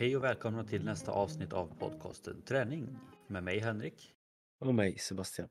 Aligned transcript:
Hej 0.00 0.16
och 0.16 0.24
välkomna 0.24 0.64
till 0.64 0.84
nästa 0.84 1.12
avsnitt 1.12 1.52
av 1.52 1.78
podcasten 1.78 2.42
Träning 2.42 2.98
med 3.26 3.42
mig 3.42 3.58
Henrik. 3.58 4.14
Och 4.58 4.74
mig 4.74 4.98
Sebastian. 4.98 5.48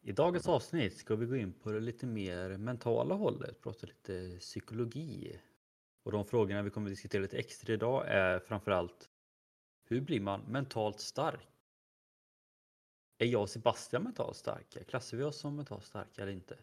I 0.00 0.12
dagens 0.12 0.48
avsnitt 0.48 0.96
ska 0.96 1.16
vi 1.16 1.26
gå 1.26 1.36
in 1.36 1.52
på 1.52 1.72
det 1.72 1.80
lite 1.80 2.06
mer 2.06 2.56
mentala 2.56 3.14
hållet, 3.14 3.60
prata 3.60 3.86
lite 3.86 4.38
psykologi. 4.40 5.40
Och 6.02 6.12
de 6.12 6.24
frågorna 6.24 6.62
vi 6.62 6.70
kommer 6.70 6.86
att 6.86 6.92
diskutera 6.92 7.22
lite 7.22 7.38
extra 7.38 7.72
idag 7.72 8.04
är 8.08 8.38
framförallt 8.38 9.10
hur 9.84 10.00
blir 10.00 10.20
man 10.20 10.40
mentalt 10.40 11.00
stark? 11.00 11.48
Är 13.18 13.26
jag 13.26 13.42
och 13.42 13.50
Sebastian 13.50 14.02
mentalt 14.02 14.36
starka? 14.36 14.84
Klassar 14.84 15.16
vi 15.16 15.24
oss 15.24 15.38
som 15.38 15.56
mentalt 15.56 15.84
starka 15.84 16.22
eller 16.22 16.32
inte? 16.32 16.58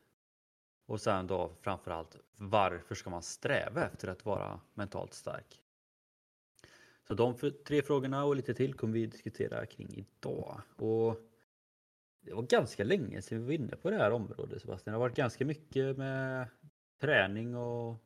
Och 0.85 1.01
sen 1.01 1.27
då 1.27 1.55
framförallt 1.61 2.17
varför 2.37 2.95
ska 2.95 3.09
man 3.09 3.23
sträva 3.23 3.85
efter 3.85 4.07
att 4.07 4.25
vara 4.25 4.59
mentalt 4.73 5.13
stark? 5.13 5.61
Så 7.07 7.13
de 7.13 7.35
tre 7.67 7.81
frågorna 7.81 8.25
och 8.25 8.35
lite 8.35 8.53
till 8.53 8.73
kommer 8.73 8.93
vi 8.93 9.05
diskutera 9.05 9.65
kring 9.65 9.89
idag. 9.93 10.61
Och 10.75 11.21
det 12.21 12.33
var 12.33 12.43
ganska 12.43 12.83
länge 12.83 13.21
sedan 13.21 13.39
vi 13.39 13.45
var 13.45 13.53
inne 13.53 13.75
på 13.75 13.89
det 13.89 13.97
här 13.97 14.11
området 14.11 14.61
Sebastian. 14.61 14.91
Det 14.91 14.97
har 14.97 15.07
varit 15.07 15.15
ganska 15.15 15.45
mycket 15.45 15.97
med 15.97 16.49
träning 17.01 17.55
och 17.55 18.03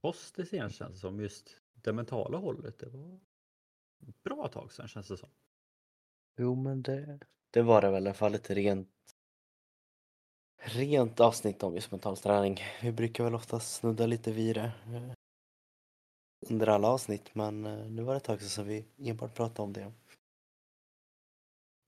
kost 0.00 0.34
det 0.34 0.46
senaste 0.46 0.78
känns 0.78 0.94
det 0.94 1.00
som. 1.00 1.20
Just 1.20 1.56
det 1.72 1.92
mentala 1.92 2.38
hållet. 2.38 2.78
Det 2.78 2.86
var 2.86 3.20
ett 4.08 4.22
bra 4.22 4.48
tag 4.48 4.72
sedan 4.72 4.88
känns 4.88 5.08
det 5.08 5.16
som. 5.16 5.30
Jo 6.38 6.54
men 6.54 6.82
det, 6.82 7.20
det 7.50 7.62
var 7.62 7.80
det 7.80 7.90
väl 7.90 8.02
i 8.02 8.06
alla 8.06 8.14
fall 8.14 8.34
ett 8.34 8.50
rent 8.50 8.88
rent 10.62 11.20
avsnitt 11.20 11.62
om 11.62 11.74
just 11.74 11.90
mental 11.90 12.16
träning. 12.16 12.60
Vi 12.82 12.92
brukar 12.92 13.24
väl 13.24 13.34
oftast 13.34 13.74
snudda 13.74 14.06
lite 14.06 14.32
vid 14.32 14.56
det 14.56 14.72
under 16.40 16.66
alla 16.66 16.88
avsnitt 16.88 17.34
men 17.34 17.66
eh, 17.66 17.90
nu 17.90 18.02
var 18.02 18.12
det 18.12 18.16
ett 18.16 18.24
tag 18.24 18.42
sedan 18.42 18.66
vi 18.66 18.86
enbart 18.98 19.34
pratade 19.34 19.62
om 19.62 19.72
det. 19.72 19.92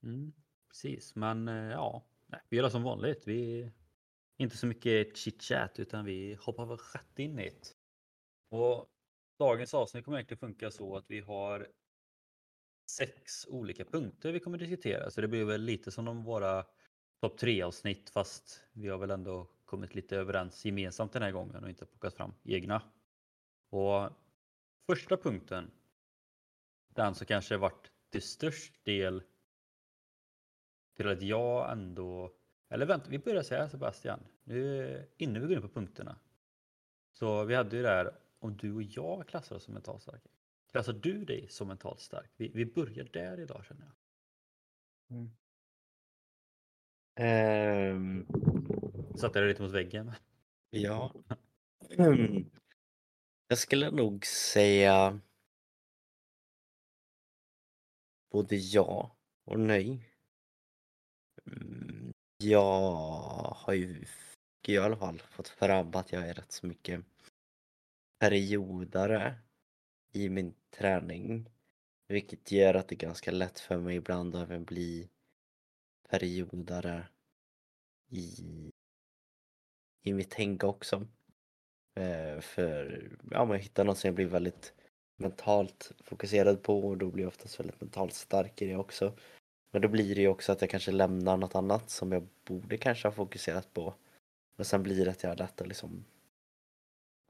Mm, 0.03 0.33
precis, 0.69 1.15
men 1.17 1.49
eh, 1.49 1.71
ja, 1.71 2.03
vi 2.49 2.57
gör 2.57 2.65
det 2.65 2.71
som 2.71 2.83
vanligt. 2.83 3.23
Vi 3.27 3.71
inte 4.37 4.57
så 4.57 4.67
mycket 4.67 5.17
chitchat 5.17 5.79
utan 5.79 6.05
vi 6.05 6.35
hoppar 6.41 6.67
väl 6.67 6.79
rätt 6.95 7.19
in 7.19 7.39
i 7.39 7.51
det. 7.51 7.75
Och 8.57 8.87
dagens 9.39 9.75
avsnitt 9.75 10.05
kommer 10.05 10.19
egentligen 10.19 10.39
funka 10.39 10.71
så 10.71 10.97
att 10.97 11.05
vi 11.09 11.21
har 11.21 11.69
sex 12.91 13.47
olika 13.47 13.85
punkter 13.85 14.33
vi 14.33 14.41
kommer 14.41 14.59
diskutera. 14.59 15.11
Så 15.11 15.21
det 15.21 15.29
blir 15.29 15.45
väl 15.45 15.63
lite 15.63 15.91
som 15.91 16.05
de 16.05 16.25
våra 16.25 16.67
topp 17.21 17.39
tre 17.39 17.63
avsnitt 17.63 18.11
fast 18.11 18.65
vi 18.73 18.89
har 18.89 18.99
väl 18.99 19.11
ändå 19.11 19.49
kommit 19.65 19.95
lite 19.95 20.17
överens 20.17 20.65
gemensamt 20.65 21.13
den 21.13 21.23
här 21.23 21.33
gången 21.33 21.65
och 21.65 21.71
inte 21.71 21.87
plockat 21.87 22.15
fram 22.15 22.35
egna. 22.45 22.83
Och 23.71 24.11
första 24.87 25.17
punkten, 25.17 25.71
den 26.89 27.15
som 27.15 27.27
kanske 27.27 27.57
varit 27.57 27.93
till 28.11 28.23
störst 28.23 28.85
del 28.85 29.23
till 30.97 31.09
att 31.09 31.23
jag 31.23 31.73
ändå, 31.73 32.33
eller 32.69 32.87
vänta, 32.87 33.11
vi 33.11 33.19
börjar 33.19 33.43
säga 33.43 33.69
Sebastian, 33.69 34.21
nu 34.45 35.07
innan 35.17 35.43
vi 35.43 35.49
går 35.49 35.57
in 35.57 35.63
på 35.63 35.69
punkterna. 35.69 36.19
Så 37.13 37.45
vi 37.45 37.55
hade 37.55 37.77
ju 37.77 37.83
det 37.83 37.89
här 37.89 38.17
om 38.39 38.57
du 38.57 38.75
och 38.75 38.83
jag 38.83 39.29
klassar 39.29 39.57
oss 39.57 39.65
som 39.65 39.75
mentalt 39.75 40.03
starka. 40.03 40.29
Klassar 40.71 40.93
du 40.93 41.25
dig 41.25 41.49
som 41.49 41.69
mentalt 41.69 42.01
stark? 42.01 42.31
Vi, 42.37 42.49
vi 42.55 42.67
börjar 42.67 43.05
där 43.05 43.41
idag 43.41 43.65
känner 43.65 43.87
jag. 43.87 43.95
Mm. 45.11 45.31
Um, 47.95 48.27
Satte 49.17 49.39
jag 49.39 49.49
lite 49.49 49.63
mot 49.63 49.71
väggen? 49.71 50.13
Ja. 50.71 51.13
Mm. 51.99 52.51
Jag 53.53 53.59
skulle 53.59 53.91
nog 53.91 54.27
säga 54.27 55.21
både 58.31 58.57
ja 58.57 59.17
och 59.45 59.61
nej. 59.61 60.09
Mm, 61.47 62.13
jag 62.37 62.81
har 63.57 63.73
ju 63.73 64.05
i 64.67 64.79
alla 64.79 64.97
fall 64.97 65.19
fått 65.19 65.49
fram 65.49 65.95
att 65.95 66.13
jag 66.13 66.29
är 66.29 66.35
rätt 66.35 66.53
så 66.53 66.67
mycket 66.67 67.05
periodare 68.19 69.39
i 70.13 70.29
min 70.29 70.55
träning. 70.71 71.51
Vilket 72.09 72.53
gör 72.53 72.75
att 72.75 72.89
det 72.89 72.95
är 72.95 73.07
ganska 73.07 73.31
lätt 73.31 73.61
för 73.61 73.79
mig 73.79 73.97
ibland 73.97 74.35
att 74.35 74.43
även 74.43 74.65
bli 74.65 75.09
periodare 76.09 77.09
i, 78.09 78.71
i 80.03 80.13
mitt 80.13 80.31
tänk 80.31 80.65
också. 80.65 81.07
Eh, 81.95 82.41
för 82.41 83.09
ja, 83.31 83.45
man 83.45 83.59
hittar 83.59 83.85
något 83.85 83.99
som 83.99 84.09
jag 84.09 84.15
blir 84.15 84.27
väldigt 84.27 84.73
mentalt 85.17 85.93
fokuserad 86.05 86.63
på 86.63 86.89
och 86.89 86.99
då 86.99 87.11
blir 87.11 87.25
jag 87.25 87.29
oftast 87.29 87.61
väldigt 87.61 87.81
mentalt 87.81 88.15
stark 88.15 88.63
i 88.63 88.67
det 88.67 88.77
också. 88.77 89.13
Men 89.73 89.83
då 89.83 89.89
blir 89.89 90.15
det 90.15 90.21
ju 90.21 90.29
också 90.29 90.53
att 90.53 90.61
jag 90.61 90.71
kanske 90.71 90.93
lämnar 90.93 91.37
något 91.37 91.55
annat 91.55 91.91
som 91.91 92.13
jag 92.13 92.27
borde 92.45 92.77
kanske 92.77 93.09
ha 93.09 93.13
fokuserat 93.13 93.75
på. 93.75 93.95
Men 94.57 94.65
sen 94.65 94.83
blir 94.83 95.05
det 95.05 95.11
att 95.11 95.23
jag 95.23 95.31
har 95.31 95.37
lätt 95.37 95.61
att 95.61 95.69
liksom 95.69 96.05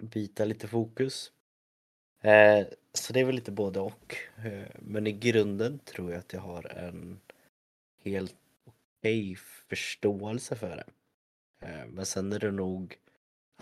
byta 0.03 0.45
lite 0.45 0.69
fokus. 0.69 1.33
Eh, 2.21 2.67
så 2.93 3.13
det 3.13 3.21
är 3.21 3.25
väl 3.25 3.35
lite 3.35 3.53
både 3.53 3.81
och. 3.81 4.17
Eh, 4.37 4.69
men 4.79 5.07
i 5.07 5.13
grunden 5.13 5.79
tror 5.79 6.11
jag 6.11 6.19
att 6.19 6.33
jag 6.33 6.41
har 6.41 6.77
en 6.77 7.21
helt 8.05 8.37
okej 8.65 9.33
okay 9.33 9.37
förståelse 9.69 10.57
för 10.57 10.77
det. 10.77 10.87
Eh, 11.67 11.87
men 11.87 12.07
sen 12.07 12.33
är 12.33 12.39
det 12.39 12.51
nog 12.51 12.97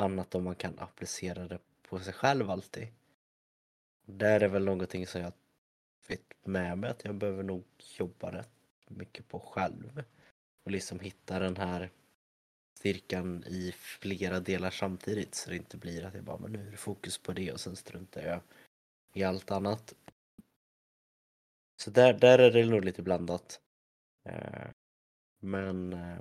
annat 0.00 0.34
om 0.34 0.44
man 0.44 0.54
kan 0.54 0.78
applicera 0.78 1.48
det 1.48 1.58
på 1.82 1.98
sig 1.98 2.12
själv 2.12 2.50
alltid. 2.50 2.88
Där 4.06 4.40
är 4.40 4.48
väl 4.48 4.64
någonting 4.64 5.06
som 5.06 5.20
jag 5.20 5.32
vet 6.08 6.22
med 6.44 6.78
mig 6.78 6.90
att 6.90 7.04
jag 7.04 7.14
behöver 7.14 7.42
nog 7.42 7.64
jobba 7.98 8.32
rätt 8.32 8.50
mycket 8.88 9.28
på 9.28 9.40
själv. 9.40 10.02
Och 10.64 10.70
liksom 10.70 11.00
hitta 11.00 11.38
den 11.38 11.56
här 11.56 11.90
styrkan 12.78 13.44
i 13.46 13.72
flera 13.72 14.40
delar 14.40 14.70
samtidigt 14.70 15.34
så 15.34 15.50
det 15.50 15.56
inte 15.56 15.76
blir 15.76 16.04
att 16.04 16.14
jag 16.14 16.24
bara, 16.24 16.38
men 16.38 16.52
nu 16.52 16.66
är 16.66 16.70
det 16.70 16.76
fokus 16.76 17.18
på 17.18 17.32
det 17.32 17.52
och 17.52 17.60
sen 17.60 17.76
struntar 17.76 18.22
jag 18.22 18.40
i 19.12 19.24
allt 19.24 19.50
annat. 19.50 19.94
Så 21.76 21.90
där, 21.90 22.12
där 22.12 22.38
är 22.38 22.50
det 22.50 22.64
nog 22.64 22.84
lite 22.84 23.02
blandat. 23.02 23.60
Eh, 24.24 24.68
men 25.40 25.92
eh, 25.92 26.18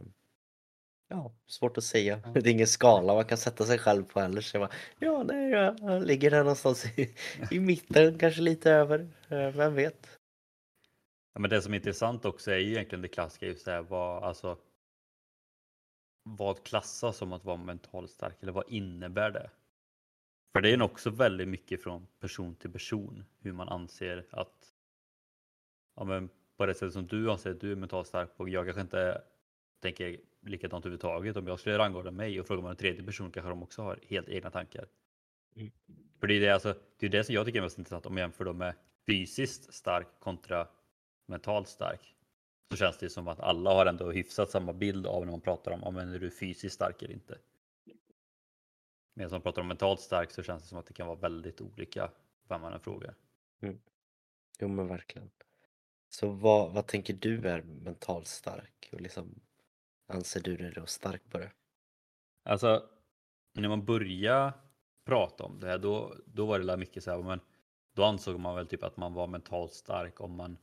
ja, 1.10 1.32
svårt 1.48 1.78
att 1.78 1.84
säga. 1.84 2.18
Det 2.34 2.40
är 2.40 2.48
ingen 2.48 2.68
skala 2.68 3.14
man 3.14 3.26
kan 3.26 3.38
sätta 3.38 3.66
sig 3.66 3.78
själv 3.78 4.04
på 4.04 4.20
heller. 4.20 4.42
Så 4.42 4.58
jag 4.58 4.70
bara, 4.70 4.76
ja, 5.00 5.24
nej, 5.24 5.50
jag 5.50 6.04
ligger 6.06 6.32
där 6.32 6.40
någonstans 6.40 6.86
i, 6.86 7.16
i 7.52 7.60
mitten, 7.60 8.20
kanske 8.20 8.42
lite 8.42 8.72
över. 8.72 9.10
Eh, 9.30 9.50
vem 9.50 9.74
vet? 9.76 10.20
Ja, 11.34 11.40
men 11.40 11.50
det 11.50 11.62
som 11.62 11.74
är 11.74 11.78
intressant 11.78 12.26
också 12.26 12.52
är 12.52 12.58
ju 12.58 12.72
egentligen 12.72 13.02
det 13.02 13.08
klassiska 13.08 13.46
just 13.46 13.66
det 13.66 13.72
här 13.72 13.82
vad, 13.82 14.24
alltså, 14.24 14.58
vad 16.24 16.64
klassas 16.64 17.18
som 17.18 17.34
att 17.34 17.46
vara 17.46 17.58
mentalt 17.58 18.12
stark 18.12 18.36
eller 18.42 18.52
vad 18.52 18.70
innebär 18.70 19.32
det? 19.32 19.50
För 20.54 20.62
det 20.62 20.70
är 20.70 20.82
också 20.82 21.10
väldigt 21.10 21.48
mycket 21.48 21.84
från 21.84 22.08
person 22.20 22.56
till 22.56 22.72
person 22.72 23.26
hur 23.40 23.54
man 23.54 23.70
anser 23.70 24.26
att 24.32 24.74
ja, 25.96 26.04
men 26.04 26.30
på 26.58 26.66
det 26.66 26.74
sättet 26.74 26.94
som 26.94 27.08
du 27.08 27.32
anser 27.32 27.52
att 27.52 27.62
du 27.62 27.72
är 27.72 27.76
mentalt 27.76 28.08
stark 28.08 28.30
och 28.38 28.50
jag 28.50 28.66
kanske 28.66 28.82
inte 28.82 29.22
tänker 29.82 30.20
likadant 30.42 30.86
överhuvudtaget. 30.86 31.38
Om 31.38 31.48
jag 31.48 31.60
skulle 31.60 31.78
rangordna 31.78 32.12
mig 32.12 32.40
och 32.40 32.48
fråga 32.48 32.62
om 32.62 32.68
en 32.68 32.76
tredje 32.76 33.04
person 33.04 33.32
kanske 33.32 33.50
de 33.50 33.64
också 33.64 33.82
har 33.82 34.00
helt 34.08 34.30
egna 34.30 34.52
tankar. 34.52 34.88
Mm. 35.56 35.72
För 36.20 36.28
det 36.28 36.34
är 36.34 36.40
det, 36.40 36.50
alltså, 36.50 36.76
det 37.00 37.06
är 37.06 37.10
det 37.10 37.24
som 37.24 37.36
jag 37.36 37.46
tycker 37.46 37.60
är 37.60 37.64
mest 37.64 37.78
intressant 37.78 38.06
om 38.06 38.18
jag 38.18 38.24
jämför 38.24 38.46
dem 38.46 38.58
med 38.58 38.74
fysiskt 39.08 39.74
stark 39.74 40.08
kontra 40.20 40.68
mentalt 41.26 41.68
stark. 41.68 42.16
Så 42.72 42.78
känns 42.78 42.98
det 42.98 43.10
som 43.10 43.28
att 43.28 43.40
alla 43.40 43.74
har 43.74 43.86
ändå 43.86 44.12
hyfsat 44.12 44.50
samma 44.50 44.74
bild 44.74 45.08
av 45.08 45.26
när 45.26 45.32
man 45.32 45.42
pratar 45.42 45.72
om 45.72 45.84
om 45.84 45.98
är 45.98 46.20
du 46.20 46.32
fysiskt 46.32 46.76
stark 46.76 47.02
eller 47.02 47.14
inte. 47.14 47.38
Medan 49.14 49.32
man 49.32 49.42
pratar 49.42 49.62
om 49.62 49.68
mentalt 49.68 50.00
stark 50.00 50.32
så 50.32 50.44
känns 50.44 50.64
det 50.64 50.70
som 50.70 50.78
att 50.78 50.86
det 50.86 50.94
kan 50.94 51.08
vara 51.08 51.18
väldigt 51.18 51.62
olika 51.62 52.12
vem 52.48 52.62
man 52.62 52.74
än 52.74 52.80
frågar. 52.80 53.16
Mm. 53.62 53.80
Jo 54.60 54.68
men 54.68 54.88
verkligen. 54.88 55.30
Så 56.10 56.30
vad, 56.30 56.72
vad 56.72 56.88
tänker 56.88 57.14
du 57.14 57.48
är 57.48 57.62
mentalt 57.62 58.28
stark? 58.28 58.90
Och 58.92 59.02
liksom, 59.02 59.40
anser 60.10 60.40
du 60.40 60.58
dig 60.58 60.72
då 60.76 60.86
stark 60.86 61.22
på 61.30 61.38
det? 61.38 61.52
Alltså, 62.44 62.84
när 63.54 63.70
man 63.70 63.86
började 63.86 64.54
prata 65.06 65.44
om 65.44 65.60
det 65.60 65.68
här 65.68 65.78
då, 65.78 66.16
då 66.26 66.46
var 66.46 66.60
det 66.60 66.78
mycket 66.78 67.04
så 67.04 67.12
här, 67.12 67.24
men 67.24 67.40
då 67.94 68.04
ansåg 68.04 68.40
man 68.40 68.56
väl 68.56 68.68
typ 68.68 68.84
att 68.84 68.98
man 68.98 69.14
var 69.14 69.28
mentalt 69.28 69.74
stark 69.74 70.22
om 70.22 70.36
man 70.36 70.58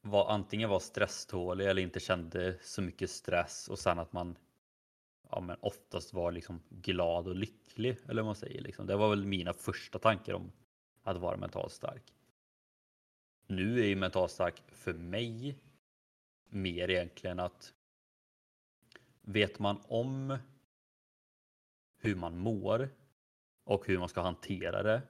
var, 0.00 0.30
antingen 0.30 0.70
var 0.70 0.80
stresstålig 0.80 1.66
eller 1.66 1.82
inte 1.82 2.00
kände 2.00 2.58
så 2.62 2.82
mycket 2.82 3.10
stress 3.10 3.68
och 3.68 3.78
sen 3.78 3.98
att 3.98 4.12
man 4.12 4.36
ja, 5.30 5.40
men 5.40 5.56
oftast 5.60 6.14
var 6.14 6.32
liksom 6.32 6.62
glad 6.68 7.28
och 7.28 7.36
lycklig 7.36 7.98
eller 8.08 8.22
vad 8.22 8.28
man 8.28 8.34
säger. 8.34 8.60
Liksom. 8.60 8.86
Det 8.86 8.96
var 8.96 9.08
väl 9.10 9.26
mina 9.26 9.52
första 9.52 9.98
tankar 9.98 10.34
om 10.34 10.52
att 11.02 11.16
vara 11.16 11.36
mentalt 11.36 11.72
stark. 11.72 12.14
Nu 13.46 13.80
är 13.80 13.86
ju 13.86 13.96
mentalt 13.96 14.30
stark 14.30 14.62
för 14.68 14.94
mig 14.94 15.58
mer 16.52 16.90
egentligen 16.90 17.40
att 17.40 17.74
vet 19.20 19.58
man 19.58 19.80
om 19.84 20.38
hur 21.96 22.14
man 22.14 22.38
mår 22.38 22.88
och 23.64 23.86
hur 23.86 23.98
man 23.98 24.08
ska 24.08 24.20
hantera 24.20 24.82
det 24.82 25.02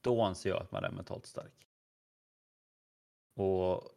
då 0.00 0.22
anser 0.22 0.50
jag 0.50 0.62
att 0.62 0.72
man 0.72 0.84
är 0.84 0.90
mentalt 0.90 1.26
stark. 1.26 1.66
Och 3.34 3.90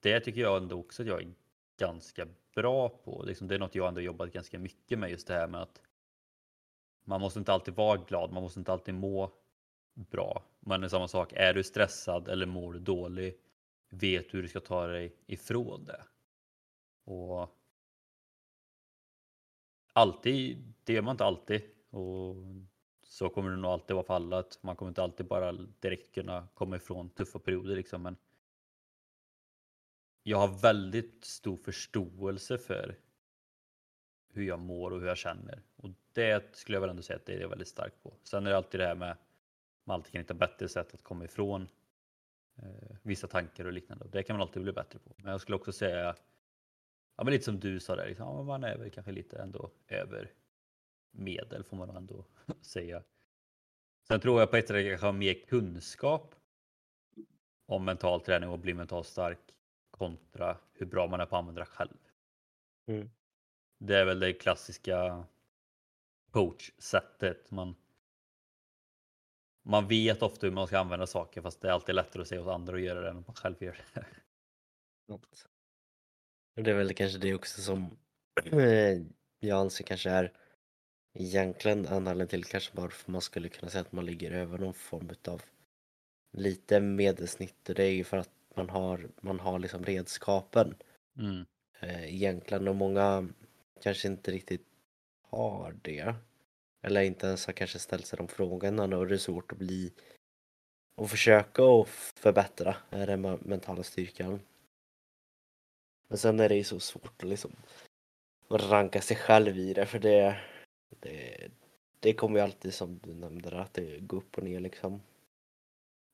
det 0.00 0.20
tycker 0.20 0.40
jag 0.40 0.62
ändå 0.62 0.80
också 0.80 1.02
att 1.02 1.08
jag 1.08 1.22
är 1.22 1.34
ganska 1.76 2.26
bra 2.54 2.88
på. 2.88 3.22
Liksom, 3.26 3.48
det 3.48 3.54
är 3.54 3.58
något 3.58 3.74
jag 3.74 3.88
ändå 3.88 4.00
jobbat 4.00 4.32
ganska 4.32 4.58
mycket 4.58 4.98
med 4.98 5.10
just 5.10 5.26
det 5.26 5.34
här 5.34 5.48
med 5.48 5.62
att 5.62 5.82
man 7.04 7.20
måste 7.20 7.38
inte 7.38 7.52
alltid 7.52 7.74
vara 7.74 7.96
glad, 7.96 8.32
man 8.32 8.42
måste 8.42 8.60
inte 8.60 8.72
alltid 8.72 8.94
må 8.94 9.32
bra. 9.94 10.42
Men 10.60 10.80
det 10.80 10.86
är 10.86 10.88
samma 10.88 11.08
sak, 11.08 11.32
är 11.32 11.54
du 11.54 11.62
stressad 11.62 12.28
eller 12.28 12.46
mår 12.46 12.72
du 12.72 12.78
dålig, 12.78 13.38
vet 13.92 14.30
du 14.30 14.36
hur 14.36 14.42
du 14.42 14.48
ska 14.48 14.60
ta 14.60 14.86
dig 14.86 15.16
ifrån 15.26 15.84
det. 15.84 16.04
Och 17.04 17.58
alltid, 19.92 20.72
det 20.84 20.92
gör 20.92 21.02
man 21.02 21.14
inte 21.14 21.24
alltid. 21.24 21.62
Och 21.90 22.36
så 23.02 23.28
kommer 23.28 23.50
det 23.50 23.56
nog 23.56 23.70
alltid 23.70 23.96
vara 23.96 24.06
för 24.06 24.14
alla. 24.14 24.44
Man 24.60 24.76
kommer 24.76 24.90
inte 24.90 25.02
alltid 25.02 25.26
bara 25.26 25.52
direkt 25.52 26.14
kunna 26.14 26.48
komma 26.54 26.76
ifrån 26.76 27.10
tuffa 27.10 27.38
perioder 27.38 27.76
liksom. 27.76 28.02
Men 28.02 28.16
jag 30.22 30.38
har 30.38 30.58
väldigt 30.58 31.24
stor 31.24 31.56
förståelse 31.56 32.58
för 32.58 32.98
hur 34.28 34.44
jag 34.44 34.58
mår 34.58 34.90
och 34.90 35.00
hur 35.00 35.06
jag 35.06 35.18
känner. 35.18 35.62
Och 35.76 35.90
det 36.12 36.56
skulle 36.56 36.76
jag 36.76 36.80
väl 36.80 36.90
ändå 36.90 37.02
säga 37.02 37.16
att 37.16 37.26
det 37.26 37.34
är 37.34 37.40
jag 37.40 37.48
väldigt 37.48 37.68
stark 37.68 38.02
på. 38.02 38.16
Sen 38.22 38.46
är 38.46 38.50
det 38.50 38.56
alltid 38.56 38.80
det 38.80 38.86
här 38.86 38.94
med 38.94 39.16
man 39.84 39.94
alltid 39.94 40.12
kan 40.12 40.20
hitta 40.20 40.34
bättre 40.34 40.68
sätt 40.68 40.94
att 40.94 41.02
komma 41.02 41.24
ifrån 41.24 41.68
vissa 43.02 43.26
tankar 43.26 43.64
och 43.64 43.72
liknande. 43.72 44.08
Det 44.12 44.22
kan 44.22 44.36
man 44.36 44.40
alltid 44.40 44.62
bli 44.62 44.72
bättre 44.72 44.98
på. 44.98 45.14
Men 45.16 45.32
jag 45.32 45.40
skulle 45.40 45.56
också 45.56 45.72
säga, 45.72 46.16
ja, 47.16 47.24
men 47.24 47.32
lite 47.32 47.44
som 47.44 47.60
du 47.60 47.80
sa 47.80 47.96
där, 47.96 48.08
liksom, 48.08 48.26
ja, 48.26 48.42
man 48.42 48.64
är 48.64 48.78
väl 48.78 48.90
kanske 48.90 49.12
lite 49.12 49.38
ändå 49.38 49.70
över 49.88 50.30
medel 51.10 51.64
får 51.64 51.76
man 51.76 51.96
ändå 51.96 52.24
säga. 52.60 53.02
Sen 54.08 54.20
tror 54.20 54.40
jag 54.40 54.50
på 54.50 54.56
ett 54.56 54.66
sätt 54.66 54.76
att 54.76 54.82
jag 54.82 54.90
kanske 54.90 55.06
har 55.06 55.12
mer 55.12 55.34
kunskap 55.34 56.34
om 57.66 57.84
mental 57.84 58.20
träning 58.20 58.48
och 58.48 58.58
bli 58.58 58.74
mentalt 58.74 59.06
stark 59.06 59.38
kontra 59.90 60.58
hur 60.72 60.86
bra 60.86 61.06
man 61.06 61.20
är 61.20 61.26
på 61.26 61.36
att 61.36 61.40
använda 61.40 61.66
själv. 61.66 61.98
Mm. 62.86 63.10
Det 63.78 63.96
är 63.96 64.04
väl 64.04 64.20
det 64.20 64.32
klassiska 64.32 65.24
coach-sättet. 66.30 67.50
Man, 67.50 67.74
man 69.62 69.88
vet 69.88 70.22
ofta 70.22 70.46
hur 70.46 70.54
man 70.54 70.66
ska 70.66 70.78
använda 70.78 71.06
saker 71.06 71.42
fast 71.42 71.60
det 71.60 71.68
är 71.68 71.72
alltid 71.72 71.94
lättare 71.94 72.22
att 72.22 72.28
säga 72.28 72.42
åt 72.42 72.48
andra 72.48 72.74
att 72.74 72.82
göra 72.82 73.00
det 73.00 73.10
än 73.10 73.18
att 73.18 73.26
man 73.26 73.36
själv 73.36 73.62
gör 73.62 73.80
det. 73.94 74.06
Det 76.54 76.70
är 76.70 76.74
väl 76.74 76.94
kanske 76.94 77.18
det 77.18 77.34
också 77.34 77.60
som 77.62 77.96
jag 79.40 79.58
anser 79.60 79.84
kanske 79.84 80.10
är 80.10 80.32
egentligen 81.14 81.86
anledningen 81.86 82.28
till 82.28 82.44
kanske 82.44 82.76
varför 82.76 83.12
man 83.12 83.20
skulle 83.20 83.48
kunna 83.48 83.70
säga 83.70 83.82
att 83.82 83.92
man 83.92 84.06
ligger 84.06 84.30
över 84.30 84.58
någon 84.58 84.74
form 84.74 85.10
utav 85.10 85.42
lite 86.32 86.80
medelsnitt 86.80 87.68
och 87.68 87.74
det 87.74 87.84
är 87.84 87.90
ju 87.90 88.04
för 88.04 88.16
att 88.16 88.30
man 88.56 88.70
har, 88.70 89.08
man 89.20 89.40
har 89.40 89.58
liksom 89.58 89.84
redskapen 89.84 90.74
Mm. 91.18 91.44
eh, 91.80 92.14
egentligen 92.14 92.68
och 92.68 92.76
många 92.76 93.28
kanske 93.82 94.08
inte 94.08 94.30
riktigt 94.30 94.66
har 95.22 95.76
det. 95.82 96.14
Eller 96.82 97.02
inte 97.02 97.26
ens 97.26 97.46
har 97.46 97.52
kanske 97.52 97.78
ställt 97.78 98.06
sig 98.06 98.16
de 98.16 98.28
frågorna 98.28 98.96
och 98.98 99.06
det 99.06 99.14
är 99.14 99.18
svårt 99.18 99.52
att 99.52 99.58
bli 99.58 99.92
och 100.94 101.10
försöka 101.10 101.62
att 101.62 101.88
förbättra 101.88 102.76
den 102.90 103.20
mentala 103.22 103.82
styrkan. 103.82 104.40
Men 106.08 106.18
sen 106.18 106.40
är 106.40 106.48
det 106.48 106.56
ju 106.56 106.64
så 106.64 106.80
svårt 106.80 107.22
att 107.22 107.28
liksom 107.28 107.56
ranka 108.50 109.00
sig 109.00 109.16
själv 109.16 109.58
i 109.58 109.74
det 109.74 109.86
för 109.86 109.98
det, 109.98 110.40
det, 111.00 111.48
det 112.00 112.14
kommer 112.14 112.38
ju 112.38 112.44
alltid 112.44 112.74
som 112.74 112.98
du 112.98 113.14
nämnde 113.14 113.50
där, 113.50 113.56
att 113.56 113.74
det 113.74 113.98
går 113.98 114.16
upp 114.16 114.38
och 114.38 114.44
ner 114.44 114.60
liksom. 114.60 115.02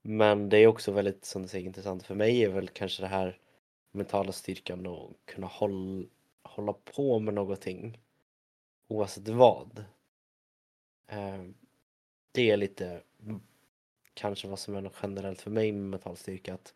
Men 0.03 0.49
det 0.49 0.59
är 0.59 0.67
också 0.67 0.93
väldigt, 0.93 1.25
som 1.25 1.43
du 1.43 1.49
säger, 1.49 1.67
intressant 1.67 2.07
för 2.07 2.15
mig 2.15 2.45
är 2.45 2.49
väl 2.49 2.69
kanske 2.69 3.03
det 3.03 3.07
här 3.07 3.39
mentala 3.93 4.33
styrkan 4.33 4.87
och 4.87 5.13
kunna 5.25 5.47
hålla, 5.47 6.07
hålla 6.43 6.73
på 6.73 7.19
med 7.19 7.35
någonting 7.35 8.01
oavsett 8.89 9.29
vad. 9.29 9.85
Eh, 11.09 11.45
Det 12.33 12.51
är 12.51 12.57
lite 12.57 13.03
kanske 14.15 14.49
vad 14.49 14.59
som 14.59 14.75
är 14.77 14.81
något 14.81 14.97
generellt 15.03 15.41
för 15.41 15.51
mig 15.51 15.73
med 15.73 15.91
mental 15.91 16.17
styrka 16.17 16.55
att 16.55 16.75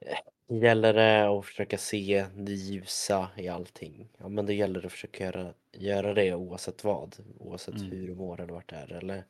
eh, 0.00 0.18
gäller 0.58 0.94
det 0.94 1.28
att 1.38 1.46
försöka 1.46 1.78
se 1.78 2.26
det 2.36 2.52
ljusa 2.52 3.30
i 3.36 3.48
allting. 3.48 4.08
Ja 4.18 4.28
men 4.28 4.46
det 4.46 4.54
gäller 4.54 4.86
att 4.86 4.92
försöka 4.92 5.24
göra, 5.24 5.54
göra 5.72 6.14
det 6.14 6.34
oavsett 6.34 6.84
vad. 6.84 7.16
Oavsett 7.38 7.74
Mm. 7.74 7.90
hur 7.90 8.06
du 8.06 8.14
mår 8.14 8.40
eller 8.40 8.52
vart 8.52 8.68
det 8.70 8.76
är. 8.76 8.92
Eller 8.92 9.24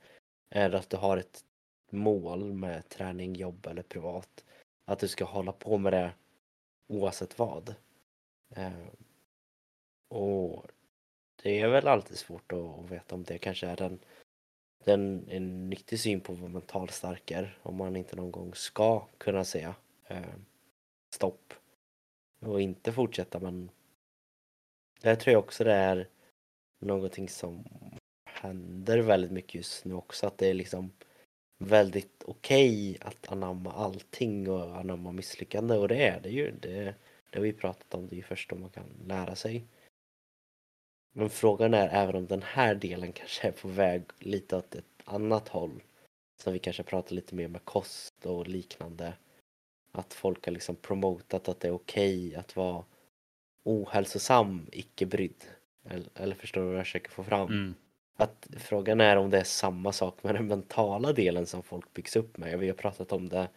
är 0.51 0.71
det 0.71 0.79
att 0.79 0.91
du 0.91 0.97
har 0.97 1.17
ett 1.17 1.45
mål 1.91 2.53
med 2.53 2.89
träning, 2.89 3.35
jobb 3.35 3.67
eller 3.67 3.83
privat. 3.83 4.45
Att 4.85 4.99
du 4.99 5.09
ska 5.09 5.25
hålla 5.25 5.53
på 5.53 5.79
med 5.79 5.93
det 5.93 6.13
oavsett 6.89 7.39
vad. 7.39 7.75
Eh, 8.57 8.87
och 10.09 10.67
det 11.43 11.61
är 11.61 11.69
väl 11.69 11.89
alltid 11.89 12.19
svårt 12.19 12.53
att 12.53 12.91
veta 12.91 13.15
om 13.15 13.25
det 13.25 13.39
kanske 13.39 13.67
är 13.67 13.77
den, 13.77 13.99
den, 14.85 15.29
en 15.29 15.71
nyttig 15.71 16.01
syn 16.01 16.21
på 16.21 16.33
vad 16.33 16.51
mental 16.51 16.89
stark 16.89 17.31
är. 17.31 17.59
Om 17.63 17.77
man 17.77 17.97
inte 17.97 18.17
någon 18.17 18.31
gång 18.31 18.55
ska 18.55 19.07
kunna 19.19 19.45
säga 19.45 19.75
eh, 20.07 20.35
stopp 21.15 21.55
och 22.41 22.61
inte 22.61 22.93
fortsätta 22.93 23.39
men 23.39 23.71
där 25.01 25.17
tror 25.17 25.33
jag 25.33 25.45
också 25.45 25.65
det 25.65 25.73
är 25.73 26.09
någonting 26.79 27.29
som 27.29 27.65
händer 28.25 28.99
väldigt 28.99 29.31
mycket 29.31 29.55
just 29.55 29.85
nu 29.85 29.95
också 29.95 30.27
att 30.27 30.39
det 30.39 30.47
är 30.47 30.55
liksom 30.55 30.91
väldigt 31.59 32.25
okej 32.27 32.99
att 33.01 33.33
anamma 33.33 33.73
allting 33.73 34.51
och 34.51 34.77
anamma 34.77 35.13
misslyckande 35.13 35.75
och 35.75 35.89
det 35.89 36.07
är 36.07 36.21
det 36.21 36.31
ju. 36.31 36.51
Det, 36.51 36.95
det 37.31 37.39
har 37.39 37.41
vi 37.41 37.53
pratat 37.53 37.95
om, 37.95 38.09
det 38.09 38.15
är 38.15 38.17
ju 38.17 38.23
först 38.23 38.51
då 38.51 38.57
man 38.57 38.71
kan 38.71 38.85
lära 39.07 39.35
sig. 39.35 39.65
Men 41.13 41.31
frågan 41.31 41.75
är 41.75 41.89
även 41.89 42.17
om 42.17 42.27
den 42.27 42.43
här 42.43 42.75
delen 42.75 43.13
kanske 43.13 43.49
är 43.49 43.53
på 43.53 43.69
väg 43.69 44.03
lite 44.19 44.57
åt 44.57 44.75
ett 44.75 44.85
annat 45.05 45.49
håll. 45.49 45.83
Som 46.43 46.53
vi 46.53 46.59
kanske 46.59 46.83
pratar 46.83 47.15
lite 47.15 47.35
mer 47.35 47.49
med 47.49 47.65
kost 47.65 48.27
och 48.27 48.49
liknande. 48.49 49.13
Att 49.93 50.15
folk 50.15 50.47
har 50.47 50.53
liksom 50.53 50.77
promotat 50.77 51.49
att 51.49 51.61
det 51.61 51.69
är 51.69 51.73
okej 51.73 52.35
att 52.35 52.57
vara 52.57 52.85
ohälsosam, 53.65 54.67
icke-brydd. 54.73 55.45
Eller, 55.85 56.09
eller 56.15 56.35
förstår 56.35 56.61
du 56.61 56.67
vad 56.67 56.79
jag 56.79 56.87
försöker 56.87 57.11
få 57.11 57.25
fram? 57.25 57.49
Mm. 57.49 57.75
Att 58.17 58.49
frågan 58.59 59.01
är 59.01 59.17
om 59.17 59.31
det 59.31 59.39
är 59.39 59.45
samma 59.45 59.93
sak 59.93 60.23
med 60.23 60.35
den 60.35 60.47
mentala 60.47 61.13
delen 61.13 61.47
som 61.47 61.63
folk 61.63 61.93
byggs 61.93 62.17
upp 62.17 62.37
med. 62.37 62.59
Vi 62.59 62.69
har 62.69 62.75
pratat 62.75 63.13
om 63.13 63.29
det 63.29 63.49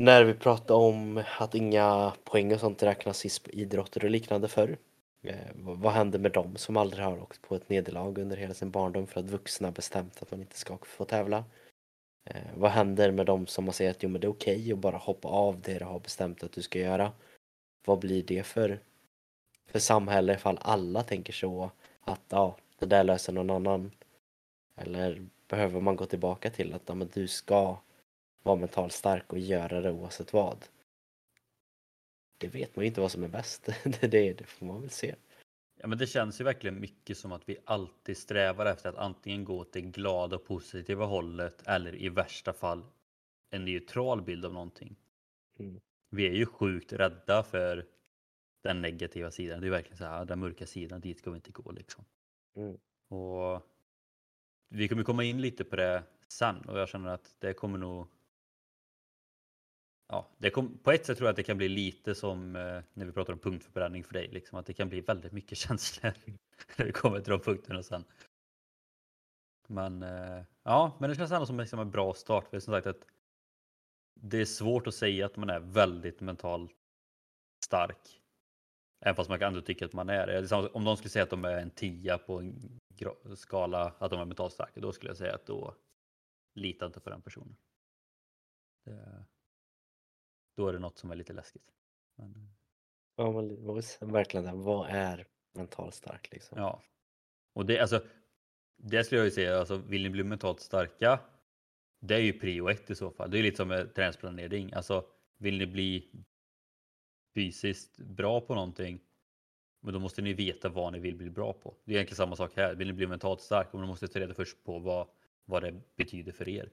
när 0.00 0.24
vi 0.24 0.34
pratade 0.34 0.84
om 0.84 1.22
att 1.38 1.54
inga 1.54 2.12
poäng 2.24 2.54
och 2.54 2.60
sånt 2.60 2.82
räknas 2.82 3.26
i 3.26 3.30
idrotter 3.60 4.04
och 4.04 4.10
liknande 4.10 4.48
förr. 4.48 4.78
Eh, 5.22 5.50
vad- 5.54 5.92
händer 5.92 6.18
med 6.18 6.32
dem 6.32 6.56
som 6.56 6.76
aldrig 6.76 7.04
har 7.04 7.22
åkt 7.22 7.42
på 7.42 7.54
ett 7.54 7.68
nederlag 7.68 8.18
under 8.18 8.36
hela 8.36 8.54
sin 8.54 8.70
barndom 8.70 9.06
för 9.06 9.20
att 9.20 9.30
vuxna 9.30 9.70
bestämt 9.70 10.22
att 10.22 10.30
man 10.30 10.40
inte 10.40 10.58
ska 10.58 10.78
få 10.82 11.04
tävla? 11.04 11.44
Eh, 12.24 12.42
vad 12.56 12.70
händer 12.70 13.10
med 13.12 13.26
dem 13.26 13.46
som 13.46 13.64
man 13.64 13.74
säger 13.74 13.90
att 13.90 14.02
jo, 14.02 14.08
men 14.08 14.20
det 14.20 14.26
är 14.26 14.32
okej 14.32 14.72
att 14.72 14.78
bara 14.78 14.96
hoppa 14.96 15.28
av 15.28 15.60
det 15.60 15.78
du 15.78 15.84
har 15.84 16.00
bestämt 16.00 16.42
att 16.42 16.52
du 16.52 16.62
ska 16.62 16.78
göra? 16.78 17.12
Vad 17.84 17.98
blir 17.98 18.22
det 18.22 18.42
för, 18.42 18.80
för 19.66 19.78
samhälle 19.78 20.34
ifall 20.34 20.58
alla 20.62 21.02
tänker 21.02 21.32
så 21.32 21.70
att 22.00 22.22
ja, 22.28 22.56
det 22.78 22.86
där 22.86 23.04
löser 23.04 23.32
någon 23.32 23.50
annan? 23.50 23.90
Eller 24.76 25.26
behöver 25.48 25.80
man 25.80 25.96
gå 25.96 26.06
tillbaka 26.06 26.50
till 26.50 26.74
att 26.74 26.82
ja, 26.86 26.94
men 26.94 27.10
du 27.14 27.28
ska 27.28 27.76
vara 28.42 28.56
mentalt 28.56 28.92
stark 28.92 29.32
och 29.32 29.38
göra 29.38 29.80
det 29.80 29.90
oavsett 29.92 30.32
vad? 30.32 30.64
Det 32.40 32.48
vet 32.48 32.76
man 32.76 32.84
ju 32.84 32.88
inte 32.88 33.00
vad 33.00 33.12
som 33.12 33.22
är 33.22 33.28
bäst. 33.28 33.64
det, 33.84 34.06
det, 34.06 34.32
det 34.32 34.44
får 34.44 34.66
man 34.66 34.80
väl 34.80 34.90
se. 34.90 35.14
Ja, 35.80 35.86
men 35.86 35.98
det 35.98 36.06
känns 36.06 36.40
ju 36.40 36.44
verkligen 36.44 36.80
mycket 36.80 37.18
som 37.18 37.32
att 37.32 37.48
vi 37.48 37.56
alltid 37.64 38.16
strävar 38.16 38.66
efter 38.66 38.88
att 38.88 38.96
antingen 38.96 39.44
gå 39.44 39.66
det 39.72 39.80
glada 39.80 40.36
och 40.36 40.44
positiva 40.44 41.04
hållet 41.04 41.62
eller 41.66 41.94
i 41.94 42.08
värsta 42.08 42.52
fall 42.52 42.84
en 43.50 43.64
neutral 43.64 44.22
bild 44.22 44.44
av 44.44 44.52
någonting. 44.52 44.96
Mm. 45.58 45.80
Vi 46.10 46.26
är 46.26 46.32
ju 46.32 46.46
sjukt 46.46 46.92
rädda 46.92 47.42
för 47.42 47.86
den 48.62 48.82
negativa 48.82 49.30
sidan. 49.30 49.60
Det 49.60 49.66
är 49.66 49.70
verkligen 49.70 49.98
så 49.98 50.04
här, 50.04 50.24
den 50.24 50.38
mörka 50.38 50.66
sidan, 50.66 51.00
dit 51.00 51.18
ska 51.18 51.30
vi 51.30 51.36
inte 51.36 51.52
gå 51.52 51.72
liksom. 51.72 52.04
Mm. 52.56 52.78
Och 53.08 53.66
vi 54.68 54.88
kommer 54.88 55.02
komma 55.02 55.24
in 55.24 55.40
lite 55.40 55.64
på 55.64 55.76
det 55.76 56.02
sen 56.28 56.60
och 56.60 56.78
jag 56.78 56.88
känner 56.88 57.10
att 57.10 57.34
det 57.38 57.52
kommer 57.52 57.78
nog 57.78 58.06
Ja, 60.12 60.28
det 60.38 60.50
kom, 60.50 60.78
på 60.78 60.92
ett 60.92 61.06
sätt 61.06 61.18
tror 61.18 61.26
jag 61.26 61.30
att 61.30 61.36
det 61.36 61.42
kan 61.42 61.56
bli 61.56 61.68
lite 61.68 62.14
som 62.14 62.56
eh, 62.56 62.82
när 62.94 63.06
vi 63.06 63.12
pratar 63.12 63.32
om 63.32 63.38
punktförbränning 63.38 64.04
för 64.04 64.12
dig, 64.12 64.28
liksom, 64.28 64.58
att 64.58 64.66
det 64.66 64.72
kan 64.72 64.88
bli 64.88 65.00
väldigt 65.00 65.32
mycket 65.32 65.58
känslor 65.68 66.12
när 66.76 66.84
det 66.84 66.92
kommer 66.92 67.20
till 67.20 67.30
de 67.30 67.40
punkterna 67.40 67.82
sen. 67.82 68.04
Men 69.68 70.02
eh, 70.02 70.44
ja, 70.62 70.96
men 71.00 71.10
det 71.10 71.16
känns 71.16 71.32
ändå 71.32 71.46
som 71.46 71.60
liksom 71.60 71.80
en 71.80 71.90
bra 71.90 72.14
start. 72.14 72.48
För 72.48 72.60
som 72.60 72.74
sagt 72.74 72.86
att 72.86 73.06
det 74.20 74.40
är 74.40 74.44
svårt 74.44 74.86
att 74.86 74.94
säga 74.94 75.26
att 75.26 75.36
man 75.36 75.50
är 75.50 75.60
väldigt 75.60 76.20
mentalt 76.20 76.72
stark. 77.64 78.20
Även 79.00 79.16
fast 79.16 79.30
man 79.30 79.38
kan 79.38 79.48
ändå 79.48 79.62
tycka 79.62 79.84
att 79.84 79.92
man 79.92 80.08
är 80.08 80.26
det. 80.26 80.52
Om 80.52 80.84
någon 80.84 80.96
skulle 80.96 81.10
säga 81.10 81.22
att 81.22 81.30
de 81.30 81.44
är 81.44 81.56
en 81.58 81.70
tia 81.70 82.18
på 82.18 82.38
en 82.38 82.80
skala, 83.36 83.94
att 83.98 84.10
de 84.10 84.20
är 84.20 84.24
mentalt 84.24 84.52
starka, 84.52 84.80
då 84.80 84.92
skulle 84.92 85.10
jag 85.10 85.16
säga 85.16 85.34
att 85.34 85.46
då 85.46 85.74
litar 86.54 86.86
inte 86.86 87.00
på 87.00 87.10
den 87.10 87.22
personen. 87.22 87.56
Det, 88.84 89.24
då 90.60 90.68
är 90.68 90.72
det 90.72 90.78
något 90.78 90.98
som 90.98 91.10
är 91.10 91.16
lite 91.16 91.32
läskigt. 91.32 91.72
Men... 92.14 92.50
Ja, 93.16 93.32
men 93.32 94.12
verkligen, 94.12 94.62
vad 94.62 94.88
är 94.90 95.26
mentalt 95.54 95.94
stark 95.94 96.32
liksom? 96.32 96.58
Ja. 96.58 96.82
Och 97.52 97.66
det, 97.66 97.78
alltså, 97.78 98.04
det 98.76 99.04
skulle 99.04 99.18
jag 99.18 99.24
ju 99.24 99.30
säga, 99.30 99.58
alltså, 99.58 99.76
vill 99.76 100.02
ni 100.02 100.10
bli 100.10 100.24
mentalt 100.24 100.60
starka, 100.60 101.20
det 102.00 102.14
är 102.14 102.18
ju 102.18 102.32
prio 102.32 102.68
ett 102.68 102.90
i 102.90 102.94
så 102.94 103.10
fall. 103.10 103.30
Det 103.30 103.38
är 103.38 103.42
lite 103.42 103.56
som 103.56 103.68
med 103.68 103.94
träningsplanering. 103.94 104.72
Alltså, 104.72 105.04
vill 105.38 105.58
ni 105.58 105.66
bli 105.66 106.10
fysiskt 107.34 107.98
bra 107.98 108.40
på 108.40 108.54
någonting, 108.54 109.00
men 109.80 109.94
då 109.94 110.00
måste 110.00 110.22
ni 110.22 110.32
veta 110.32 110.68
vad 110.68 110.92
ni 110.92 110.98
vill 110.98 111.16
bli 111.16 111.30
bra 111.30 111.52
på. 111.52 111.76
Det 111.84 111.92
är 111.92 111.96
egentligen 111.96 112.16
samma 112.16 112.36
sak 112.36 112.52
här. 112.56 112.74
Vill 112.74 112.86
ni 112.86 112.92
bli 112.92 113.06
mentalt 113.06 113.40
stark, 113.40 113.72
men 113.72 113.82
då 113.82 113.86
måste 113.86 114.06
ni 114.06 114.12
ta 114.12 114.20
reda 114.20 114.34
först 114.34 114.64
på 114.64 114.78
vad, 114.78 115.08
vad 115.44 115.62
det 115.62 115.96
betyder 115.96 116.32
för 116.32 116.48
er. 116.48 116.70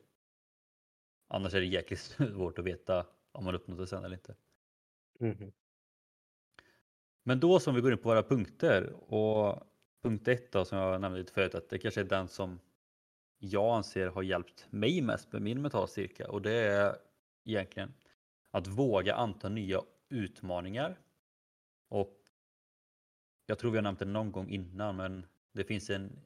Annars 1.28 1.54
är 1.54 1.60
det 1.60 1.66
jäkligt 1.66 2.00
svårt 2.34 2.60
att 2.60 2.66
veta 2.66 3.06
om 3.38 3.44
man 3.46 3.56
uppnått 3.56 3.78
det 3.78 3.88
sen 3.88 4.06
eller 4.06 4.16
inte. 4.16 4.36
Mm. 5.20 5.52
Men 7.24 7.40
då 7.40 7.60
som 7.60 7.76
vi 7.76 7.82
går 7.82 7.92
in 7.92 7.98
på 7.98 8.10
våra 8.10 8.24
punkter 8.24 8.94
och 9.14 9.64
punkt 10.04 10.28
ett 10.28 10.52
då 10.52 10.66
som 10.66 10.78
jag 10.78 11.02
nämnde 11.02 11.20
lite 11.20 11.34
förut 11.34 11.56
att 11.56 11.70
det 11.70 11.80
kanske 11.80 12.02
är 12.02 12.06
den 12.06 12.28
som 12.28 12.60
jag 13.38 13.76
anser 13.76 14.08
har 14.08 14.24
hjälpt 14.24 14.68
mig 14.70 15.02
mest 15.02 15.34
med 15.34 15.42
min 15.42 15.62
mentala 15.62 15.88
styrka 15.88 16.32
och 16.32 16.42
det 16.42 16.54
är 16.54 16.98
egentligen 17.46 17.94
att 18.52 18.68
våga 18.68 19.16
anta 19.16 19.50
nya 19.50 19.82
utmaningar. 20.10 21.00
Och 21.88 22.18
jag 23.46 23.60
tror 23.60 23.72
vi 23.72 23.78
har 23.78 23.84
nämnt 23.84 24.00
det 24.00 24.06
någon 24.06 24.32
gång 24.32 24.50
innan 24.50 24.96
men 24.96 25.26
det 25.54 25.64
finns 25.64 25.90
en 25.90 26.20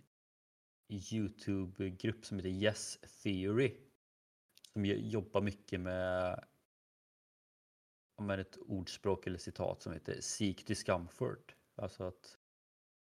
Youtube-grupp 0.89 2.25
som 2.25 2.38
heter 2.38 2.50
Yes 2.50 2.98
Theory 3.24 3.75
som 4.74 4.86
jobbar 4.86 5.41
mycket 5.41 5.80
med 5.80 6.44
med 8.25 8.40
ett 8.40 8.58
ordspråk 8.58 9.28
eller 9.28 9.38
citat 9.38 9.82
som 9.82 9.94
heter 9.94 10.22
Seek 10.22 10.68
discomfort. 10.68 11.56
Alltså 11.75 12.04
att 12.04 12.38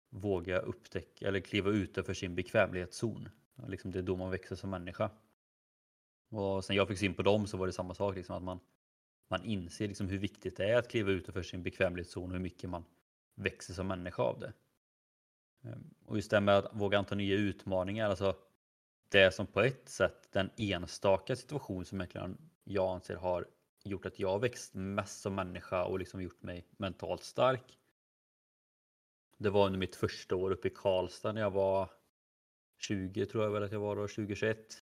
våga 0.10 0.60
upptäcka 0.60 1.28
eller 1.28 1.40
kliva 1.40 1.70
utanför 1.70 2.14
sin 2.14 2.36
bekvämlighetszon. 2.36 3.30
Liksom 3.68 3.92
det 3.92 4.00
är 4.00 4.04
då 4.04 4.16
man 4.16 4.32
växer 4.32 4.56
som 4.56 4.70
människa. 4.70 5.12
Och 6.30 6.66
sen 6.66 6.76
jag 6.76 6.88
fick 6.88 6.98
syn 6.98 7.14
på 7.14 7.22
dem 7.22 7.48
så 7.48 7.58
var 7.58 7.68
det 7.68 7.74
samma 7.74 7.94
sak. 7.94 8.16
Liksom, 8.16 8.36
att 8.36 8.44
man, 8.44 8.60
man 9.30 9.44
inser 9.44 9.88
liksom 9.88 10.10
hur 10.10 10.18
viktigt 10.18 10.58
det 10.58 10.70
är 10.70 10.78
att 10.78 10.90
kliva 10.90 11.12
utanför 11.12 11.44
sin 11.44 11.64
bekvämlighetszon 11.64 12.24
och 12.24 12.32
hur 12.34 12.40
mycket 12.40 12.70
man 12.70 12.86
växer 13.36 13.74
som 13.74 13.88
människa 13.88 14.24
av 14.24 14.40
det. 14.40 14.54
Ehm, 15.64 15.94
och 16.06 16.16
just 16.16 16.32
det 16.32 16.42
med 16.42 16.58
att 16.58 16.76
våga 16.76 16.98
anta 16.98 17.16
nya 17.16 17.36
utmaningar. 17.36 18.10
Alltså 18.10 18.36
det 19.10 19.32
som 19.32 19.48
på 19.48 19.62
ett 19.62 19.90
sätt 19.90 20.32
den 20.32 20.50
enstaka 20.58 21.36
situation 21.36 21.86
som 21.86 22.06
jag 22.64 22.94
anser 22.94 23.16
har 23.16 23.48
gjort 23.84 24.06
att 24.06 24.20
jag 24.20 24.40
växt 24.40 24.74
mest 24.74 25.22
som 25.22 25.36
människa 25.36 25.84
och 25.84 26.00
liksom 26.00 26.22
gjort 26.22 26.44
mig 26.44 26.68
mentalt 26.78 27.24
stark. 27.24 27.80
Det 29.38 29.50
var 29.50 29.66
under 29.66 29.80
mitt 29.80 29.96
första 29.96 30.36
år 30.36 30.52
uppe 30.52 30.68
i 30.68 30.72
Karlstad 30.76 31.32
när 31.32 31.42
jag 31.42 31.52
var 31.52 31.90
20 32.78 33.26
tror 33.26 33.44
jag 33.44 33.52
väl 33.52 33.64
att 33.64 33.72
jag 33.72 33.80
var 33.80 33.96
då, 33.96 34.02
2021. 34.02 34.84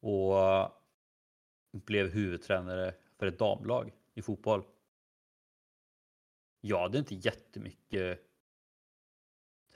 Och 0.00 0.38
eh, 0.38 0.72
blev 1.72 2.08
huvudtränare 2.08 2.94
för 3.18 3.26
ett 3.26 3.38
damlag 3.38 3.92
i 4.14 4.22
fotboll. 4.22 4.64
Jag 6.60 6.78
hade 6.78 6.98
inte 6.98 7.14
jättemycket 7.14 8.27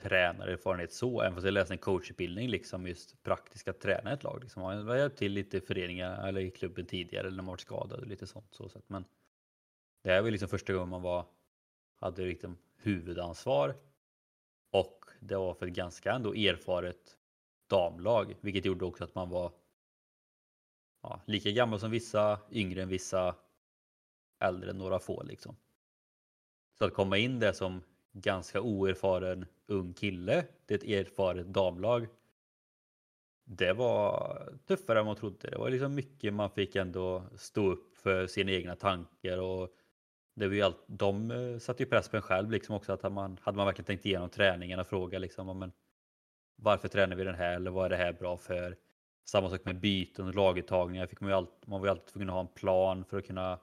tränarerfarenhet 0.03 0.93
så, 0.93 1.21
även 1.21 1.33
fast 1.33 1.45
jag 1.45 1.53
läste 1.53 1.73
en 1.73 1.77
coachutbildning, 1.77 2.49
liksom 2.49 2.87
just 2.87 3.23
praktiska 3.23 3.73
träna 3.73 4.13
ett 4.13 4.23
lag. 4.23 4.39
Liksom. 4.41 4.61
Jag 4.61 4.83
har 4.83 4.95
hjälpt 4.95 5.17
till 5.17 5.31
lite 5.31 5.57
i 5.57 5.61
föreningar 5.61 6.27
eller 6.27 6.41
i 6.41 6.51
klubben 6.51 6.85
tidigare 6.85 7.29
när 7.29 7.37
man 7.37 7.45
varit 7.45 7.61
skadad 7.61 7.99
och 7.99 8.07
lite 8.07 8.27
sånt. 8.27 8.47
Så 8.51 8.69
sätt. 8.69 8.83
Men 8.87 9.05
det 10.03 10.09
här 10.09 10.21
var 10.21 10.31
liksom 10.31 10.49
första 10.49 10.73
gången 10.73 10.89
man 10.89 11.01
var, 11.01 11.25
hade 11.95 12.25
liksom 12.25 12.57
huvudansvar 12.75 13.75
och 14.71 15.05
det 15.19 15.35
var 15.35 15.53
för 15.53 15.67
ett 15.67 15.73
ganska 15.73 16.11
ändå 16.11 16.33
erfaret 16.33 17.17
damlag, 17.67 18.35
vilket 18.41 18.65
gjorde 18.65 18.85
också 18.85 19.03
att 19.03 19.15
man 19.15 19.29
var 19.29 19.51
ja, 21.01 21.21
lika 21.25 21.51
gammal 21.51 21.79
som 21.79 21.91
vissa, 21.91 22.39
yngre 22.51 22.81
än 22.81 22.89
vissa, 22.89 23.35
äldre 24.39 24.69
än 24.69 24.77
några 24.77 24.99
få 24.99 25.23
liksom. 25.23 25.55
Så 26.77 26.85
att 26.85 26.93
komma 26.93 27.17
in 27.17 27.39
där 27.39 27.53
som 27.53 27.81
ganska 28.13 28.61
oerfaren 28.61 29.45
ung 29.67 29.93
kille 29.93 30.45
till 30.67 30.75
ett 30.75 30.83
erfaret 30.83 31.47
damlag. 31.47 32.07
Det 33.45 33.73
var 33.73 34.53
tuffare 34.67 34.99
än 34.99 35.05
man 35.05 35.15
trodde. 35.15 35.49
Det 35.49 35.57
var 35.57 35.69
liksom 35.69 35.95
mycket 35.95 36.33
man 36.33 36.49
fick 36.49 36.75
ändå 36.75 37.23
stå 37.35 37.71
upp 37.71 37.97
för 37.97 38.27
sina 38.27 38.51
egna 38.51 38.75
tankar 38.75 39.37
och 39.37 39.69
det 40.35 40.47
var 40.47 40.53
ju 40.53 40.61
allt, 40.61 40.83
de 40.87 41.31
eh, 41.31 41.57
satte 41.57 41.83
ju 41.83 41.89
press 41.89 42.09
på 42.09 42.15
en 42.15 42.21
själv 42.21 42.51
liksom 42.51 42.75
också 42.75 42.93
att 42.93 43.13
man, 43.13 43.37
hade 43.41 43.57
man 43.57 43.65
verkligen 43.65 43.85
tänkt 43.85 44.05
igenom 44.05 44.29
träningen 44.29 44.79
och 44.79 44.87
fråga 44.87 45.19
liksom 45.19 45.59
men 45.59 45.71
varför 46.55 46.87
tränar 46.87 47.15
vi 47.15 47.23
den 47.23 47.35
här 47.35 47.55
eller 47.55 47.71
vad 47.71 47.85
är 47.85 47.89
det 47.89 47.95
här 47.95 48.13
bra 48.13 48.37
för? 48.37 48.77
Samma 49.25 49.49
sak 49.49 49.65
med 49.65 49.79
byten 49.79 50.27
och 50.27 50.35
laguttagningar. 50.35 51.07
Fick 51.07 51.21
man, 51.21 51.29
ju 51.29 51.35
alltid, 51.35 51.69
man 51.69 51.79
var 51.79 51.87
ju 51.87 51.91
alltid 51.91 52.07
tvungen 52.07 52.29
att 52.29 52.33
ha 52.33 52.41
en 52.41 52.47
plan 52.47 53.05
för 53.05 53.17
att 53.17 53.27
kunna 53.27 53.59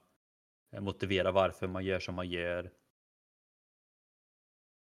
eh, 0.72 0.80
motivera 0.80 1.32
varför 1.32 1.66
man 1.66 1.84
gör 1.84 1.98
som 1.98 2.14
man 2.14 2.28
gör. 2.28 2.70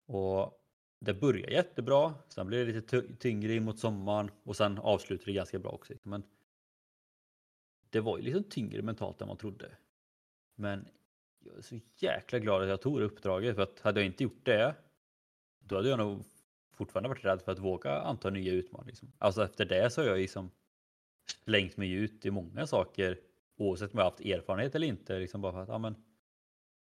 Och 0.09 0.63
det 0.99 1.13
börjar 1.13 1.49
jättebra, 1.49 2.13
sen 2.27 2.47
blir 2.47 2.65
det 2.65 2.73
lite 2.73 3.01
tyngre 3.01 3.59
mot 3.59 3.79
sommaren 3.79 4.31
och 4.43 4.55
sen 4.55 4.77
avslutar 4.77 5.25
det 5.25 5.33
ganska 5.33 5.59
bra 5.59 5.71
också. 5.71 5.93
Men 6.03 6.23
det 7.89 7.99
var 7.99 8.17
ju 8.17 8.23
liksom 8.23 8.43
tyngre 8.43 8.81
mentalt 8.81 9.21
än 9.21 9.27
man 9.27 9.37
trodde. 9.37 9.71
Men 10.55 10.87
jag 11.39 11.57
är 11.57 11.61
så 11.61 11.79
jäkla 11.95 12.39
glad 12.39 12.61
att 12.61 12.69
jag 12.69 12.81
tog 12.81 12.99
det 12.99 13.05
uppdraget 13.05 13.55
för 13.55 13.63
att 13.63 13.79
hade 13.79 13.99
jag 13.99 14.05
inte 14.05 14.23
gjort 14.23 14.45
det 14.45 14.75
då 15.59 15.75
hade 15.75 15.89
jag 15.89 15.99
nog 15.99 16.23
fortfarande 16.71 17.09
varit 17.09 17.25
rädd 17.25 17.41
för 17.41 17.51
att 17.51 17.59
våga 17.59 18.01
anta 18.01 18.29
nya 18.29 18.53
utmaningar. 18.53 18.87
Liksom. 18.87 19.11
Alltså 19.17 19.43
efter 19.43 19.65
det 19.65 19.89
så 19.89 20.01
har 20.01 20.07
jag 20.07 20.19
liksom 20.19 20.51
slängt 21.45 21.77
mig 21.77 21.91
ut 21.91 22.25
i 22.25 22.31
många 22.31 22.67
saker 22.67 23.19
oavsett 23.57 23.93
om 23.93 23.97
jag 23.97 24.05
haft 24.05 24.19
erfarenhet 24.19 24.75
eller 24.75 24.87
inte. 24.87 25.19
Liksom 25.19 25.41
bara 25.41 25.51
för 25.51 25.61
att, 25.61 25.69
ja, 25.69 25.77
men, 25.77 25.95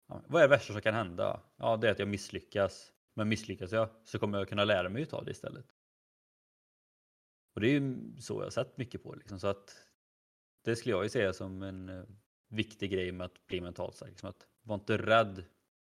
ja, 0.09 0.23
vad 0.27 0.43
är 0.43 0.49
det 0.49 0.57
värsta 0.57 0.73
som 0.73 0.83
kan 0.83 0.95
hända? 0.95 1.41
Ja, 1.57 1.77
det 1.77 1.89
är 1.89 1.93
att 1.93 1.99
jag 1.99 2.09
misslyckas. 2.09 2.94
Men 3.15 3.29
misslyckas 3.29 3.73
jag 3.73 3.89
så 4.05 4.19
kommer 4.19 4.39
jag 4.39 4.49
kunna 4.49 4.65
lära 4.65 4.89
mig 4.89 5.07
av 5.13 5.25
det 5.25 5.31
istället. 5.31 5.67
Och 7.55 7.61
det 7.61 7.69
är 7.69 7.81
ju 7.81 8.17
så 8.21 8.35
jag 8.35 8.45
har 8.45 8.51
sett 8.51 8.77
mycket 8.77 9.03
på 9.03 9.15
liksom. 9.15 9.41
Så 9.41 9.47
att 9.47 9.89
det 10.63 10.77
skulle 10.77 10.95
jag 10.95 11.03
ju 11.03 11.09
säga 11.09 11.33
som 11.33 11.63
en 11.63 11.89
eh, 11.89 12.05
viktig 12.49 12.91
grej 12.91 13.13
med 13.13 13.25
att 13.25 13.47
bli 13.47 13.61
mentalt 13.61 13.95
stark. 13.95 14.11
Liksom 14.11 14.29
att 14.31 14.47
var 14.63 14.75
inte 14.75 14.97
rädd 14.99 15.45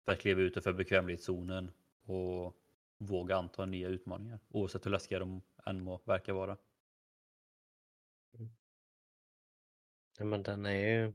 för 0.05 0.13
att 0.13 0.21
kliva 0.21 0.41
utanför 0.41 0.73
bekvämlighetszonen 0.73 1.71
och 2.05 2.57
våga 2.99 3.37
anta 3.37 3.67
nya 3.67 3.89
utmaningar 3.89 4.41
oavsett 4.49 4.87
hur 4.87 4.91
läskiga 4.91 5.19
de 5.19 5.43
än 5.67 5.83
må 5.83 6.03
verka 6.05 6.35
vara. 6.35 6.57
Mm. 8.35 8.51
Ja, 10.19 10.25
men 10.25 10.43
den 10.43 10.67
är 10.67 10.89
ju 10.89 11.13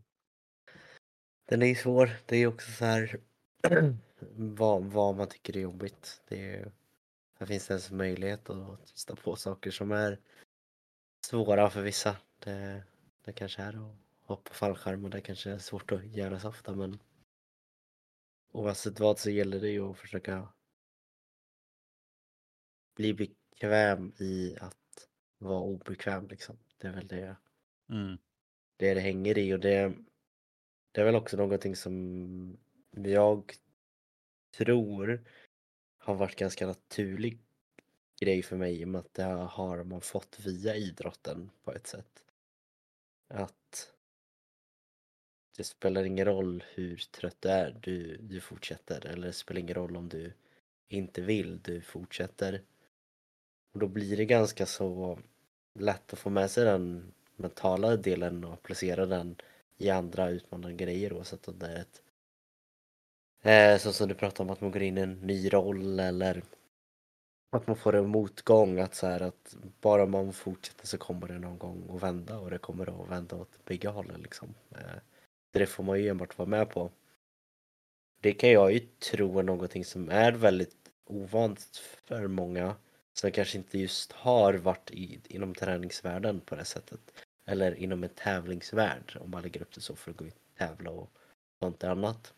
den 1.45 1.61
är 1.61 1.67
ju 1.67 1.75
svår. 1.75 2.09
Det 2.25 2.37
är 2.37 2.47
också 2.47 2.71
så 2.71 2.85
här 2.85 3.19
vad, 4.35 4.83
vad 4.83 5.15
man 5.15 5.27
tycker 5.27 5.57
är 5.57 5.61
jobbigt. 5.61 6.21
Det 6.27 6.55
är, 6.55 6.71
här 7.39 7.45
finns 7.45 7.67
det 7.67 7.71
ens 7.71 7.91
möjlighet 7.91 8.49
att 8.49 8.85
testa 8.87 9.15
på 9.15 9.35
saker 9.35 9.71
som 9.71 9.91
är 9.91 10.19
svåra 11.25 11.69
för 11.69 11.81
vissa. 11.81 12.15
Det, 12.39 12.83
det 13.25 13.33
kanske 13.33 13.61
är 13.61 13.89
att 13.89 13.95
hoppa 14.21 14.53
fallskärm 14.53 15.03
och 15.03 15.09
det 15.09 15.21
kanske 15.21 15.51
är 15.51 15.57
svårt 15.57 15.91
att 15.91 16.05
göra 16.05 16.39
så 16.39 16.49
ofta 16.49 16.75
men 16.75 16.99
oavsett 18.51 18.99
vad 18.99 19.19
så 19.19 19.29
gäller 19.29 19.59
det 19.59 19.69
ju 19.69 19.91
att 19.91 19.97
försöka 19.97 20.47
bli 22.95 23.13
bekväm 23.13 24.13
i 24.17 24.57
att 24.59 25.07
vara 25.37 25.59
obekväm 25.59 26.27
liksom. 26.27 26.57
Det 26.77 26.87
är 26.87 26.93
väl 26.93 27.07
det, 27.07 27.35
mm. 27.89 28.17
det, 28.77 28.93
det 28.93 28.99
hänger 28.99 29.37
i 29.37 29.53
och 29.53 29.59
det, 29.59 29.93
det 30.91 31.01
är 31.01 31.05
väl 31.05 31.15
också 31.15 31.37
någonting 31.37 31.75
som 31.75 32.57
jag 32.91 33.53
tror 34.57 35.23
har 35.97 36.15
varit 36.15 36.35
ganska 36.35 36.67
naturlig 36.67 37.39
grej 38.19 38.43
för 38.43 38.55
mig 38.55 38.81
i 38.81 38.83
och 38.83 38.87
med 38.87 38.99
att 38.99 39.13
det 39.13 39.23
har 39.23 39.83
man 39.83 40.01
fått 40.01 40.39
via 40.39 40.75
idrotten 40.75 41.49
på 41.63 41.73
ett 41.73 41.87
sätt. 41.87 42.23
Att 43.27 43.93
det 45.57 45.63
spelar 45.63 46.03
ingen 46.03 46.25
roll 46.25 46.63
hur 46.73 46.97
trött 46.97 47.37
du 47.39 47.49
är, 47.49 47.79
du, 47.81 48.17
du 48.17 48.41
fortsätter. 48.41 49.05
Eller 49.05 49.27
det 49.27 49.33
spelar 49.33 49.61
ingen 49.61 49.75
roll 49.75 49.97
om 49.97 50.09
du 50.09 50.33
inte 50.87 51.21
vill, 51.21 51.61
du 51.61 51.81
fortsätter. 51.81 52.61
Och 53.73 53.79
då 53.79 53.87
blir 53.87 54.17
det 54.17 54.25
ganska 54.25 54.65
så 54.65 55.19
lätt 55.73 56.13
att 56.13 56.19
få 56.19 56.29
med 56.29 56.51
sig 56.51 56.65
den 56.65 57.13
mentala 57.35 57.97
delen 57.97 58.43
och 58.43 58.63
placera 58.63 59.05
den 59.05 59.35
i 59.77 59.89
andra 59.89 60.29
utmanande 60.29 60.77
grejer 60.77 61.13
oavsett 61.13 61.47
om 61.47 61.59
det 61.59 61.67
är 61.67 61.81
ett 61.81 62.01
Eh, 63.41 63.77
så 63.77 63.93
som 63.93 64.07
du 64.07 64.15
pratade 64.15 64.43
om 64.43 64.53
att 64.53 64.61
man 64.61 64.71
går 64.71 64.81
in 64.81 64.97
i 64.97 65.01
en 65.01 65.19
ny 65.19 65.49
roll 65.53 65.99
eller 65.99 66.43
att 67.51 67.67
man 67.67 67.75
får 67.75 67.95
en 67.95 68.09
motgång. 68.09 68.79
Att, 68.79 68.95
så 68.95 69.07
här, 69.07 69.21
att 69.21 69.55
bara 69.81 70.05
man 70.05 70.33
fortsätter 70.33 70.87
så 70.87 70.97
kommer 70.97 71.27
det 71.27 71.39
någon 71.39 71.57
gång 71.57 71.95
att 71.95 72.03
vända 72.03 72.39
och 72.39 72.49
det 72.49 72.57
kommer 72.57 73.03
att 73.03 73.11
vända 73.11 73.35
åt 73.35 73.65
bägge 73.65 73.87
hållen. 73.87 74.21
Liksom. 74.21 74.53
Eh, 74.71 74.99
det 75.51 75.65
får 75.65 75.83
man 75.83 75.99
ju 75.99 76.07
enbart 76.09 76.37
vara 76.37 76.49
med 76.49 76.69
på. 76.69 76.91
Det 78.21 78.33
kan 78.33 78.49
jag 78.49 78.71
ju 78.71 78.79
tro 78.79 79.39
är 79.39 79.43
någonting 79.43 79.85
som 79.85 80.09
är 80.09 80.31
väldigt 80.31 80.75
ovant 81.05 81.81
för 82.05 82.27
många 82.27 82.75
som 83.13 83.31
kanske 83.31 83.57
inte 83.57 83.79
just 83.79 84.11
har 84.11 84.53
varit 84.53 84.91
i, 84.91 85.21
inom 85.27 85.55
träningsvärlden 85.55 86.39
på 86.39 86.55
det 86.55 86.65
sättet. 86.65 86.99
Eller 87.45 87.75
inom 87.75 88.03
en 88.03 88.09
tävlingsvärld 88.09 89.17
om 89.21 89.31
man 89.31 89.43
lägger 89.43 89.61
upp 89.61 89.75
det 89.75 89.81
så 89.81 89.95
för 89.95 90.11
att 90.11 90.17
gå 90.17 90.25
ut 90.25 90.35
och 90.35 90.57
tävla 90.57 90.91
och 90.91 91.09
sånt 91.59 91.83
annat. 91.83 92.33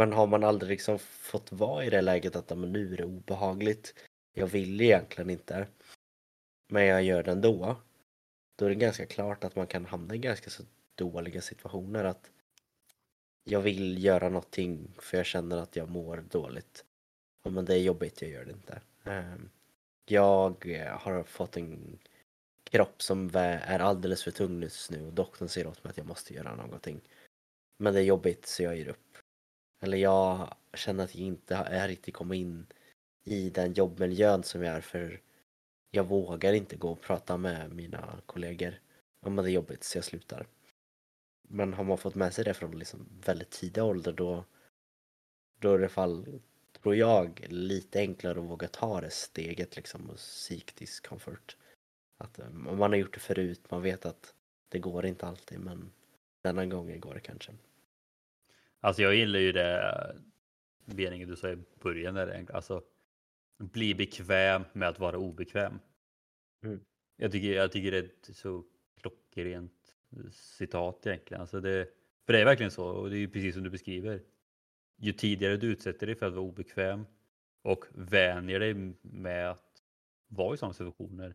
Men 0.00 0.12
har 0.12 0.26
man 0.26 0.44
aldrig 0.44 0.70
liksom 0.70 0.98
fått 0.98 1.52
vara 1.52 1.84
i 1.84 1.90
det 1.90 2.00
läget 2.00 2.36
att 2.36 2.58
men 2.58 2.72
nu 2.72 2.92
är 2.92 2.96
det 2.96 3.04
obehagligt. 3.04 3.94
Jag 4.32 4.46
vill 4.46 4.80
egentligen 4.80 5.30
inte. 5.30 5.66
Men 6.68 6.84
jag 6.84 7.02
gör 7.02 7.22
det 7.22 7.30
ändå. 7.30 7.76
Då 8.58 8.64
är 8.64 8.68
det 8.68 8.74
ganska 8.74 9.06
klart 9.06 9.44
att 9.44 9.56
man 9.56 9.66
kan 9.66 9.86
hamna 9.86 10.14
i 10.14 10.18
ganska 10.18 10.50
så 10.50 10.62
dåliga 10.94 11.40
situationer. 11.40 12.04
att 12.04 12.30
Jag 13.44 13.60
vill 13.60 14.04
göra 14.04 14.28
någonting 14.28 14.94
för 14.98 15.16
jag 15.16 15.26
känner 15.26 15.56
att 15.56 15.76
jag 15.76 15.88
mår 15.88 16.24
dåligt. 16.30 16.84
men 17.42 17.64
det 17.64 17.74
är 17.74 17.78
jobbigt, 17.78 18.22
jag 18.22 18.30
gör 18.30 18.44
det 18.44 18.52
inte. 18.52 18.80
Ehm, 19.04 19.50
jag 20.06 20.66
eh, 20.66 20.98
har 20.98 21.22
fått 21.22 21.56
en 21.56 21.98
kropp 22.64 23.02
som 23.02 23.30
är 23.34 23.78
alldeles 23.78 24.24
för 24.24 24.30
tung 24.30 24.62
just 24.62 24.90
nu 24.90 25.06
och 25.06 25.12
doktorn 25.12 25.48
säger 25.48 25.66
åt 25.66 25.84
mig 25.84 25.90
att 25.90 25.98
jag 25.98 26.06
måste 26.06 26.34
göra 26.34 26.56
någonting. 26.56 27.00
Men 27.76 27.94
det 27.94 28.00
är 28.00 28.04
jobbigt 28.04 28.46
så 28.46 28.62
jag 28.62 28.76
ger 28.76 28.88
upp. 28.88 29.09
Eller 29.80 29.98
jag 29.98 30.54
känner 30.74 31.04
att 31.04 31.14
jag 31.14 31.26
inte 31.26 31.54
är 31.54 31.88
riktigt 31.88 32.14
kommit 32.14 32.40
in 32.40 32.66
i 33.24 33.50
den 33.50 33.72
jobbmiljön 33.72 34.42
som 34.42 34.62
jag 34.62 34.76
är 34.76 34.80
för 34.80 35.20
jag 35.90 36.04
vågar 36.04 36.52
inte 36.52 36.76
gå 36.76 36.90
och 36.90 37.00
prata 37.00 37.36
med 37.36 37.72
mina 37.72 38.20
kollegor 38.26 38.80
om 39.20 39.36
det 39.36 39.42
är 39.42 39.48
jobbigt 39.48 39.84
så 39.84 39.98
jag 39.98 40.04
slutar. 40.04 40.46
Men 41.48 41.74
har 41.74 41.84
man 41.84 41.98
fått 41.98 42.14
med 42.14 42.34
sig 42.34 42.44
det 42.44 42.54
från 42.54 42.78
liksom 42.78 43.08
väldigt 43.24 43.50
tidig 43.50 43.84
ålder 43.84 44.12
då, 44.12 44.44
då 45.58 45.74
är 45.74 45.78
det 45.78 45.88
fall, 45.88 46.40
tror 46.82 46.96
jag, 46.96 47.46
lite 47.48 47.98
enklare 47.98 48.38
att 48.38 48.44
våga 48.44 48.68
ta 48.68 49.00
det 49.00 49.10
steget 49.10 49.76
liksom 49.76 50.10
och 50.10 50.20
seek 50.20 50.76
discomfort. 50.76 51.56
Att 52.18 52.38
eh, 52.38 52.50
man 52.50 52.90
har 52.90 52.96
gjort 52.96 53.14
det 53.14 53.20
förut, 53.20 53.70
man 53.70 53.82
vet 53.82 54.06
att 54.06 54.34
det 54.68 54.78
går 54.78 55.06
inte 55.06 55.26
alltid 55.26 55.60
men 55.60 55.92
denna 56.42 56.66
gången 56.66 57.00
går 57.00 57.14
det 57.14 57.20
kanske. 57.20 57.52
Alltså 58.80 59.02
jag 59.02 59.14
gillar 59.14 59.38
ju 59.38 59.52
det 59.52 60.16
meningen 60.84 61.28
du 61.28 61.36
sa 61.36 61.50
i 61.50 61.58
början 61.82 62.14
där, 62.14 62.46
alltså 62.52 62.82
bli 63.58 63.94
bekväm 63.94 64.64
med 64.72 64.88
att 64.88 64.98
vara 64.98 65.18
obekväm. 65.18 65.78
Mm. 66.64 66.80
Jag, 67.16 67.32
tycker, 67.32 67.52
jag 67.52 67.72
tycker 67.72 67.90
det 67.90 67.98
är 67.98 68.04
ett 68.04 68.36
så 68.36 68.64
klockrent 69.00 69.94
citat 70.32 71.06
egentligen. 71.06 71.40
Alltså 71.40 71.60
det, 71.60 71.88
för 72.26 72.32
det 72.32 72.40
är 72.40 72.44
verkligen 72.44 72.70
så 72.70 72.86
och 72.86 73.10
det 73.10 73.16
är 73.16 73.20
ju 73.20 73.28
precis 73.28 73.54
som 73.54 73.64
du 73.64 73.70
beskriver. 73.70 74.22
Ju 74.96 75.12
tidigare 75.12 75.56
du 75.56 75.66
utsätter 75.66 76.06
dig 76.06 76.16
för 76.16 76.26
att 76.26 76.32
vara 76.32 76.44
obekväm 76.44 77.06
och 77.62 77.84
vänjer 77.94 78.60
dig 78.60 78.74
med 79.02 79.50
att 79.50 79.82
vara 80.28 80.54
i 80.54 80.56
sådana 80.56 80.74
situationer 80.74 81.34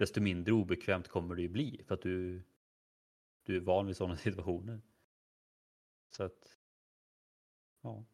desto 0.00 0.20
mindre 0.20 0.52
obekvämt 0.52 1.08
kommer 1.08 1.34
det 1.34 1.42
ju 1.42 1.48
bli 1.48 1.80
för 1.86 1.94
att 1.94 2.02
du, 2.02 2.42
du 3.42 3.56
är 3.56 3.60
van 3.60 3.86
vid 3.86 3.96
sådana 3.96 4.16
situationer. 4.26 4.80
Så 6.10 6.22
att, 6.22 6.56
ja. 7.82 8.04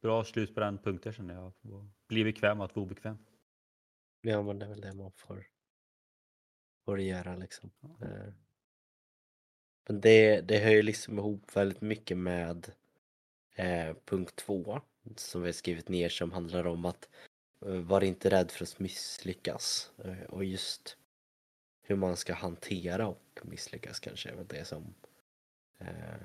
Bra 0.00 0.24
slut 0.24 0.54
på 0.54 0.60
den 0.60 0.78
punkten 0.78 1.12
känner 1.12 1.34
jag. 1.34 1.52
Bli 2.08 2.24
bekväm 2.24 2.60
att 2.60 2.76
vara 2.76 2.84
obekväm. 2.84 3.18
Ja, 4.20 4.42
men 4.42 4.58
det 4.58 4.64
är 4.64 4.70
väl 4.70 4.80
det 4.80 4.92
man 4.92 5.12
får, 5.12 5.46
får 6.84 7.00
göra 7.00 7.36
liksom. 7.36 7.70
Ja. 7.80 8.06
Eh, 8.06 8.32
men 9.88 10.00
det, 10.00 10.40
det 10.40 10.58
hör 10.58 10.70
ju 10.70 10.82
liksom 10.82 11.18
ihop 11.18 11.56
väldigt 11.56 11.80
mycket 11.80 12.18
med 12.18 12.72
eh, 13.54 13.96
punkt 14.04 14.36
två 14.36 14.80
som 15.16 15.42
vi 15.42 15.48
har 15.48 15.52
skrivit 15.52 15.88
ner 15.88 16.08
som 16.08 16.32
handlar 16.32 16.66
om 16.66 16.84
att 16.84 17.08
eh, 17.66 17.80
var 17.80 18.04
inte 18.04 18.30
rädd 18.30 18.50
för 18.50 18.64
att 18.64 18.78
misslyckas. 18.78 19.92
Eh, 19.98 20.22
och 20.22 20.44
just 20.44 20.96
hur 21.82 21.96
man 21.96 22.16
ska 22.16 22.34
hantera 22.34 23.08
och 23.08 23.40
misslyckas 23.42 24.00
kanske 24.00 24.30
är 24.30 24.36
väl 24.36 24.46
det 24.46 24.64
som 24.64 24.94
eh, 25.78 26.20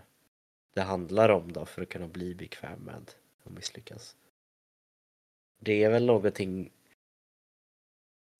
det 0.74 0.82
handlar 0.82 1.30
om 1.30 1.52
då 1.52 1.66
för 1.66 1.82
att 1.82 1.90
kunna 1.90 2.08
bli 2.08 2.36
bekväm 2.36 2.80
med 2.80 2.96
att 3.44 3.52
misslyckas. 3.52 4.16
Det 5.60 5.84
är 5.84 5.90
väl 5.90 6.06
någonting 6.06 6.72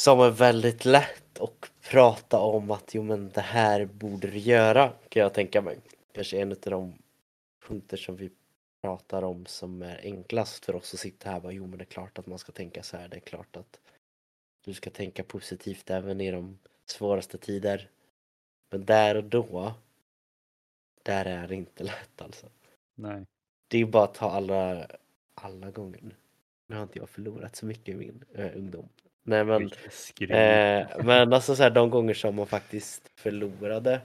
som 0.02 0.20
är 0.20 0.30
väldigt 0.30 0.86
lätt 0.86 1.40
att 1.40 1.72
prata 1.82 2.40
om 2.40 2.72
att 2.72 2.96
jo 2.96 3.04
men 3.04 3.30
det 3.30 3.42
här 3.42 3.86
borde 3.86 4.28
du 4.28 4.38
göra 4.38 4.94
kan 5.10 5.22
jag 5.22 5.34
tänka 5.34 5.62
mig. 5.62 5.80
Kanske 6.14 6.42
en 6.42 6.52
av 6.52 6.58
de 6.62 6.94
punkter 7.68 7.98
som 7.98 8.16
vi 8.16 8.32
pratar 8.82 9.24
om 9.24 9.46
som 9.46 9.82
är 9.82 10.00
enklast 10.04 10.66
för 10.66 10.76
oss 10.76 10.94
att 10.94 11.00
sitta 11.00 11.30
här 11.30 11.40
bara 11.40 11.52
jo 11.52 11.68
men 11.68 11.78
det 11.78 11.84
är 11.84 11.86
klart 11.86 12.20
att 12.20 12.28
man 12.28 12.40
ska 12.40 12.52
tänka 12.52 12.84
så 12.84 12.98
här, 12.98 13.08
det 13.08 13.16
är 13.16 13.20
klart 13.20 13.56
att 13.56 13.80
du 14.66 14.74
ska 14.74 14.90
tänka 14.90 15.24
positivt 15.24 15.90
även 15.90 16.22
i 16.22 16.32
de 16.32 16.60
svåraste 16.86 17.38
tider. 17.38 17.90
Men 18.70 18.86
där 18.86 19.16
och 19.16 19.24
då 19.24 19.74
där 21.04 21.26
är 21.26 21.48
det 21.48 21.56
inte 21.56 21.84
lätt 21.84 22.22
alltså. 22.22 22.48
Nej. 22.96 23.26
Det 23.68 23.78
är 23.78 23.86
bara 23.86 24.04
att 24.04 24.14
ta 24.14 24.32
alla, 24.32 24.88
alla 25.34 25.72
gånger. 25.72 26.16
Nu 26.68 26.76
har 26.76 26.84
inte 26.84 27.00
jag 27.00 27.10
förlorat 27.10 27.56
så 27.56 27.66
mycket 27.66 27.90
i 27.90 27.98
min 27.98 28.24
äh, 28.34 28.58
ungdom. 28.58 28.90
Nej 29.24 29.46
men, 29.46 29.64
eh, 30.30 31.06
men 31.06 31.34
alltså 31.34 31.56
så 31.56 31.64
här, 31.64 31.70
de 31.70 31.90
gånger 31.90 32.14
som 32.14 32.36
man 32.36 32.48
faktiskt 32.48 33.12
förlorade 33.16 34.02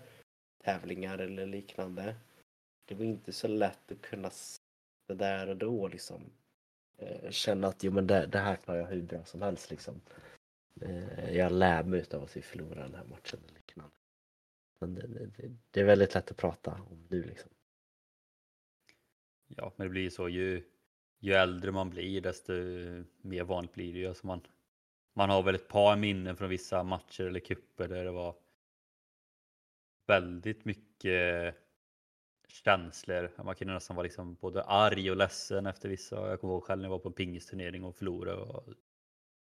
tävlingar 0.65 1.19
eller 1.19 1.47
liknande. 1.47 2.15
Det 2.85 2.95
var 2.95 3.05
inte 3.05 3.33
så 3.33 3.49
lätt 3.49 3.93
att 3.93 4.03
kunna 4.03 4.31
det 5.09 5.15
där 5.15 5.49
och 5.49 5.57
då 5.57 5.89
liksom 5.89 6.23
eh, 6.99 7.31
känna 7.31 7.69
att 7.69 7.85
jo 7.85 7.93
men 7.93 8.07
det, 8.07 8.27
det 8.27 8.39
här 8.39 8.57
klarar 8.57 8.81
jag 8.81 8.87
hur 8.87 9.03
bra 9.03 9.25
som 9.25 9.43
helst 9.43 9.71
liksom. 9.71 10.01
Eh, 10.81 11.37
jag 11.37 11.53
lär 11.53 11.83
mig 11.83 12.01
utav 12.01 12.23
att 12.23 12.37
vi 12.37 12.43
förlorade 12.43 12.83
den 12.83 12.95
här 12.95 13.05
matchen. 13.05 13.41
Men 14.79 14.95
det, 14.95 15.07
det, 15.07 15.57
det, 15.71 15.81
är 15.81 15.85
väldigt 15.85 16.15
lätt 16.15 16.31
att 16.31 16.37
prata 16.37 16.71
om 16.91 17.07
nu 17.11 17.23
liksom. 17.23 17.51
Ja, 19.47 19.73
men 19.77 19.87
det 19.87 19.91
blir 19.91 20.11
så 20.11 20.29
ju, 20.29 20.63
ju 21.19 21.33
äldre 21.33 21.73
man 21.73 21.91
blir 21.91 22.21
desto 22.21 22.53
mer 23.21 23.45
vanligt 23.45 23.73
blir 23.73 23.93
det 23.93 23.99
ju. 23.99 24.07
Alltså 24.07 24.27
man, 24.27 24.41
man 25.13 25.31
har 25.31 25.43
väl 25.43 25.55
ett 25.55 25.69
par 25.69 25.97
minnen 25.97 26.37
från 26.37 26.49
vissa 26.49 26.83
matcher 26.83 27.25
eller 27.25 27.41
kupper 27.41 27.89
där 27.89 28.05
det 28.05 28.11
var 28.11 28.37
väldigt 30.07 30.65
mycket 30.65 31.55
känslor. 32.49 33.33
Man 33.45 33.55
kunde 33.55 33.75
nästan 33.75 33.97
vara 33.97 34.05
liksom 34.05 34.35
både 34.35 34.63
arg 34.63 35.11
och 35.11 35.17
ledsen 35.17 35.67
efter 35.67 35.89
vissa. 35.89 36.31
Jag 36.31 36.41
kommer 36.41 36.55
ihåg 36.55 36.65
själv 36.65 36.81
när 36.81 36.89
jag 36.89 36.91
var 36.91 36.99
på 36.99 37.09
en 37.09 37.15
pingisturnering 37.15 37.85
och 37.85 37.97
förlorade 37.97 38.41
och 38.41 38.69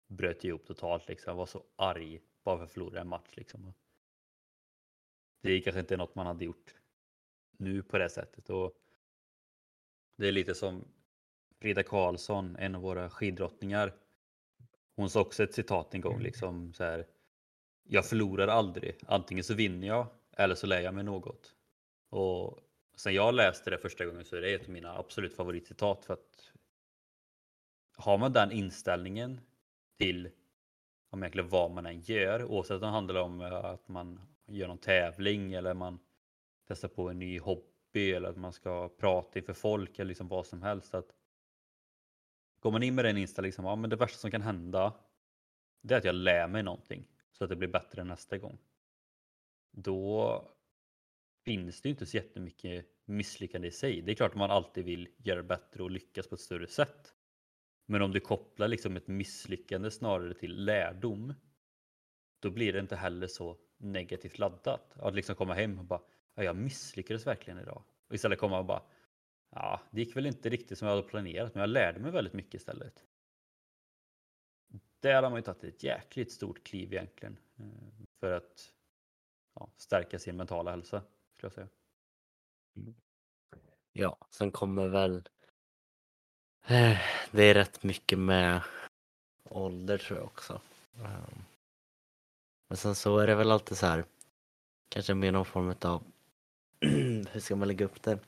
bröt 0.07 0.43
ihop 0.43 0.65
totalt. 0.65 1.07
Liksom. 1.07 1.31
Jag 1.31 1.37
var 1.37 1.45
så 1.45 1.63
arg 1.75 2.21
bara 2.43 2.57
för 2.57 2.63
att 2.63 2.71
förlora 2.71 3.01
en 3.01 3.07
match. 3.07 3.29
Liksom. 3.33 3.73
Det 5.41 5.61
kanske 5.61 5.79
inte 5.79 5.95
är 5.95 5.97
något 5.97 6.15
man 6.15 6.27
hade 6.27 6.45
gjort 6.45 6.75
nu 7.57 7.83
på 7.83 7.97
det 7.97 8.09
sättet. 8.09 8.49
Och 8.49 8.73
det 10.17 10.27
är 10.27 10.31
lite 10.31 10.55
som 10.55 10.87
Frida 11.59 11.83
Karlsson, 11.83 12.55
en 12.55 12.75
av 12.75 12.81
våra 12.81 13.09
skiddrottningar. 13.09 13.93
Hon 14.95 15.09
sa 15.09 15.21
också 15.21 15.43
ett 15.43 15.53
citat 15.53 15.93
en 15.93 16.01
gång 16.01 16.13
mm. 16.13 16.23
liksom 16.23 16.73
så 16.73 16.83
här. 16.83 17.07
Jag 17.83 18.05
förlorar 18.05 18.47
aldrig. 18.47 18.95
Antingen 19.07 19.43
så 19.43 19.53
vinner 19.53 19.87
jag 19.87 20.07
eller 20.37 20.55
så 20.55 20.67
lär 20.67 20.81
jag 20.81 20.93
mig 20.93 21.03
något. 21.03 21.55
Och 22.09 22.59
sen 22.95 23.13
jag 23.13 23.33
läste 23.33 23.69
det 23.69 23.77
första 23.77 24.05
gången 24.05 24.25
så 24.25 24.35
är 24.35 24.41
det 24.41 24.53
ett 24.53 24.63
av 24.63 24.69
mina 24.69 24.97
absolut 24.97 25.35
favoritcitat 25.35 26.05
för 26.05 26.13
att 26.13 26.51
har 27.91 28.17
man 28.17 28.33
den 28.33 28.51
inställningen 28.51 29.41
till 29.97 30.29
om 31.09 31.23
egentligen 31.23 31.49
vad 31.49 31.71
man 31.71 31.85
än 31.85 31.99
gör, 31.99 32.43
oavsett 32.43 32.75
om 32.75 32.81
det 32.81 32.87
handlar 32.87 33.21
om 33.21 33.41
eh, 33.41 33.53
att 33.53 33.87
man 33.87 34.19
gör 34.49 34.67
någon 34.67 34.77
tävling 34.77 35.53
eller 35.53 35.73
man 35.73 35.99
testar 36.67 36.87
på 36.87 37.09
en 37.09 37.19
ny 37.19 37.39
hobby 37.39 38.11
eller 38.11 38.29
att 38.29 38.37
man 38.37 38.53
ska 38.53 38.89
prata 38.89 39.39
inför 39.39 39.53
folk 39.53 39.99
eller 39.99 40.09
liksom 40.09 40.27
vad 40.27 40.45
som 40.45 40.61
helst. 40.61 40.93
Att 40.93 41.15
går 42.59 42.71
man 42.71 42.83
in 42.83 42.95
med 42.95 43.05
den 43.05 43.17
inställningen, 43.17 43.49
liksom, 43.49 43.65
ja, 43.65 43.75
men 43.75 43.89
det 43.89 43.95
värsta 43.95 44.17
som 44.17 44.31
kan 44.31 44.41
hända 44.41 44.93
det 45.81 45.93
är 45.93 45.97
att 45.97 46.05
jag 46.05 46.15
lär 46.15 46.47
mig 46.47 46.63
någonting 46.63 47.07
så 47.31 47.43
att 47.43 47.49
det 47.49 47.55
blir 47.55 47.67
bättre 47.67 48.03
nästa 48.03 48.37
gång. 48.37 48.57
Då 49.71 50.43
finns 51.45 51.81
det 51.81 51.89
ju 51.89 51.91
inte 51.91 52.05
så 52.05 52.17
jättemycket 52.17 52.85
misslyckande 53.05 53.67
i 53.67 53.71
sig. 53.71 54.01
Det 54.01 54.11
är 54.11 54.15
klart 54.15 54.31
att 54.31 54.37
man 54.37 54.51
alltid 54.51 54.85
vill 54.85 55.09
göra 55.17 55.43
bättre 55.43 55.83
och 55.83 55.91
lyckas 55.91 56.27
på 56.27 56.35
ett 56.35 56.41
större 56.41 56.67
sätt. 56.67 57.15
Men 57.85 58.01
om 58.01 58.11
du 58.11 58.19
kopplar 58.19 58.67
liksom 58.67 58.97
ett 58.97 59.07
misslyckande 59.07 59.91
snarare 59.91 60.33
till 60.33 60.65
lärdom, 60.65 61.33
då 62.39 62.51
blir 62.51 62.73
det 62.73 62.79
inte 62.79 62.95
heller 62.95 63.27
så 63.27 63.57
negativt 63.79 64.39
laddat. 64.39 64.99
Att 64.99 65.15
liksom 65.15 65.35
komma 65.35 65.53
hem 65.53 65.79
och 65.79 65.85
bara, 65.85 66.01
ja, 66.35 66.43
jag 66.43 66.55
misslyckades 66.55 67.27
verkligen 67.27 67.59
idag. 67.59 67.83
Och 68.07 68.15
istället 68.15 68.39
komma 68.39 68.59
och 68.59 68.65
bara, 68.65 68.81
ja, 69.49 69.81
det 69.91 70.01
gick 70.01 70.15
väl 70.15 70.25
inte 70.25 70.49
riktigt 70.49 70.77
som 70.77 70.87
jag 70.87 70.95
hade 70.95 71.07
planerat, 71.07 71.55
men 71.55 71.61
jag 71.61 71.69
lärde 71.69 71.99
mig 71.99 72.11
väldigt 72.11 72.33
mycket 72.33 72.53
istället. 72.53 73.03
Där 74.99 75.23
har 75.23 75.29
man 75.29 75.39
ju 75.39 75.43
tagit 75.43 75.63
ett 75.63 75.83
jäkligt 75.83 76.31
stort 76.31 76.63
kliv 76.63 76.93
egentligen 76.93 77.37
eh, 77.57 77.65
för 78.19 78.31
att 78.31 78.73
ja, 79.55 79.69
stärka 79.77 80.19
sin 80.19 80.37
mentala 80.37 80.71
hälsa 80.71 81.03
skulle 81.33 81.45
jag 81.47 81.53
säga. 81.53 81.67
Ja, 83.91 84.17
sen 84.29 84.51
kommer 84.51 84.87
väl 84.87 85.15
eh, 86.67 86.97
det 87.31 87.43
är 87.43 87.53
rätt 87.53 87.83
mycket 87.83 88.19
med 88.19 88.61
ålder 89.43 89.97
tror 89.97 90.19
jag 90.19 90.27
också. 90.27 90.61
Um, 90.95 91.43
men 92.69 92.77
sen 92.77 92.95
så 92.95 93.17
är 93.17 93.27
det 93.27 93.35
väl 93.35 93.51
alltid 93.51 93.77
så 93.77 93.85
här 93.85 94.05
kanske 94.89 95.13
med 95.13 95.33
någon 95.33 95.45
form 95.45 95.75
av 95.81 96.03
hur 97.31 97.39
ska 97.39 97.55
man 97.55 97.67
lägga 97.67 97.85
upp 97.85 98.01
det? 98.01 98.19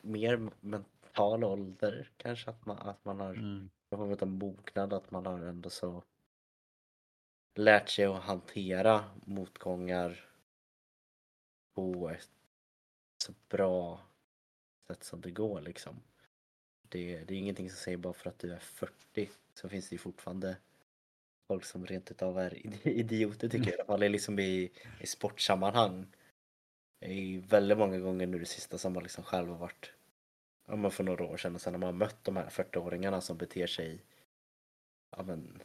Mer 0.00 0.50
mental 0.60 1.44
ålder 1.44 2.10
kanske 2.16 2.50
att 2.50 2.66
man, 2.66 2.78
att 2.78 3.04
man 3.04 3.20
har 3.20 3.34
Mm. 3.34 3.70
någon 3.90 4.16
form 4.18 4.28
av 4.28 4.34
mognad 4.38 4.92
att 4.92 5.10
man 5.10 5.26
har 5.26 5.38
ändå 5.38 5.70
så 5.70 6.02
lärt 7.54 7.88
sig 7.88 8.04
att 8.04 8.22
hantera 8.22 9.04
motgångar 9.24 10.28
på 11.74 12.10
ett 12.10 12.30
så 13.24 13.32
bra 13.48 14.00
sätt 14.88 15.04
som 15.04 15.20
det 15.20 15.30
går 15.30 15.60
liksom. 15.60 16.02
Det, 16.88 17.24
det 17.24 17.34
är 17.34 17.38
ingenting 17.38 17.70
som 17.70 17.76
säger 17.76 17.98
bara 17.98 18.12
för 18.12 18.30
att 18.30 18.38
du 18.38 18.52
är 18.52 18.58
40 18.58 19.30
så 19.54 19.68
finns 19.68 19.88
det 19.88 19.94
ju 19.94 19.98
fortfarande 19.98 20.56
folk 21.46 21.64
som 21.64 21.86
rent 21.86 22.10
utav 22.10 22.38
är 22.38 22.66
idioter 22.88 23.48
tycker 23.48 23.70
jag 23.70 23.78
i 23.78 23.80
alla 23.80 23.86
fall 23.86 24.00
liksom 24.00 24.38
i, 24.38 24.70
i 25.00 25.06
sportsammanhang. 25.06 26.06
Det 26.98 27.06
är 27.06 27.38
väldigt 27.40 27.78
många 27.78 27.98
gånger 27.98 28.26
nu 28.26 28.38
det 28.38 28.46
sista 28.46 28.78
som 28.78 28.92
man 28.92 29.02
liksom 29.02 29.24
själv 29.24 29.48
har 29.48 29.58
varit 29.58 29.92
ja, 30.66 30.76
men 30.76 30.90
för 30.90 31.04
några 31.04 31.24
år 31.24 31.36
sedan 31.36 31.54
och 31.54 31.60
sen 31.60 31.72
när 31.72 31.80
man 31.80 31.98
mött 31.98 32.24
de 32.24 32.36
här 32.36 32.48
40-åringarna 32.48 33.20
som 33.20 33.36
beter 33.36 33.66
sig 33.66 34.02
ja 35.16 35.22
men 35.22 35.62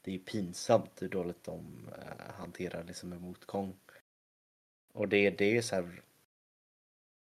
det 0.00 0.10
är 0.10 0.12
ju 0.12 0.18
pinsamt 0.24 1.02
hur 1.02 1.08
dåligt 1.08 1.44
de 1.44 1.88
eh, 1.98 2.34
hanterar 2.34 2.84
liksom 2.84 3.12
en 3.12 3.20
motgång. 3.20 3.76
Och 4.92 5.08
det, 5.08 5.30
det 5.30 5.44
är 5.44 5.52
ju 5.52 5.62
så 5.62 5.74
här 5.74 6.02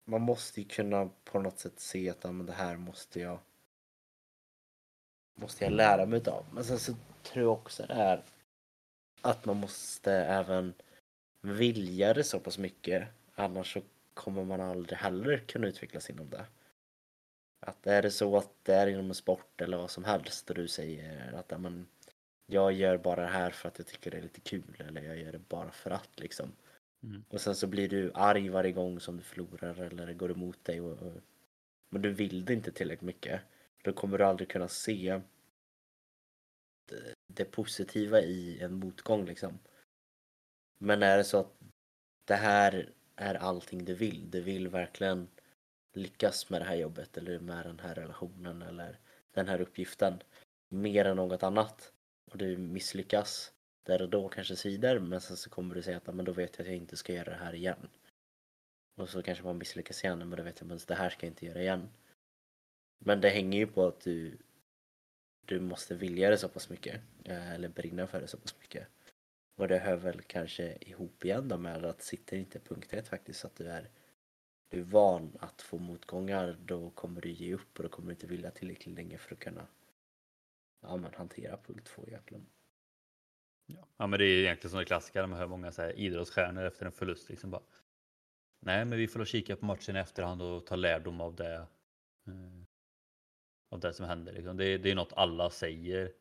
man 0.06 0.22
måste 0.22 0.62
ju 0.62 0.68
kunna 0.68 1.10
på 1.24 1.40
något 1.40 1.60
sätt 1.60 1.80
se 1.80 2.10
att 2.10 2.24
ja, 2.24 2.32
men 2.32 2.46
det 2.46 2.54
här 2.54 2.78
måste 2.78 3.20
jag 3.20 3.40
måste 5.38 5.64
jag 5.64 5.74
lära 5.74 6.06
mig 6.06 6.18
utav. 6.18 6.46
Men 6.54 6.64
sen 6.64 6.80
så 6.80 6.94
tror 7.24 7.44
jag 7.44 7.54
också 7.54 7.86
det 7.88 7.94
är 7.94 8.24
att 9.22 9.46
man 9.46 9.58
måste 9.58 10.12
även 10.12 10.74
vilja 11.42 12.14
det 12.14 12.24
så 12.24 12.40
pass 12.40 12.58
mycket 12.58 13.08
annars 13.36 13.74
så 13.74 13.82
kommer 14.14 14.44
man 14.44 14.62
aldrig 14.62 14.98
heller 15.00 15.38
kunna 15.38 15.68
utvecklas 15.68 16.10
inom 16.10 16.30
det. 16.30 16.46
Att 17.60 17.88
är 17.88 18.02
det 18.02 18.12
så 18.12 18.38
att 18.38 18.52
det 18.64 18.74
är 18.74 18.88
inom 18.88 19.10
en 19.10 19.16
sport 19.16 19.62
eller 19.62 19.78
vad 19.78 19.92
som 19.92 20.06
helst 20.06 20.50
och 20.50 20.56
du 20.56 20.68
säger 20.68 21.34
att 21.34 21.62
men, 21.62 21.88
jag 22.46 22.74
gör 22.74 22.98
bara 22.98 23.22
det 23.22 23.28
här 23.28 23.50
för 23.50 23.68
att 23.68 23.78
jag 23.78 23.88
tycker 23.88 24.12
det 24.12 24.18
är 24.18 24.22
lite 24.22 24.42
kul 24.42 24.84
eller 24.88 25.02
jag 25.02 25.18
gör 25.18 25.32
det 25.32 25.50
bara 25.50 25.72
för 25.72 25.92
att 25.92 26.20
liksom. 26.20 26.52
Mm. 27.04 27.24
Och 27.30 27.42
sen 27.42 27.56
så 27.56 27.68
blir 27.68 27.90
du 27.90 28.12
arg 28.14 28.50
varje 28.50 28.72
gång 28.72 29.00
som 29.00 29.18
du 29.18 29.24
förlorar 29.24 29.82
eller 29.82 30.06
det 30.06 30.14
går 30.14 30.32
emot 30.32 30.66
dig. 30.66 30.82
Och, 30.82 31.02
och, 31.02 31.14
men 31.90 32.02
du 32.02 32.14
vill 32.14 32.46
det 32.46 32.54
inte 32.54 32.72
tillräckligt 32.72 33.08
mycket. 33.08 33.42
Då 33.88 33.94
kommer 33.94 34.18
du 34.18 34.24
aldrig 34.24 34.50
kunna 34.50 34.68
se 34.68 35.22
det, 37.34 37.46
positiva 37.46 38.22
i 38.22 38.60
en 38.62 38.74
motgång 38.74 39.26
liksom. 39.26 39.60
Men 40.78 41.04
är 41.04 41.18
det 41.18 41.24
så 41.24 41.40
att 41.40 41.54
det 42.26 42.36
här 42.36 42.94
är 43.16 43.36
allting 43.36 43.86
du 43.86 43.94
vill. 43.94 44.32
Du 44.32 44.42
vill 44.42 44.68
verkligen 44.68 45.28
lyckas 45.94 46.50
med 46.50 46.62
det 46.62 46.66
här 46.66 46.76
jobbet 46.76 47.18
eller 47.18 47.40
med 47.40 47.66
den 47.66 47.80
här 47.80 47.96
relationen 47.96 48.62
eller 48.62 49.00
den 49.32 49.48
här 49.48 49.62
uppgiften 49.62 50.24
mer 50.70 51.06
än 51.06 51.16
något 51.16 51.44
annat 51.44 51.94
och 52.32 52.38
du 52.38 52.58
misslyckas 52.58 53.54
där 53.84 54.02
och 54.02 54.10
då 54.10 54.30
kanske 54.30 54.56
svider 54.56 55.00
men 55.00 55.22
sen 55.22 55.38
så 55.38 55.50
kommer 55.50 55.76
du 55.76 55.82
säga 55.82 55.98
att 55.98 56.16
men 56.16 56.26
då 56.26 56.32
vet 56.32 56.58
jag 56.58 56.64
att 56.64 56.68
jag 56.68 56.78
inte 56.78 56.98
ska 56.98 57.14
göra 57.14 57.30
det 57.30 57.44
här 57.44 57.56
igen. 57.56 57.90
Och 58.96 59.10
så 59.10 59.24
kanske 59.24 59.44
man 59.44 59.58
misslyckas 59.58 60.04
igen 60.04 60.20
men 60.20 60.38
då 60.38 60.44
vet 60.44 60.62
jag 60.62 60.72
att 60.72 60.88
det 60.88 60.96
här 60.96 61.10
ska 61.10 61.26
jag 61.26 61.32
inte 61.32 61.46
göra 61.46 61.62
igen. 61.62 61.90
Men 63.00 63.22
det 63.22 63.30
hänger 63.30 63.60
ju 63.60 63.68
på 63.68 63.88
att 63.88 64.02
du 64.02 64.38
du 65.46 65.60
måste 65.60 65.96
vilja 65.96 66.30
det 66.30 66.38
så 66.38 66.50
pass 66.50 66.70
mycket 66.70 67.02
eh, 67.26 67.54
eller 67.54 67.70
brinna 67.70 68.08
för 68.08 68.22
det 68.22 68.28
så 68.28 68.38
pass 68.38 68.56
mycket. 68.60 68.88
Och 69.56 69.68
det 69.68 69.78
hör 69.78 69.96
väl 69.96 70.22
kanske 70.22 70.78
ihop 70.82 71.26
igen 71.26 71.48
då 71.48 71.58
med 71.58 71.86
att 71.86 72.02
sitter 72.02 72.38
inte 72.38 72.60
punkt 72.60 72.94
ett 72.94 73.08
faktiskt 73.08 73.40
så 73.40 73.48
att 73.48 73.56
du 73.56 73.70
är 73.70 73.90
du 74.70 74.80
är 74.80 74.84
van 74.84 75.38
att 75.40 75.62
få 75.62 75.78
motgångar 75.78 76.58
då 76.66 76.90
kommer 76.90 77.22
du 77.22 77.30
ge 77.30 77.54
upp 77.54 77.78
och 77.78 77.84
då 77.84 77.90
kommer 77.90 78.08
du 78.08 78.14
inte 78.14 78.28
vilja 78.28 78.52
tillräckligt 78.52 78.96
länge 78.96 79.18
för 79.18 79.34
att 79.36 79.40
kunna 79.40 79.68
ja, 80.82 80.98
men 80.98 81.14
hantera 81.14 81.58
punkt 81.58 81.86
två 81.86 82.04
egentligen. 82.08 82.46
Ja. 83.66 83.88
ja, 83.98 84.08
men 84.08 84.20
det 84.20 84.26
är 84.26 84.40
egentligen 84.40 84.70
som 84.70 84.80
det 84.80 84.86
klassiska, 84.86 85.28
man 85.28 85.40
hör 85.40 85.48
många 85.48 85.72
så 85.72 85.82
här 85.82 86.00
idrottsstjärnor 86.00 86.64
efter 86.64 86.86
en 86.86 86.92
förlust 86.92 87.30
liksom 87.30 87.52
bara. 87.52 87.64
Nej, 88.60 88.86
men 88.86 88.98
vi 88.98 89.08
får 89.08 89.26
kika 89.26 89.56
på 89.56 89.66
matchen 89.66 89.96
i 89.96 90.00
efterhand 90.00 90.42
och 90.42 90.66
ta 90.66 90.76
lärdom 90.76 91.22
av 91.22 91.36
det. 91.36 91.56
Eh, 92.28 92.67
av 93.70 93.80
det 93.80 93.94
som 93.94 94.06
händer. 94.06 94.34
Liksom. 94.34 94.58
Det, 94.58 94.78
det 94.78 94.92
är 94.92 94.96
något 94.96 95.14
alla 95.14 95.50
säger. 95.50 96.14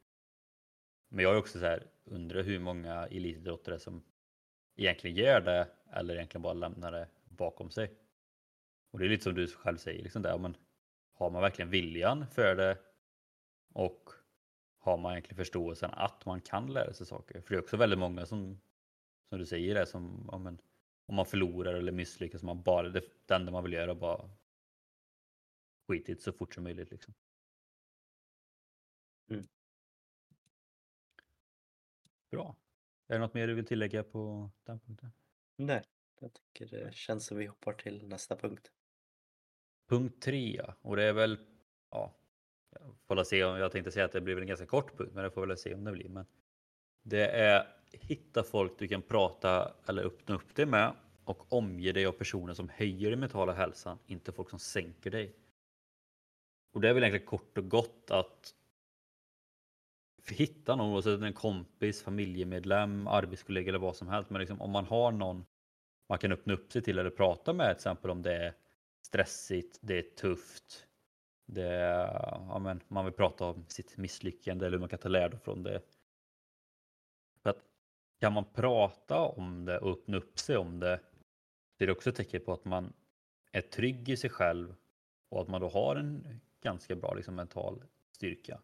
Men 1.08 1.24
jag 1.24 1.34
är 1.34 1.38
också 1.38 1.58
så 1.58 1.64
här, 1.64 1.86
undrar 2.04 2.42
hur 2.42 2.58
många 2.58 3.06
elitidrottare 3.06 3.78
som 3.78 4.02
egentligen 4.76 5.16
gör 5.16 5.40
det 5.40 5.68
eller 5.92 6.14
egentligen 6.14 6.42
bara 6.42 6.52
lämnar 6.52 6.92
det 6.92 7.08
bakom 7.24 7.70
sig. 7.70 7.94
Och 8.90 8.98
det 8.98 9.04
är 9.04 9.08
lite 9.08 9.24
som 9.24 9.34
du 9.34 9.46
själv 9.46 9.76
säger, 9.76 10.02
liksom 10.02 10.22
där, 10.22 10.38
men 10.38 10.56
har 11.12 11.30
man 11.30 11.42
verkligen 11.42 11.70
viljan 11.70 12.26
för 12.26 12.56
det 12.56 12.78
och 13.72 14.10
har 14.78 14.96
man 14.96 15.12
egentligen 15.12 15.36
förståelsen 15.36 15.90
att 15.92 16.26
man 16.26 16.40
kan 16.40 16.72
lära 16.72 16.92
sig 16.92 17.06
saker? 17.06 17.40
För 17.40 17.54
det 17.54 17.58
är 17.58 17.62
också 17.62 17.76
väldigt 17.76 17.98
många 17.98 18.26
som, 18.26 18.60
som 19.28 19.38
du 19.38 19.46
säger, 19.46 19.74
det 19.74 19.86
som 19.86 20.28
ja, 20.32 20.38
men, 20.38 20.60
om 21.06 21.14
man 21.14 21.26
förlorar 21.26 21.74
eller 21.74 21.92
misslyckas, 21.92 22.42
man 22.42 22.62
bara, 22.62 22.88
det, 22.88 23.02
det 23.26 23.34
enda 23.34 23.52
man 23.52 23.62
vill 23.62 23.72
göra 23.72 23.90
är 23.90 23.94
bara 23.94 24.30
skitit 25.88 26.08
i 26.08 26.14
det 26.14 26.20
så 26.20 26.32
fort 26.32 26.54
som 26.54 26.64
möjligt. 26.64 26.90
Liksom. 26.90 27.14
Mm. 29.28 29.46
Bra. 32.30 32.56
Är 33.08 33.14
det 33.14 33.18
något 33.18 33.34
mer 33.34 33.46
du 33.46 33.54
vill 33.54 33.66
tillägga 33.66 34.02
på 34.02 34.50
den 34.64 34.80
punkten? 34.80 35.12
Nej, 35.56 35.82
jag 36.20 36.30
tycker 36.34 36.66
det 36.66 36.94
känns 36.94 37.26
som 37.26 37.36
vi 37.36 37.46
hoppar 37.46 37.72
till 37.72 38.06
nästa 38.06 38.36
punkt. 38.36 38.72
Punkt 39.88 40.22
tre, 40.22 40.56
ja. 40.56 40.74
och 40.80 40.96
det 40.96 41.04
är 41.04 41.12
väl, 41.12 41.38
ja, 41.90 42.14
jag 42.70 42.96
får 43.06 43.24
se 43.24 43.44
om, 43.44 43.58
jag 43.58 43.72
tänkte 43.72 43.92
säga 43.92 44.04
att 44.04 44.12
det 44.12 44.20
blir 44.20 44.40
en 44.40 44.46
ganska 44.46 44.66
kort 44.66 44.98
punkt, 44.98 45.10
men 45.14 45.24
det 45.24 45.30
får 45.30 45.46
väl 45.46 45.56
se 45.56 45.74
om 45.74 45.84
det 45.84 45.92
blir. 45.92 46.08
Men 46.08 46.26
det 47.02 47.28
är 47.28 47.76
hitta 47.92 48.42
folk 48.42 48.78
du 48.78 48.88
kan 48.88 49.02
prata 49.02 49.74
eller 49.88 50.02
öppna 50.02 50.34
upp 50.34 50.54
dig 50.54 50.66
med 50.66 50.96
och 51.24 51.52
omge 51.52 51.92
dig 51.92 52.06
av 52.06 52.12
personer 52.12 52.54
som 52.54 52.68
höjer 52.68 53.10
din 53.10 53.20
mentala 53.20 53.52
hälsan, 53.52 53.98
inte 54.06 54.32
folk 54.32 54.50
som 54.50 54.58
sänker 54.58 55.10
dig. 55.10 55.36
Och 56.72 56.80
det 56.80 56.88
är 56.88 56.94
väl 56.94 57.02
egentligen 57.02 57.26
kort 57.26 57.58
och 57.58 57.68
gott 57.68 58.10
att 58.10 58.54
hitta 60.30 60.76
någon, 60.76 60.94
oavsett 60.94 61.14
om 61.14 61.20
det 61.20 61.24
är 61.24 61.28
en 61.28 61.32
kompis, 61.32 62.02
familjemedlem, 62.02 63.06
arbetskollega 63.06 63.68
eller 63.68 63.78
vad 63.78 63.96
som 63.96 64.08
helst. 64.08 64.30
Men 64.30 64.40
liksom, 64.40 64.60
om 64.60 64.70
man 64.70 64.84
har 64.84 65.12
någon 65.12 65.44
man 66.08 66.18
kan 66.18 66.32
öppna 66.32 66.54
upp 66.54 66.72
sig 66.72 66.82
till 66.82 66.98
eller 66.98 67.10
prata 67.10 67.52
med, 67.52 67.66
till 67.66 67.76
exempel 67.76 68.10
om 68.10 68.22
det 68.22 68.34
är 68.34 68.54
stressigt, 69.02 69.78
det 69.80 69.98
är 69.98 70.02
tufft, 70.02 70.86
det 71.46 71.68
är, 71.68 72.06
ja, 72.48 72.58
men 72.58 72.80
man 72.88 73.04
vill 73.04 73.14
prata 73.14 73.44
om 73.44 73.64
sitt 73.68 73.96
misslyckande 73.96 74.66
eller 74.66 74.76
hur 74.76 74.80
man 74.80 74.88
kan 74.88 74.98
ta 74.98 75.08
lärdom 75.08 75.40
från 75.40 75.62
det. 75.62 75.82
För 77.42 77.50
att 77.50 77.64
kan 78.20 78.32
man 78.32 78.44
prata 78.44 79.20
om 79.20 79.64
det 79.64 79.78
och 79.78 79.90
öppna 79.90 80.16
upp 80.16 80.38
sig 80.38 80.56
om 80.56 80.80
det, 80.80 81.00
så 81.78 81.84
är 81.84 81.86
det 81.86 81.92
också 81.92 82.10
ett 82.10 82.16
tecken 82.16 82.40
på 82.44 82.52
att 82.52 82.64
man 82.64 82.92
är 83.52 83.60
trygg 83.60 84.08
i 84.08 84.16
sig 84.16 84.30
själv 84.30 84.74
och 85.28 85.40
att 85.40 85.48
man 85.48 85.60
då 85.60 85.68
har 85.68 85.96
en 85.96 86.40
ganska 86.62 86.96
bra 86.96 87.14
liksom, 87.14 87.34
mental 87.34 87.84
styrka. 88.12 88.60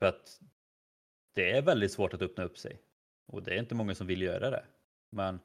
För 0.00 0.06
att 0.06 0.40
det 1.34 1.50
är 1.50 1.62
väldigt 1.62 1.92
svårt 1.92 2.14
att 2.14 2.22
öppna 2.22 2.44
upp 2.44 2.58
sig 2.58 2.82
och 3.26 3.42
det 3.42 3.54
är 3.54 3.58
inte 3.58 3.74
många 3.74 3.94
som 3.94 4.06
vill 4.06 4.22
göra 4.22 4.50
det. 4.50 4.64
Men 5.10 5.40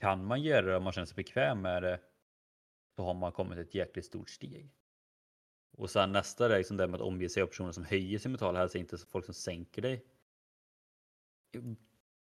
kan 0.00 0.24
man 0.24 0.42
göra 0.42 0.66
det 0.66 0.76
om 0.76 0.82
man 0.82 0.92
känner 0.92 1.06
sig 1.06 1.16
bekväm 1.16 1.62
med 1.62 1.82
det 1.82 2.00
så 2.96 3.04
har 3.04 3.14
man 3.14 3.32
kommit 3.32 3.58
ett 3.58 3.74
jäkligt 3.74 4.04
stort 4.04 4.30
steg. 4.30 4.70
Och 5.76 5.90
sen 5.90 6.12
nästa 6.12 6.54
är 6.54 6.58
liksom 6.58 6.76
det 6.76 6.86
med 6.86 7.00
att 7.00 7.06
omge 7.06 7.28
sig 7.28 7.42
av 7.42 7.46
personer 7.46 7.72
som 7.72 7.84
höjer 7.84 8.18
sin 8.18 8.32
mentala 8.32 8.58
hälsa, 8.58 8.78
inte 8.78 8.98
folk 8.98 9.24
som 9.24 9.34
sänker 9.34 9.82
dig. 9.82 10.04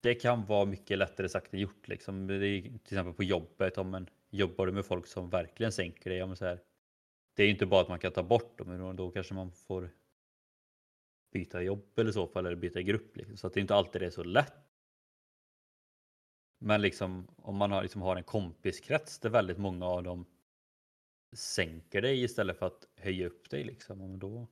Det 0.00 0.14
kan 0.14 0.46
vara 0.46 0.64
mycket 0.64 0.98
lättare 0.98 1.28
sagt 1.28 1.54
än 1.54 1.60
gjort. 1.60 1.88
Liksom. 1.88 2.26
Det 2.26 2.34
är, 2.34 2.62
till 2.62 2.74
exempel 2.76 3.14
på 3.14 3.24
jobbet, 3.24 3.78
om 3.78 3.90
man 3.90 4.08
jobbar 4.30 4.66
du 4.66 4.72
med 4.72 4.86
folk 4.86 5.06
som 5.06 5.30
verkligen 5.30 5.72
sänker 5.72 6.10
dig. 6.10 6.22
om 6.22 6.36
så 6.36 6.44
här, 6.44 6.60
det 7.34 7.42
är 7.42 7.50
inte 7.50 7.66
bara 7.66 7.80
att 7.80 7.88
man 7.88 7.98
kan 7.98 8.12
ta 8.12 8.22
bort 8.22 8.58
dem, 8.58 8.96
då 8.96 9.10
kanske 9.10 9.34
man 9.34 9.52
får 9.52 9.90
byta 11.30 11.62
jobb 11.62 11.98
eller 11.98 12.12
så 12.12 12.26
fall, 12.26 12.46
eller 12.46 12.56
byta 12.56 12.82
grupp. 12.82 13.16
Liksom. 13.16 13.36
Så 13.36 13.46
att 13.46 13.54
det 13.54 13.60
är 13.60 13.62
inte 13.62 13.74
alltid 13.74 14.02
det 14.02 14.06
är 14.06 14.10
så 14.10 14.24
lätt. 14.24 14.54
Men 16.58 16.82
liksom, 16.82 17.28
om 17.36 17.56
man 17.56 17.72
har, 17.72 17.82
liksom 17.82 18.02
har 18.02 18.16
en 18.16 18.24
kompiskrets 18.24 19.18
där 19.18 19.30
väldigt 19.30 19.58
många 19.58 19.86
av 19.86 20.02
dem 20.02 20.26
sänker 21.36 22.02
dig 22.02 22.22
istället 22.22 22.58
för 22.58 22.66
att 22.66 22.88
höja 22.96 23.26
upp 23.26 23.50
dig 23.50 23.64
liksom. 23.64 24.00
Och 24.00 24.18
då, 24.18 24.46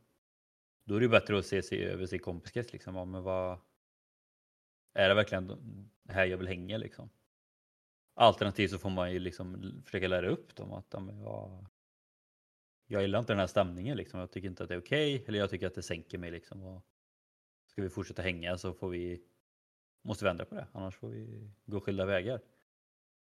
då 0.84 0.96
är 0.96 1.00
det 1.00 1.08
bättre 1.08 1.38
att 1.38 1.46
se 1.46 1.62
sig 1.62 1.84
över 1.84 2.06
sin 2.06 2.18
kompiskrets 2.18 2.72
liksom. 2.72 2.96
Ja, 2.96 3.04
men 3.04 3.22
vad, 3.22 3.58
är 4.94 5.08
det 5.08 5.14
verkligen 5.14 5.52
här 6.08 6.26
jag 6.26 6.38
vill 6.38 6.48
hänga 6.48 6.76
liksom? 6.76 7.10
Alternativt 8.14 8.70
så 8.70 8.78
får 8.78 8.90
man 8.90 9.12
ju 9.12 9.18
liksom 9.18 9.72
försöka 9.84 10.08
lära 10.08 10.28
upp 10.28 10.56
dem 10.56 10.72
att 10.72 10.86
ja, 10.90 11.00
men 11.00 11.20
jag, 11.20 11.66
jag 12.86 13.02
gillar 13.02 13.18
inte 13.18 13.32
den 13.32 13.40
här 13.40 13.46
stämningen 13.46 13.96
liksom. 13.96 14.20
Jag 14.20 14.30
tycker 14.30 14.48
inte 14.48 14.62
att 14.62 14.68
det 14.68 14.74
är 14.74 14.80
okej 14.80 15.14
okay, 15.14 15.26
eller 15.28 15.38
jag 15.38 15.50
tycker 15.50 15.66
att 15.66 15.74
det 15.74 15.82
sänker 15.82 16.18
mig 16.18 16.30
liksom. 16.30 16.62
Och 16.62 16.82
ska 17.66 17.82
vi 17.82 17.88
fortsätta 17.88 18.22
hänga 18.22 18.58
så 18.58 18.72
får 18.72 18.88
vi 18.88 19.22
måste 20.02 20.24
vi 20.24 20.30
ändra 20.30 20.44
på 20.44 20.54
det, 20.54 20.66
annars 20.72 20.96
får 20.96 21.08
vi 21.08 21.50
gå 21.64 21.80
skilda 21.80 22.06
vägar. 22.06 22.40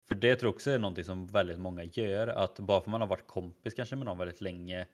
För 0.08 0.14
det 0.14 0.36
tror 0.36 0.48
jag 0.48 0.54
också 0.54 0.70
är 0.70 0.78
någonting 0.78 1.04
som 1.04 1.26
väldigt 1.26 1.58
många 1.58 1.84
gör, 1.84 2.26
att 2.26 2.58
bara 2.58 2.80
för 2.80 2.90
man 2.90 3.00
har 3.00 3.08
varit 3.08 3.26
kompis 3.26 3.74
kanske 3.74 3.96
med 3.96 4.06
någon 4.06 4.18
väldigt 4.18 4.40
länge, 4.40 4.86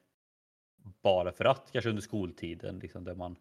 bara 1.03 1.33
för 1.33 1.45
att, 1.45 1.73
kanske 1.73 1.91
under 1.91 2.03
skoltiden, 2.03 2.79
liksom 2.79 3.05
där 3.05 3.15
man 3.15 3.37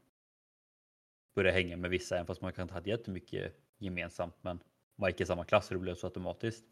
börjar 1.36 1.54
hänga 1.54 1.78
med 1.78 1.90
vissa, 1.90 2.16
även 2.16 2.26
fast 2.26 2.42
man 2.42 2.52
kanske 2.52 2.62
inte 2.62 2.74
hade 2.74 2.90
jättemycket 2.90 3.56
gemensamt, 3.78 4.36
men 4.42 4.60
man 4.96 5.10
gick 5.10 5.22
i 5.22 5.26
samma 5.26 5.46
klass 5.46 5.70
och 5.70 5.76
det 5.76 5.80
blev 5.80 5.96
så 5.96 6.08
automatiskt. 6.08 6.66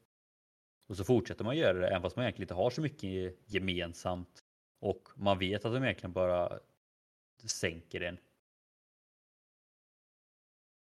Och 0.87 0.97
så 0.97 1.03
fortsätter 1.03 1.43
man 1.43 1.57
göra 1.57 1.77
det, 1.77 1.87
även 1.87 2.01
fast 2.01 2.15
man 2.15 2.23
egentligen 2.23 2.43
inte 2.43 2.53
har 2.53 2.69
så 2.69 2.81
mycket 2.81 3.37
gemensamt 3.45 4.43
och 4.79 5.09
man 5.15 5.39
vet 5.39 5.65
att 5.65 5.73
de 5.73 5.83
egentligen 5.83 6.13
bara 6.13 6.59
sänker 7.45 8.01
en 8.01 8.17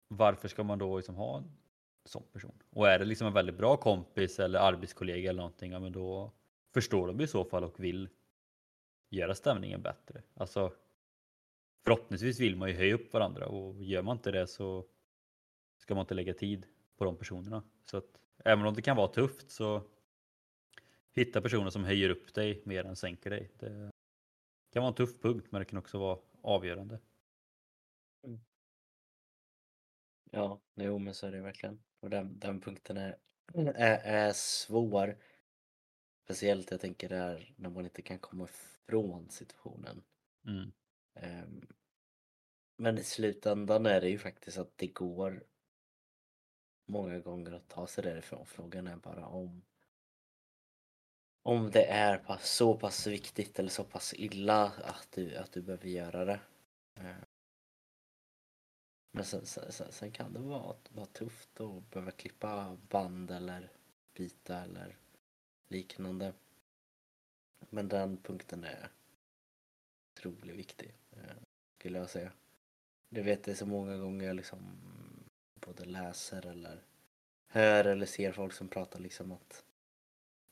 varför 0.08 0.48
ska 0.48 0.64
man 0.64 0.78
då 0.78 0.96
liksom 0.96 1.14
ha 1.14 1.38
en 1.38 1.52
sån 2.04 2.22
person? 2.32 2.62
Och 2.70 2.88
är 2.88 2.98
det 2.98 3.04
liksom 3.04 3.26
en 3.26 3.32
väldigt 3.32 3.56
bra 3.56 3.76
kompis 3.76 4.40
eller 4.40 4.58
arbetskollega 4.58 5.30
eller 5.30 5.42
någonting, 5.42 5.72
ja, 5.72 5.80
men 5.80 5.92
då 5.92 6.32
förstår 6.74 7.06
de 7.06 7.20
i 7.20 7.26
så 7.26 7.44
fall 7.44 7.64
och 7.64 7.80
vill 7.80 8.08
göra 9.10 9.34
stämningen 9.34 9.82
bättre. 9.82 10.22
Alltså, 10.34 10.72
förhoppningsvis 11.84 12.40
vill 12.40 12.56
man 12.56 12.68
ju 12.68 12.74
höja 12.74 12.94
upp 12.94 13.12
varandra 13.12 13.46
och 13.46 13.82
gör 13.82 14.02
man 14.02 14.16
inte 14.16 14.30
det 14.30 14.46
så 14.46 14.84
ska 15.78 15.94
man 15.94 16.02
inte 16.02 16.14
lägga 16.14 16.34
tid 16.34 16.66
på 16.96 17.04
de 17.04 17.16
personerna. 17.16 17.62
Så 17.84 17.96
att 17.96 18.20
även 18.44 18.66
om 18.66 18.74
det 18.74 18.83
kan 18.83 18.96
vara 18.96 19.09
tufft 19.09 19.50
så 19.50 19.83
hitta 21.12 21.40
personer 21.40 21.70
som 21.70 21.85
höjer 21.85 22.11
upp 22.11 22.35
dig 22.35 22.62
mer 22.64 22.85
än 22.85 22.96
sänker 22.96 23.30
dig. 23.30 23.50
Det 23.59 23.90
kan 24.72 24.83
vara 24.83 24.88
en 24.88 24.94
tuff 24.94 25.20
punkt 25.20 25.46
men 25.50 25.59
det 25.59 25.64
kan 25.64 25.78
också 25.78 25.98
vara 25.98 26.18
avgörande. 26.42 27.00
Mm. 28.26 28.40
Ja, 30.30 30.61
jo 30.74 30.98
men 30.98 31.14
så 31.14 31.26
är 31.26 31.33
det 31.33 31.40
verkligen. 31.40 31.83
Och 32.00 32.11
den, 32.11 32.38
den 32.38 32.61
punkten 32.61 32.96
är, 32.96 33.18
är, 33.54 33.98
är 33.98 34.33
svår. 34.33 35.18
Speciellt 36.24 36.70
jag 36.70 36.80
tänker 36.80 37.09
där 37.09 37.54
när 37.57 37.70
man 37.70 37.85
inte 37.85 38.02
kan 38.02 38.18
komma 38.18 38.44
ifrån 38.44 39.30
situationen. 39.30 40.02
Mm. 40.46 40.72
Um, 41.14 41.66
men 42.76 42.98
i 42.98 43.04
slutändan 43.04 43.87
är 43.87 44.00
det 44.00 44.09
ju 44.09 44.18
faktiskt 44.18 44.59
att 44.59 44.78
det 44.78 44.87
går 44.87 45.46
många 46.86 47.18
gånger 47.18 47.52
att 47.52 47.68
ta 47.68 47.86
sig 47.86 48.04
därifrån. 48.04 48.46
Frågan 48.46 48.86
är 48.86 48.96
bara 48.96 49.26
om 49.26 49.62
om 51.46 51.70
det 51.70 51.84
är 51.84 52.38
så 52.40 52.74
pass 52.74 53.06
viktigt 53.06 53.58
eller 53.58 53.70
så 53.70 53.84
pass 53.84 54.14
illa 54.14 54.64
att 54.64 55.08
du, 55.10 55.36
att 55.36 55.52
du 55.52 55.62
behöver 55.62 55.88
göra 55.88 56.24
det. 56.24 56.40
Eh. 56.94 57.16
Men 59.10 59.24
sen, 59.24 59.46
sen, 59.46 59.92
sen, 59.92 60.12
kan 60.12 60.32
det 60.32 60.38
vara, 60.38 60.76
vara 60.88 61.06
tufft 61.06 61.60
att 61.60 61.90
behöva 61.90 62.10
klippa 62.10 62.76
band 62.88 63.30
eller 63.30 63.72
byta 64.14 64.62
eller 64.62 64.96
liknande. 65.68 66.32
Men 67.70 67.88
den 67.88 68.16
punkten 68.16 68.64
är 68.64 68.88
otroligt 70.12 70.56
viktig, 70.56 70.94
eh, 71.10 71.36
skulle 71.78 71.98
jag 71.98 72.10
säga. 72.10 72.32
Du 73.08 73.22
vet 73.22 73.44
det 73.44 73.50
är 73.50 73.54
så 73.56 73.66
många 73.66 73.96
gånger 73.96 74.34
liksom 74.34 74.58
både 75.64 75.85
läser 75.85 76.46
eller 76.46 76.83
hör 77.46 77.85
eller 77.85 78.07
ser 78.07 78.33
folk 78.33 78.53
som 78.53 78.68
pratar 78.68 79.00
liksom 79.00 79.33
att 79.33 79.64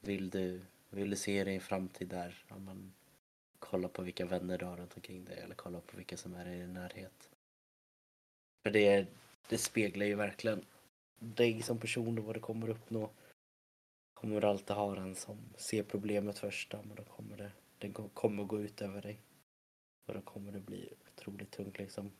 vill 0.01 0.31
du, 0.31 0.61
vill 0.90 1.11
du 1.11 1.16
se 1.16 1.44
dig 1.44 1.53
i 1.53 1.57
en 1.57 1.62
framtid 1.62 2.09
där, 2.09 2.44
ja, 2.48 2.59
men, 2.59 2.92
kolla 3.59 3.88
på 3.88 4.03
vilka 4.03 4.27
vänner 4.27 4.59
du 4.59 4.64
har 4.64 4.77
runt 4.77 4.96
omkring 4.96 5.25
dig 5.25 5.38
eller 5.38 5.55
kolla 5.55 5.81
på 5.81 5.96
vilka 5.96 6.16
som 6.16 6.35
är 6.35 6.46
i 6.46 6.59
din 6.59 6.75
närhet. 6.75 7.31
För 8.62 8.70
det, 8.70 9.07
det 9.48 9.59
speglar 9.59 10.07
ju 10.07 10.14
verkligen 10.14 10.64
dig 11.18 11.62
som 11.62 11.79
person 11.79 12.18
och 12.18 12.25
vad 12.25 12.37
du 12.37 12.40
kommer 12.40 12.68
uppnå. 12.68 13.11
Kommer 14.14 14.40
du 14.40 14.46
alltid 14.46 14.77
ha 14.77 14.94
den 14.94 15.14
som 15.14 15.38
ser 15.57 15.83
problemet 15.83 16.38
först, 16.38 16.72
men 16.72 16.94
då 16.96 17.05
kommer 17.05 17.37
det, 17.37 17.53
det 17.79 17.92
kommer 18.14 18.44
gå 18.44 18.61
ut 18.61 18.83
över 18.83 19.03
dig. 19.03 19.18
Och 20.07 20.14
då 20.14 20.20
kommer 20.20 20.53
det 20.53 20.61
bli 20.61 20.92
otroligt 21.12 21.51
tungt 21.51 21.79
liksom. 21.79 22.12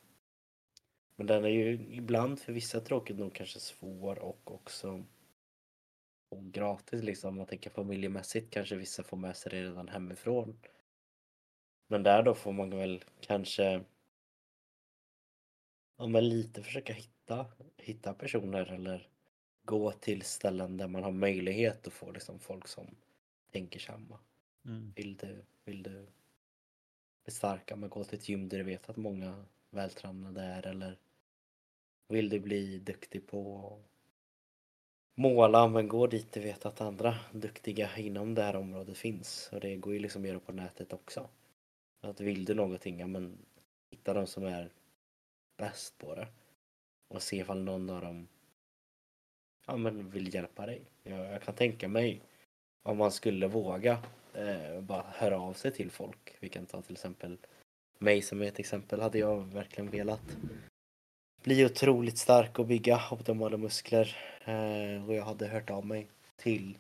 Men 1.23 1.27
den 1.27 1.45
är 1.45 1.49
ju 1.49 1.73
ibland 1.91 2.41
för 2.41 2.53
vissa 2.53 2.81
tråkigt 2.81 3.19
nog 3.19 3.35
kanske 3.35 3.61
svår 3.61 4.19
och 4.19 4.51
också 4.55 5.05
och 6.29 6.45
gratis 6.45 7.03
liksom. 7.03 7.29
Om 7.29 7.37
man 7.37 7.47
tänker 7.47 7.71
familjemässigt 7.71 8.51
kanske 8.51 8.77
vissa 8.77 9.03
får 9.03 9.17
med 9.17 9.37
sig 9.37 9.51
det 9.51 9.63
redan 9.63 9.89
hemifrån. 9.89 10.61
Men 11.87 12.03
där 12.03 12.23
då 12.23 12.35
får 12.35 12.53
man 12.53 12.71
väl 12.71 13.05
kanske 13.21 13.85
ja, 15.97 16.07
men 16.07 16.29
lite 16.29 16.63
försöka 16.63 16.93
hitta, 16.93 17.47
hitta 17.77 18.15
personer 18.15 18.73
eller 18.73 19.09
gå 19.65 19.93
till 19.93 20.23
ställen 20.23 20.77
där 20.77 20.89
man 20.89 21.03
har 21.03 21.13
möjlighet 21.13 21.87
att 21.87 21.93
få 21.93 22.11
liksom 22.11 22.39
folk 22.39 22.69
som 22.69 22.87
tänker 23.53 23.81
samma. 23.81 24.19
Mm. 24.65 24.93
Vill, 24.97 25.17
du, 25.17 25.45
vill 25.65 25.83
du 25.83 26.07
bli 27.25 27.33
starka, 27.33 27.77
men 27.77 27.91
gå 27.91 28.05
till 28.05 28.19
ett 28.19 28.29
gym 28.29 28.49
där 28.49 28.59
du 28.59 28.65
vet 28.65 28.89
att 28.89 28.97
många 28.97 29.45
vältränade 29.71 30.43
är 30.43 30.67
eller 30.67 30.99
vill 32.12 32.29
du 32.29 32.40
bli 32.40 32.79
duktig 32.79 33.27
på 33.27 33.72
måla 35.14 35.68
men 35.68 35.88
gå 35.88 36.07
dit 36.07 36.33
du 36.33 36.40
vet 36.40 36.66
att 36.66 36.81
andra 36.81 37.14
duktiga 37.33 37.96
inom 37.96 38.35
det 38.35 38.42
här 38.42 38.57
området 38.57 38.98
finns 38.98 39.48
och 39.53 39.61
det 39.61 39.77
går 39.77 39.92
ju 39.92 39.98
liksom 39.98 40.22
att 40.22 40.29
göra 40.29 40.40
på 40.40 40.53
nätet 40.53 40.92
också. 40.92 41.29
Att 42.01 42.20
vill 42.20 42.44
du 42.44 42.55
någonting, 42.55 43.01
ja 43.01 43.07
men 43.07 43.38
hitta 43.90 44.14
de 44.14 44.27
som 44.27 44.44
är 44.44 44.70
bäst 45.57 45.98
på 45.98 46.14
det. 46.14 46.29
Och 47.09 47.22
se 47.22 47.37
ifall 47.37 47.62
någon 47.62 47.90
av 47.90 48.01
dem 48.01 48.29
ja, 49.66 49.77
men 49.77 50.11
vill 50.11 50.35
hjälpa 50.35 50.66
dig. 50.66 50.83
Jag, 51.03 51.33
jag 51.33 51.42
kan 51.42 51.55
tänka 51.55 51.88
mig 51.88 52.20
om 52.83 52.98
man 52.98 53.12
skulle 53.12 53.46
våga 53.46 53.98
eh, 54.35 54.81
bara 54.81 55.07
höra 55.09 55.40
av 55.40 55.53
sig 55.53 55.72
till 55.72 55.90
folk. 55.90 56.37
Vi 56.40 56.48
kan 56.48 56.66
ta 56.66 56.83
till 56.83 56.92
exempel 56.92 57.38
mig 57.98 58.22
som 58.22 58.42
ett 58.42 58.59
exempel. 58.59 59.01
Hade 59.01 59.18
jag 59.18 59.55
verkligen 59.55 59.90
velat 59.90 60.37
bli 61.43 61.65
otroligt 61.65 62.19
stark 62.19 62.59
och 62.59 62.67
bygga 62.67 63.01
optimala 63.11 63.57
muskler 63.57 64.17
eh, 64.45 65.07
och 65.07 65.15
jag 65.15 65.25
hade 65.25 65.47
hört 65.47 65.71
av 65.71 65.87
mig 65.87 66.11
till 66.37 66.79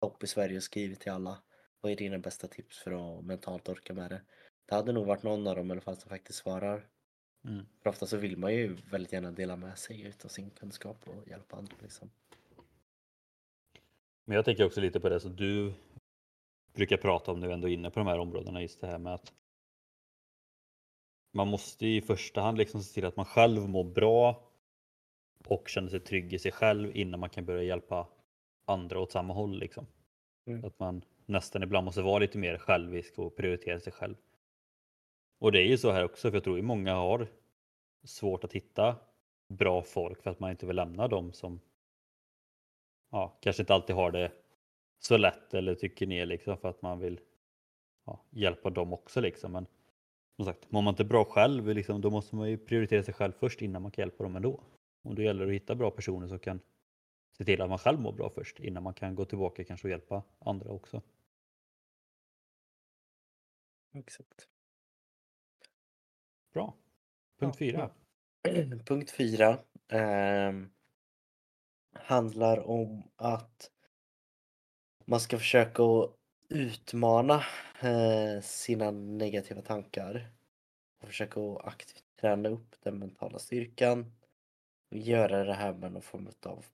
topp 0.00 0.22
i 0.22 0.26
Sverige 0.26 0.56
och 0.56 0.62
skrivit 0.62 1.00
till 1.00 1.12
alla. 1.12 1.38
Vad 1.80 1.92
är 1.92 1.96
dina 1.96 2.18
bästa 2.18 2.46
tips 2.46 2.78
för 2.78 3.18
att 3.18 3.24
mentalt 3.24 3.68
orka 3.68 3.94
med 3.94 4.10
det? 4.10 4.20
Det 4.66 4.74
hade 4.74 4.92
nog 4.92 5.06
varit 5.06 5.22
någon 5.22 5.46
av 5.46 5.56
dem 5.56 5.68
i 5.68 5.72
alla 5.72 5.80
fall 5.80 5.96
som 5.96 6.08
faktiskt 6.08 6.38
svarar 6.38 6.86
Mm. 7.44 7.66
För 7.82 7.90
ofta 7.90 8.06
så 8.06 8.16
vill 8.16 8.36
man 8.36 8.54
ju 8.54 8.76
väldigt 8.90 9.12
gärna 9.12 9.30
dela 9.30 9.56
med 9.56 9.78
sig 9.78 10.02
utav 10.02 10.28
sin 10.28 10.50
kunskap 10.50 11.08
och 11.08 11.28
hjälpa 11.28 11.56
andra. 11.56 11.76
Liksom. 11.82 12.10
Men 14.24 14.36
jag 14.36 14.44
tänker 14.44 14.64
också 14.64 14.80
lite 14.80 15.00
på 15.00 15.08
det 15.08 15.20
som 15.20 15.36
du 15.36 15.74
brukar 16.72 16.96
prata 16.96 17.32
om 17.32 17.40
nu 17.40 17.52
ändå 17.52 17.68
inne 17.68 17.90
på 17.90 18.00
de 18.00 18.06
här 18.06 18.18
områdena, 18.18 18.62
just 18.62 18.80
det 18.80 18.86
här 18.86 18.98
med 18.98 19.14
att 19.14 19.32
man 21.38 21.48
måste 21.48 21.86
i 21.86 22.00
första 22.00 22.40
hand 22.40 22.58
liksom 22.58 22.82
se 22.82 22.94
till 22.94 23.04
att 23.04 23.16
man 23.16 23.26
själv 23.26 23.68
mår 23.68 23.84
bra 23.84 24.48
och 25.46 25.68
känner 25.68 25.88
sig 25.88 26.00
trygg 26.00 26.32
i 26.32 26.38
sig 26.38 26.52
själv 26.52 26.96
innan 26.96 27.20
man 27.20 27.30
kan 27.30 27.44
börja 27.44 27.62
hjälpa 27.62 28.08
andra 28.64 29.00
åt 29.00 29.12
samma 29.12 29.34
håll. 29.34 29.58
Liksom. 29.58 29.86
Mm. 30.46 30.64
Att 30.64 30.78
man 30.78 31.04
nästan 31.26 31.62
ibland 31.62 31.84
måste 31.84 32.02
vara 32.02 32.18
lite 32.18 32.38
mer 32.38 32.58
självisk 32.58 33.18
och 33.18 33.36
prioritera 33.36 33.80
sig 33.80 33.92
själv. 33.92 34.14
Och 35.38 35.52
det 35.52 35.58
är 35.58 35.66
ju 35.66 35.78
så 35.78 35.92
här 35.92 36.04
också, 36.04 36.30
för 36.30 36.36
jag 36.36 36.44
tror 36.44 36.56
ju 36.56 36.62
många 36.62 36.94
har 36.94 37.26
svårt 38.04 38.44
att 38.44 38.52
hitta 38.52 38.96
bra 39.48 39.82
folk 39.82 40.22
för 40.22 40.30
att 40.30 40.40
man 40.40 40.50
inte 40.50 40.66
vill 40.66 40.76
lämna 40.76 41.08
dem 41.08 41.32
som 41.32 41.60
ja, 43.10 43.38
kanske 43.40 43.62
inte 43.62 43.74
alltid 43.74 43.96
har 43.96 44.10
det 44.10 44.32
så 44.98 45.16
lätt 45.16 45.54
eller 45.54 45.74
tycker 45.74 46.06
ner 46.06 46.26
liksom 46.26 46.56
för 46.56 46.68
att 46.68 46.82
man 46.82 46.98
vill 46.98 47.20
ja, 48.04 48.20
hjälpa 48.30 48.70
dem 48.70 48.92
också 48.92 49.20
liksom. 49.20 49.52
Men 49.52 49.66
som 50.38 50.44
sagt, 50.44 50.70
mår 50.70 50.82
man 50.82 50.92
inte 50.92 51.04
bra 51.04 51.24
själv 51.24 51.68
liksom, 51.68 52.00
då 52.00 52.10
måste 52.10 52.36
man 52.36 52.50
ju 52.50 52.58
prioritera 52.58 53.02
sig 53.02 53.14
själv 53.14 53.32
först 53.32 53.62
innan 53.62 53.82
man 53.82 53.90
kan 53.90 54.02
hjälpa 54.02 54.24
dem 54.24 54.36
ändå. 54.36 54.60
Och 55.02 55.14
då 55.14 55.22
gäller 55.22 55.46
det 55.46 55.50
att 55.50 55.54
hitta 55.54 55.74
bra 55.74 55.90
personer 55.90 56.28
som 56.28 56.38
kan 56.38 56.60
se 57.36 57.44
till 57.44 57.60
att 57.62 57.68
man 57.68 57.78
själv 57.78 58.00
mår 58.00 58.12
bra 58.12 58.30
först 58.30 58.60
innan 58.60 58.82
man 58.82 58.94
kan 58.94 59.14
gå 59.14 59.24
tillbaka 59.24 59.64
kanske 59.64 59.86
och 59.86 59.90
hjälpa 59.90 60.22
andra 60.38 60.70
också. 60.70 61.02
Exakt. 63.92 64.48
Bra. 66.52 66.74
Punkt 67.38 67.56
Ja, 67.60 67.66
fyra. 67.66 67.90
Punkt 68.86 69.10
fyra 69.10 69.58
eh, 69.88 70.52
handlar 71.92 72.68
om 72.68 73.02
att 73.16 73.70
man 75.04 75.20
ska 75.20 75.38
försöka 75.38 75.82
utmana 76.48 77.44
eh, 77.80 78.40
sina 78.42 78.90
negativa 78.90 79.62
tankar 79.62 80.30
och 81.00 81.08
försöka 81.08 81.40
aktivt 81.64 82.04
träna 82.20 82.48
upp 82.48 82.76
den 82.82 82.98
mentala 82.98 83.38
styrkan 83.38 84.12
och 84.90 84.96
göra 84.96 85.44
det 85.44 85.54
här 85.54 85.74
med 85.74 85.92
någon 85.92 86.02
form 86.02 86.28
av 86.42 86.66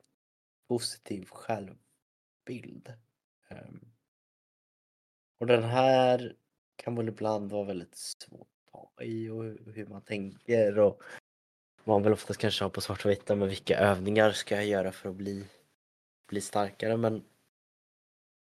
positiv 0.69 1.29
självbild. 1.31 2.93
Ehm. 3.49 3.93
Och 5.41 5.47
den 5.47 5.63
här 5.63 6.37
kan 6.77 6.97
väl 6.97 7.09
ibland 7.09 7.51
vara 7.51 7.65
väldigt 7.65 7.97
svår 7.97 8.41
att 8.41 8.73
ta 8.73 9.03
i 9.03 9.29
och 9.29 9.45
hur 9.75 9.87
man 9.87 10.03
tänker 10.03 10.79
och 10.79 11.03
man 11.85 12.03
vill 12.03 12.13
oftast 12.13 12.41
kanske 12.41 12.65
ha 12.65 12.71
på 12.71 12.81
svart 12.81 13.05
och 13.05 13.11
vitt 13.11 13.29
med 13.29 13.49
vilka 13.49 13.79
övningar 13.79 14.31
ska 14.31 14.55
jag 14.55 14.67
göra 14.67 14.93
för 14.93 15.09
att 15.09 15.15
bli, 15.15 15.47
bli 16.29 16.41
starkare 16.41 16.97
men 16.97 17.25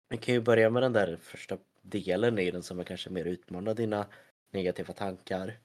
vi 0.08 0.16
kan 0.16 0.34
ju 0.34 0.40
börja 0.40 0.70
med 0.70 0.82
den 0.82 0.92
där 0.92 1.16
första 1.16 1.58
delen 1.82 2.38
i 2.38 2.50
den 2.50 2.62
som 2.62 2.78
är 2.78 2.84
kanske 2.84 3.10
mer 3.10 3.24
utmanar 3.24 3.74
dina 3.74 4.06
negativa 4.50 4.92
tankar. 4.92 5.58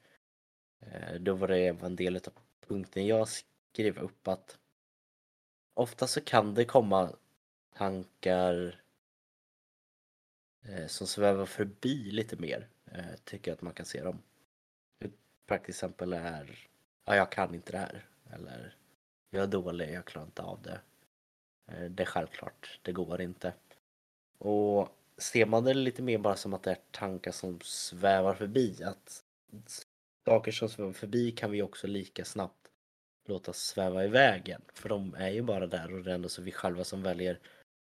Eh, 0.80 1.14
då 1.20 1.34
var 1.34 1.48
det 1.48 1.66
en 1.66 1.96
del 1.96 2.16
av 2.16 2.32
punkten 2.66 3.06
jag 3.06 3.28
skrev 3.28 3.98
upp 3.98 4.28
att 4.28 4.58
ofta 5.74 6.06
så 6.06 6.20
kan 6.20 6.54
det 6.54 6.64
komma 6.64 7.16
tankar 7.74 8.82
eh, 10.62 10.86
som 10.86 11.06
svävar 11.06 11.46
förbi 11.46 12.10
lite 12.10 12.36
mer, 12.36 12.68
eh, 12.84 13.14
tycker 13.24 13.50
jag 13.50 13.56
att 13.56 13.62
man 13.62 13.74
kan 13.74 13.86
se 13.86 14.02
dem. 14.02 14.22
Typ 15.00 15.12
Ett 15.12 15.18
praktiskt 15.46 15.78
exempel 15.78 16.12
är 16.12 16.68
ja, 17.04 17.16
jag 17.16 17.32
kan 17.32 17.54
inte 17.54 17.72
det 17.72 17.78
här. 17.78 18.06
Eller 18.32 18.76
jag 19.30 19.42
är 19.42 19.46
dålig, 19.46 19.94
jag 19.94 20.04
klarar 20.04 20.26
inte 20.26 20.42
av 20.42 20.62
det. 20.62 20.80
Det 21.88 22.02
är 22.02 22.06
självklart, 22.06 22.80
det 22.82 22.92
går 22.92 23.20
inte. 23.20 23.52
Och 24.44 24.88
ser 25.16 25.46
man 25.46 25.64
det 25.64 25.74
lite 25.74 26.02
mer 26.02 26.18
bara 26.18 26.36
som 26.36 26.54
att 26.54 26.62
det 26.62 26.70
är 26.70 26.78
tankar 26.90 27.32
som 27.32 27.60
svävar 27.60 28.34
förbi, 28.34 28.82
att 28.84 29.24
saker 30.24 30.52
som 30.52 30.68
svävar 30.68 30.92
förbi 30.92 31.30
kan 31.30 31.50
vi 31.50 31.62
också 31.62 31.86
lika 31.86 32.24
snabbt 32.24 32.68
låta 33.28 33.52
sväva 33.52 34.04
i 34.04 34.08
vägen. 34.08 34.62
För 34.74 34.88
de 34.88 35.14
är 35.14 35.28
ju 35.30 35.42
bara 35.42 35.66
där 35.66 35.94
och 35.94 36.02
det 36.02 36.10
är 36.10 36.14
ändå 36.14 36.28
så 36.28 36.42
vi 36.42 36.52
själva 36.52 36.84
som 36.84 37.02
väljer 37.02 37.38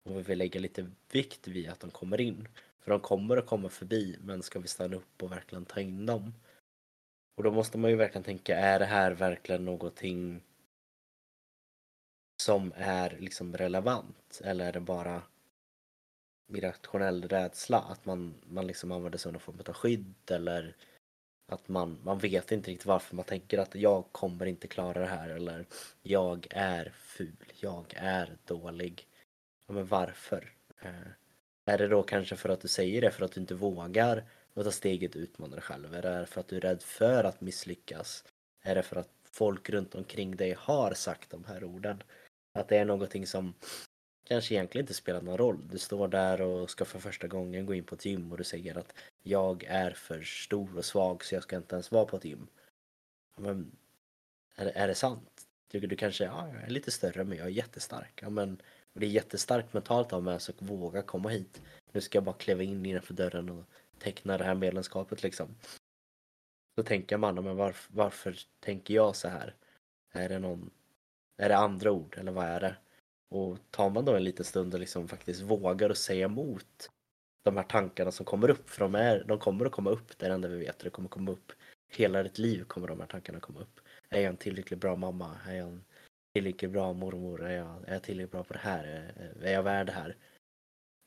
om 0.06 0.16
vi 0.16 0.22
vill 0.22 0.38
lägga 0.38 0.60
lite 0.60 0.92
vikt 1.12 1.48
vid 1.48 1.70
att 1.70 1.80
de 1.80 1.92
kommer 1.92 2.22
in. 2.22 2.48
För 2.80 2.92
de 2.92 3.00
kommer 3.00 3.38
att 3.38 3.48
komma 3.48 3.70
förbi, 3.70 4.18
men 4.22 4.44
ska 4.44 4.60
vi 4.60 4.68
stanna 4.68 4.96
upp 4.96 5.24
och 5.24 5.32
verkligen 5.32 5.66
ta 5.66 5.80
in 5.80 6.06
dem? 6.06 6.34
Och 7.36 7.44
då 7.44 7.52
måste 7.52 7.78
man 7.78 7.92
ju 7.92 7.98
verkligen 7.98 8.24
tänka, 8.24 8.58
är 8.58 8.80
det 8.80 8.86
här 8.86 9.12
verkligen 9.12 9.66
någonting 9.66 10.44
som 12.42 12.74
är 12.76 13.18
liksom 13.20 13.58
relevant? 13.58 14.42
Eller 14.44 14.68
är 14.68 14.72
det 14.72 14.80
bara 14.80 15.22
irrationell 16.56 17.28
rädsla? 17.28 17.80
Att 17.80 18.06
man, 18.06 18.34
man 18.46 18.68
liksom 18.68 18.92
använder 18.92 19.18
sig 19.18 19.30
av 19.30 19.34
någon 19.34 19.42
form 19.42 19.60
av 19.68 19.74
skydd 19.74 20.32
eller 20.32 20.76
att 21.52 21.70
man, 21.70 22.00
man 22.04 22.18
vet 22.18 22.52
inte 22.52 22.72
riktigt 22.72 22.86
varför 22.86 23.16
man 23.16 23.26
tänker 23.26 23.58
att 23.58 23.76
jag 23.76 24.06
kommer 24.12 24.46
inte 24.46 24.68
klara 24.68 25.00
det 25.00 25.06
här 25.06 25.30
eller 25.30 25.66
jag 26.02 26.48
är 26.50 26.94
ful, 26.96 27.54
jag 27.56 27.94
är 27.96 28.38
dålig. 28.46 29.08
Ja, 29.68 29.74
men 29.74 29.86
varför? 29.86 30.54
Eh, 30.82 31.08
är 31.66 31.78
det 31.78 31.88
då 31.88 32.04
kanske 32.04 32.36
för 32.36 32.50
att 32.50 32.62
du 32.62 32.68
säger 32.68 33.02
det 33.02 33.12
för 33.12 33.26
att 33.26 33.32
du 33.32 33.42
inte 33.42 33.56
vågar 33.56 34.24
ta 34.56 34.72
steget 34.72 35.16
och 35.16 35.22
utmana 35.22 35.56
dig 35.56 35.62
själv? 35.62 35.96
Är 35.96 36.02
det 36.02 36.26
för 36.26 36.40
att 36.40 36.48
du 36.48 36.58
är 36.58 36.62
rädd 36.62 36.82
för 36.82 37.24
att 37.24 37.42
misslyckas? 37.42 38.24
Är 38.62 38.76
det 38.76 38.84
för 38.84 38.96
att 38.96 39.10
folk 39.24 39.70
runt 39.70 39.96
omkring 39.96 40.36
dig 40.36 40.56
har 40.60 40.94
sagt 40.94 41.30
de 41.30 41.44
här 41.46 41.64
orden? 41.64 42.04
Att 42.54 42.68
det 42.68 42.78
är 42.78 42.86
någonting 42.86 43.28
som 43.28 43.54
kanske 44.24 44.54
egentligen 44.54 44.84
inte 44.84 44.94
spelar 44.94 45.22
någon 45.22 45.38
roll. 45.38 45.68
Du 45.68 45.78
står 45.78 46.08
där 46.08 46.42
och 46.42 46.70
ska 46.70 46.86
för 46.86 47.00
första 47.00 47.28
gången 47.28 47.66
gå 47.66 47.74
in 47.74 47.84
på 47.84 47.96
ett 47.96 48.06
gym 48.06 48.32
och 48.32 48.38
du 48.38 48.44
säger 48.44 48.78
att 48.78 48.94
jag 49.24 49.64
är 49.64 49.92
för 49.92 50.22
stor 50.22 50.78
och 50.78 50.86
svag 50.86 51.24
så 51.24 51.36
jag 51.36 51.44
ska 51.44 51.56
inte 51.56 51.76
ens 51.76 51.92
vara 51.92 52.06
på 52.06 52.18
ett 52.18 52.26
gym. 52.26 52.48
Men 53.36 53.72
är, 54.56 54.66
är 54.66 54.88
det 54.88 54.96
sant? 54.96 55.48
Tycker 55.72 55.88
du 55.88 55.96
kanske, 55.96 56.24
ja, 56.24 56.48
jag 56.54 56.64
är 56.64 56.70
lite 56.70 56.92
större 56.92 57.24
men 57.24 57.38
jag 57.38 57.48
är 57.48 57.52
jättestark. 57.52 58.20
Ja, 58.22 58.30
men 58.30 58.62
det 58.94 59.06
är 59.06 59.10
jättestarkt 59.10 59.74
mentalt 59.74 60.14
av 60.14 60.24
mig 60.24 60.36
att 60.36 60.62
våga 60.62 61.02
komma 61.02 61.30
hit. 61.30 61.62
Nu 61.92 62.02
ska 62.02 62.18
jag 62.18 62.24
bara 62.24 62.36
kliva 62.36 62.64
in 62.64 62.86
innanför 62.86 63.14
dörren 63.14 63.50
och 63.50 63.64
teckna 64.00 64.38
det 64.38 64.44
här 64.44 64.56
medlemskapet 64.56 65.24
liksom. 65.24 65.56
Då 66.76 66.84
tänker 66.84 67.18
man, 67.18 67.36
men 67.36 67.56
varför, 67.56 67.94
varför 67.94 68.40
tänker 68.60 68.94
jag 68.94 69.16
så 69.16 69.28
här? 69.28 69.56
Är 70.12 70.30
det 70.30 70.40
någon, 70.40 70.70
är 71.38 71.50
det 71.50 71.58
andra 71.58 71.92
ord 71.92 72.18
eller 72.18 72.32
vad 72.32 72.46
är 72.46 72.60
det? 72.60 72.76
Och 73.34 73.58
tar 73.72 73.90
man 73.90 74.06
då 74.06 74.16
en 74.16 74.24
liten 74.24 74.46
stund 74.46 74.74
och 74.74 74.80
liksom 74.80 75.08
faktiskt 75.08 75.42
vågar 75.42 75.90
att 75.90 75.98
säga 75.98 76.26
emot 76.26 76.90
de 77.44 77.58
här 77.58 77.64
tankarna 77.64 78.12
som 78.12 78.26
kommer 78.26 78.50
upp, 78.50 78.70
för 78.70 78.80
de, 78.80 78.96
är, 78.96 79.24
de 79.24 79.40
kommer 79.40 79.66
att 79.66 79.72
komma 79.72 79.90
upp, 79.90 80.18
det 80.18 80.26
är 80.26 80.30
det 80.30 80.36
enda 80.36 80.48
vi 80.48 80.58
vet, 80.58 80.80
det 80.80 80.90
kommer 80.90 81.10
komma 81.10 81.32
upp. 81.32 81.52
Hela 81.94 82.24
ditt 82.24 82.38
liv 82.38 82.64
kommer 82.64 82.88
de 82.88 83.00
här 83.00 83.08
tankarna 83.08 83.40
komma 83.40 83.60
upp. 83.60 83.80
Är 84.10 84.22
jag 84.22 84.30
en 84.30 84.38
tillräckligt 84.38 84.80
bra 84.80 84.96
mamma? 84.96 85.38
Är 85.48 85.56
jag 85.56 85.68
en 85.68 85.84
tillräckligt 86.34 86.72
bra 86.72 86.94
mormor? 86.94 87.44
Är 87.44 87.58
jag, 87.58 87.88
är 87.88 87.94
jag 87.94 88.04
tillräckligt 88.04 88.32
bra 88.32 88.44
på 88.44 88.54
det 88.54 88.60
här? 88.60 88.84
Är, 88.84 89.46
är 89.46 89.54
jag 89.54 89.64
värd 89.64 89.86
det 89.86 89.94
här? 89.94 90.16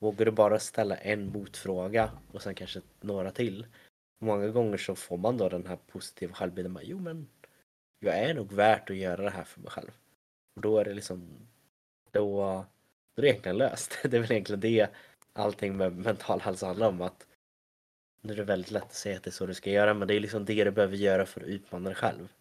Vågar 0.00 0.24
du 0.24 0.30
bara 0.30 0.58
ställa 0.58 0.96
en 0.96 1.32
motfråga 1.32 2.10
och 2.32 2.42
sen 2.42 2.54
kanske 2.54 2.80
några 3.00 3.30
till. 3.30 3.66
Många 4.20 4.48
gånger 4.48 4.76
så 4.76 4.94
får 4.94 5.16
man 5.16 5.36
då 5.36 5.48
den 5.48 5.66
här 5.66 5.78
positiva 5.86 6.34
självbilden. 6.34 6.78
Jo 6.82 6.98
men 6.98 7.28
jag 7.98 8.18
är 8.18 8.34
nog 8.34 8.52
värt 8.52 8.90
att 8.90 8.96
göra 8.96 9.22
det 9.22 9.30
här 9.30 9.44
för 9.44 9.60
mig 9.60 9.70
själv. 9.70 9.90
Och 10.56 10.62
då 10.62 10.78
är 10.78 10.84
det 10.84 10.94
liksom 10.94 11.48
då, 12.16 12.64
då 13.14 13.20
är 13.20 13.22
det 13.22 13.28
egentligen 13.28 13.58
löst. 13.58 13.98
Det 14.02 14.16
är 14.16 14.20
väl 14.20 14.32
egentligen 14.32 14.60
det 14.60 14.88
allting 15.32 15.76
med 15.76 15.96
mental 15.96 16.40
hälsa 16.40 16.66
handlar 16.66 16.88
om. 16.88 17.02
Att 17.02 17.26
nu 18.20 18.32
är 18.32 18.36
det 18.36 18.44
väldigt 18.44 18.70
lätt 18.70 18.82
att 18.82 18.94
säga 18.94 19.16
att 19.16 19.22
det 19.22 19.30
är 19.30 19.32
så 19.32 19.46
du 19.46 19.54
ska 19.54 19.70
göra 19.70 19.94
men 19.94 20.08
det 20.08 20.14
är 20.14 20.20
liksom 20.20 20.44
det 20.44 20.64
du 20.64 20.70
behöver 20.70 20.96
göra 20.96 21.26
för 21.26 21.40
att 21.40 21.46
utmana 21.46 21.84
dig 21.84 21.94
själv. 21.94 22.32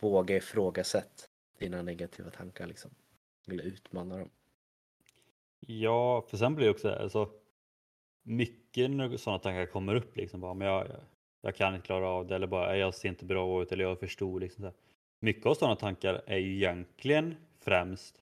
Våga 0.00 0.36
ifrågasätta 0.36 1.24
dina 1.58 1.82
negativa 1.82 2.30
tankar 2.30 2.66
liksom. 2.66 2.90
Eller 3.48 3.64
utmana 3.64 4.18
dem. 4.18 4.30
Ja, 5.60 6.26
för 6.28 6.36
sen 6.36 6.54
blir 6.54 6.66
det 6.66 6.70
också 6.70 6.90
alltså, 6.90 7.30
mycket 8.22 8.90
när 8.90 9.16
sådana 9.16 9.38
tankar 9.38 9.66
kommer 9.66 9.94
upp 9.94 10.16
liksom 10.16 10.40
bara, 10.40 10.54
men 10.54 10.68
jag, 10.68 10.86
jag 11.40 11.56
kan 11.56 11.74
inte 11.74 11.86
klara 11.86 12.08
av 12.08 12.26
det 12.26 12.34
eller 12.34 12.46
bara 12.46 12.76
jag 12.76 12.94
ser 12.94 13.08
inte 13.08 13.24
bra 13.24 13.62
ut 13.62 13.72
eller 13.72 13.84
jag 13.84 13.92
är 13.92 13.96
för 13.96 14.06
stor. 14.06 14.40
Liksom 14.40 14.64
så 14.64 14.72
Mycket 15.20 15.46
av 15.46 15.54
sådana 15.54 15.76
tankar 15.76 16.22
är 16.26 16.38
ju 16.38 16.54
egentligen 16.54 17.36
främst 17.58 18.18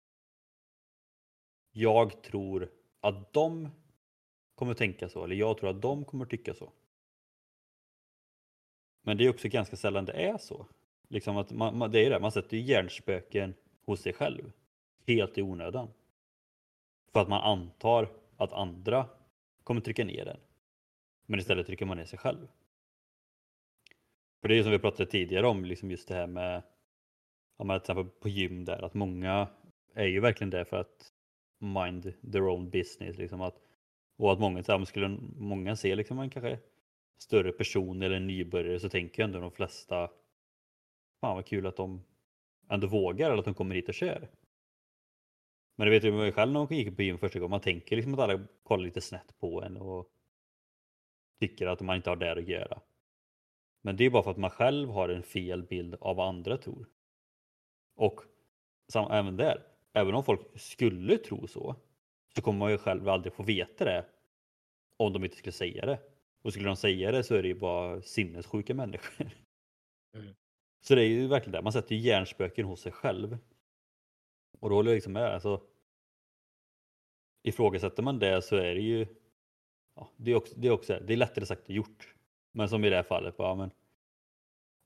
jag 1.76 2.22
tror 2.22 2.70
att 3.00 3.32
de 3.32 3.68
kommer 4.54 4.74
tänka 4.74 5.08
så, 5.08 5.24
eller 5.24 5.36
jag 5.36 5.58
tror 5.58 5.70
att 5.70 5.82
de 5.82 6.04
kommer 6.04 6.24
tycka 6.24 6.54
så. 6.54 6.72
Men 9.02 9.16
det 9.16 9.24
är 9.24 9.30
också 9.30 9.48
ganska 9.48 9.76
sällan 9.76 10.04
det 10.04 10.12
är 10.12 10.38
så. 10.38 10.66
Liksom 11.08 11.36
att 11.36 11.52
man, 11.52 11.90
det 11.90 12.06
är 12.06 12.10
det, 12.10 12.20
man 12.20 12.32
sätter 12.32 12.56
ju 12.56 12.62
hjärnspöken 12.62 13.54
hos 13.84 14.00
sig 14.00 14.12
själv. 14.12 14.52
Helt 15.06 15.38
i 15.38 15.42
onödan. 15.42 15.88
För 17.12 17.20
att 17.20 17.28
man 17.28 17.42
antar 17.42 18.08
att 18.36 18.52
andra 18.52 19.08
kommer 19.64 19.80
trycka 19.80 20.04
ner 20.04 20.24
den. 20.24 20.40
Men 21.26 21.40
istället 21.40 21.66
trycker 21.66 21.86
man 21.86 21.96
ner 21.96 22.04
sig 22.04 22.18
själv. 22.18 22.48
För 24.40 24.48
det 24.48 24.54
är 24.54 24.56
ju 24.56 24.62
som 24.62 24.72
vi 24.72 24.78
pratade 24.78 25.10
tidigare 25.10 25.46
om, 25.46 25.64
liksom 25.64 25.90
just 25.90 26.08
det 26.08 26.14
här 26.14 26.26
med, 26.26 26.62
Om 27.56 27.66
man 27.66 27.80
till 27.80 27.82
exempel 27.90 28.20
på 28.20 28.28
gym 28.28 28.64
där, 28.64 28.82
att 28.82 28.94
många 28.94 29.48
är 29.94 30.06
ju 30.06 30.20
verkligen 30.20 30.50
där 30.50 30.64
för 30.64 30.76
att 30.76 31.12
mind 31.58 32.14
their 32.32 32.48
own 32.48 32.70
business. 32.70 33.18
Liksom 33.18 33.40
att, 33.40 33.60
och 34.16 34.32
att 34.32 34.40
många, 34.40 34.62
så 34.62 34.78
här, 34.78 34.84
skulle 34.84 35.18
många 35.36 35.76
se 35.76 35.94
liksom 35.94 36.18
en 36.18 36.30
kanske 36.30 36.58
större 37.18 37.52
person 37.52 38.02
eller 38.02 38.16
en 38.16 38.26
nybörjare 38.26 38.80
så 38.80 38.88
tänker 38.88 39.22
jag 39.22 39.28
ändå 39.28 39.40
de 39.40 39.50
flesta 39.50 40.10
Fan 41.20 41.36
vad 41.36 41.46
kul 41.46 41.66
att 41.66 41.76
de 41.76 42.04
ändå 42.68 42.86
vågar 42.86 43.30
eller 43.30 43.38
att 43.38 43.44
de 43.44 43.54
kommer 43.54 43.74
hit 43.74 43.88
och 43.88 43.94
kör. 43.94 44.28
Men 45.76 45.86
det 45.86 45.90
vet 45.90 46.04
ju 46.04 46.12
man 46.12 46.32
själv 46.32 46.52
när 46.52 46.60
man 46.60 46.76
gick 46.76 46.96
på 46.96 47.02
gym 47.02 47.18
första 47.18 47.38
gången. 47.38 47.50
Man 47.50 47.60
tänker 47.60 47.96
liksom 47.96 48.14
att 48.14 48.20
alla 48.20 48.46
kollar 48.62 48.84
lite 48.84 49.00
snett 49.00 49.38
på 49.38 49.62
en 49.62 49.76
och 49.76 50.10
tycker 51.40 51.66
att 51.66 51.80
man 51.80 51.96
inte 51.96 52.10
har 52.10 52.16
där 52.16 52.36
att 52.36 52.48
göra. 52.48 52.80
Men 53.82 53.96
det 53.96 54.04
är 54.04 54.10
bara 54.10 54.22
för 54.22 54.30
att 54.30 54.36
man 54.36 54.50
själv 54.50 54.88
har 54.88 55.08
en 55.08 55.22
fel 55.22 55.62
bild 55.62 55.94
av 56.00 56.16
vad 56.16 56.28
andra 56.28 56.56
tror. 56.56 56.88
Och 57.96 58.20
även 59.10 59.36
där, 59.36 59.62
även 59.96 60.14
om 60.14 60.24
folk 60.24 60.40
skulle 60.54 61.18
tro 61.18 61.46
så, 61.46 61.76
så 62.34 62.42
kommer 62.42 62.58
man 62.58 62.70
ju 62.70 62.78
själv 62.78 63.08
aldrig 63.08 63.32
få 63.32 63.42
veta 63.42 63.84
det 63.84 64.06
om 64.96 65.12
de 65.12 65.24
inte 65.24 65.36
skulle 65.36 65.52
säga 65.52 65.86
det. 65.86 66.00
Och 66.42 66.52
skulle 66.52 66.68
de 66.68 66.76
säga 66.76 67.12
det 67.12 67.22
så 67.22 67.34
är 67.34 67.42
det 67.42 67.48
ju 67.48 67.54
bara 67.54 68.02
sinnessjuka 68.02 68.74
människor. 68.74 69.30
Mm. 70.14 70.34
Så 70.80 70.94
det 70.94 71.02
är 71.02 71.08
ju 71.08 71.26
verkligen 71.26 71.52
det, 71.52 71.62
man 71.62 71.72
sätter 71.72 71.94
ju 71.94 72.00
hjärnspöken 72.00 72.66
hos 72.66 72.80
sig 72.80 72.92
själv. 72.92 73.38
Och 74.60 74.70
då 74.70 74.76
håller 74.76 74.90
jag 74.90 74.96
liksom 74.96 75.12
med. 75.12 75.34
Alltså, 75.34 75.62
ifrågasätter 77.42 78.02
man 78.02 78.18
det 78.18 78.42
så 78.42 78.56
är 78.56 78.74
det 78.74 78.80
ju 78.80 79.06
ja, 79.94 80.10
det, 80.16 80.30
är 80.30 80.34
också, 80.34 80.54
det, 80.56 80.68
är 80.68 80.72
också, 80.72 81.00
det 81.06 81.12
är 81.12 81.16
lättare 81.16 81.46
sagt 81.46 81.68
än 81.68 81.74
gjort. 81.74 82.14
Men 82.52 82.68
som 82.68 82.84
i 82.84 82.90
det 82.90 82.96
här 82.96 83.02
fallet, 83.02 83.36
bara, 83.36 83.54
men, 83.54 83.70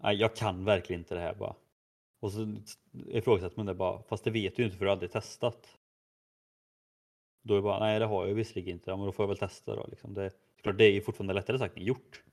nej, 0.03 0.17
jag 0.17 0.37
kan 0.37 0.65
verkligen 0.65 1.01
inte 1.01 1.15
det 1.15 1.21
här 1.21 1.35
bara. 1.35 1.57
Och 2.21 2.33
så 2.33 2.57
ifrågasätter 3.09 3.57
man 3.57 3.67
det 3.67 3.75
bara, 3.75 4.03
fast 4.03 4.25
det 4.25 4.31
vet 4.31 4.57
du 4.57 4.63
ju 4.63 4.67
inte 4.67 4.79
för 4.79 4.85
du 4.85 4.89
har 4.89 4.93
aldrig 4.93 5.13
testat. 5.13 5.79
Då 7.43 7.55
är 7.55 7.59
det 7.59 7.63
bara, 7.63 7.79
nej 7.79 7.99
det 7.99 8.07
har 8.07 8.27
jag 8.27 8.35
visserligen 8.35 8.75
inte, 8.75 8.91
ja, 8.91 8.97
men 8.97 9.07
då 9.07 9.13
får 9.13 9.23
jag 9.23 9.29
väl 9.29 9.39
testa 9.39 9.77
då. 9.77 9.87
Liksom. 9.87 10.15
Det, 10.15 10.31
såklart, 10.57 10.79
det 10.79 10.85
är 10.85 10.93
ju 10.93 11.01
fortfarande 11.01 11.35
lättare 11.35 11.59
sagt 11.59 11.77
än 11.77 11.85
gjort. 11.85 12.25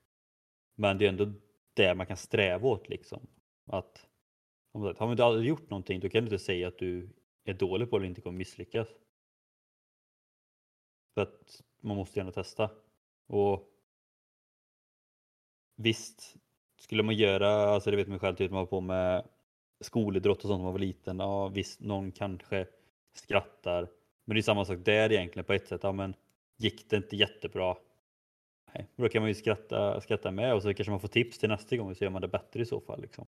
Men 0.75 0.97
det 0.97 1.05
är 1.05 1.09
ändå 1.09 1.33
det 1.73 1.95
man 1.95 2.05
kan 2.05 2.17
sträva 2.17 2.67
åt 2.67 2.89
liksom. 2.89 3.27
Att, 3.65 4.07
har 4.73 5.15
du 5.15 5.23
aldrig 5.23 5.47
gjort 5.47 5.69
någonting 5.69 5.99
då 5.99 6.09
kan 6.09 6.23
du 6.23 6.25
inte 6.25 6.45
säga 6.45 6.67
att 6.67 6.77
du 6.77 7.09
är 7.43 7.53
dålig 7.53 7.89
på 7.89 7.97
det 7.97 8.01
eller 8.01 8.09
inte 8.09 8.21
kommer 8.21 8.37
misslyckas. 8.37 8.87
För 11.13 11.21
att 11.21 11.61
man 11.81 11.97
måste 11.97 12.19
ju 12.19 12.21
ändå 12.21 12.31
testa. 12.31 12.69
Och 13.27 13.73
visst, 15.75 16.35
skulle 16.79 17.03
man 17.03 17.15
göra, 17.15 17.49
alltså 17.49 17.91
det 17.91 17.97
vet 17.97 18.07
man 18.07 18.19
själv, 18.19 18.35
typ 18.35 18.51
man 18.51 18.59
var 18.59 18.65
på 18.65 18.81
med 18.81 19.27
skolidrott 19.79 20.37
och 20.37 20.47
sånt 20.47 20.59
när 20.59 20.63
man 20.63 20.73
var 20.73 20.79
liten. 20.79 21.19
Ja 21.19 21.47
visst, 21.47 21.79
någon 21.79 22.11
kanske 22.11 22.67
skrattar. 23.13 23.87
Men 24.25 24.35
det 24.35 24.39
är 24.39 24.41
samma 24.41 24.65
sak 24.65 24.77
där 24.83 25.11
egentligen 25.11 25.45
på 25.45 25.53
ett 25.53 25.67
sätt. 25.67 25.83
Ja, 25.83 25.91
men 25.91 26.13
gick 26.57 26.89
det 26.89 26.97
inte 26.97 27.15
jättebra? 27.15 27.77
Nej, 28.73 28.87
då 28.95 29.09
kan 29.09 29.21
man 29.21 29.29
ju 29.29 29.35
skratta, 29.35 30.01
skratta 30.01 30.31
med 30.31 30.53
och 30.53 30.61
så 30.61 30.73
kanske 30.73 30.91
man 30.91 30.99
får 30.99 31.07
tips 31.07 31.37
till 31.37 31.49
nästa 31.49 31.77
gång 31.77 31.95
så 31.95 32.03
gör 32.03 32.11
man 32.11 32.21
det 32.21 32.27
bättre 32.27 32.61
i 32.61 32.65
så 32.65 32.79
fall. 32.81 33.01
Liksom. 33.01 33.25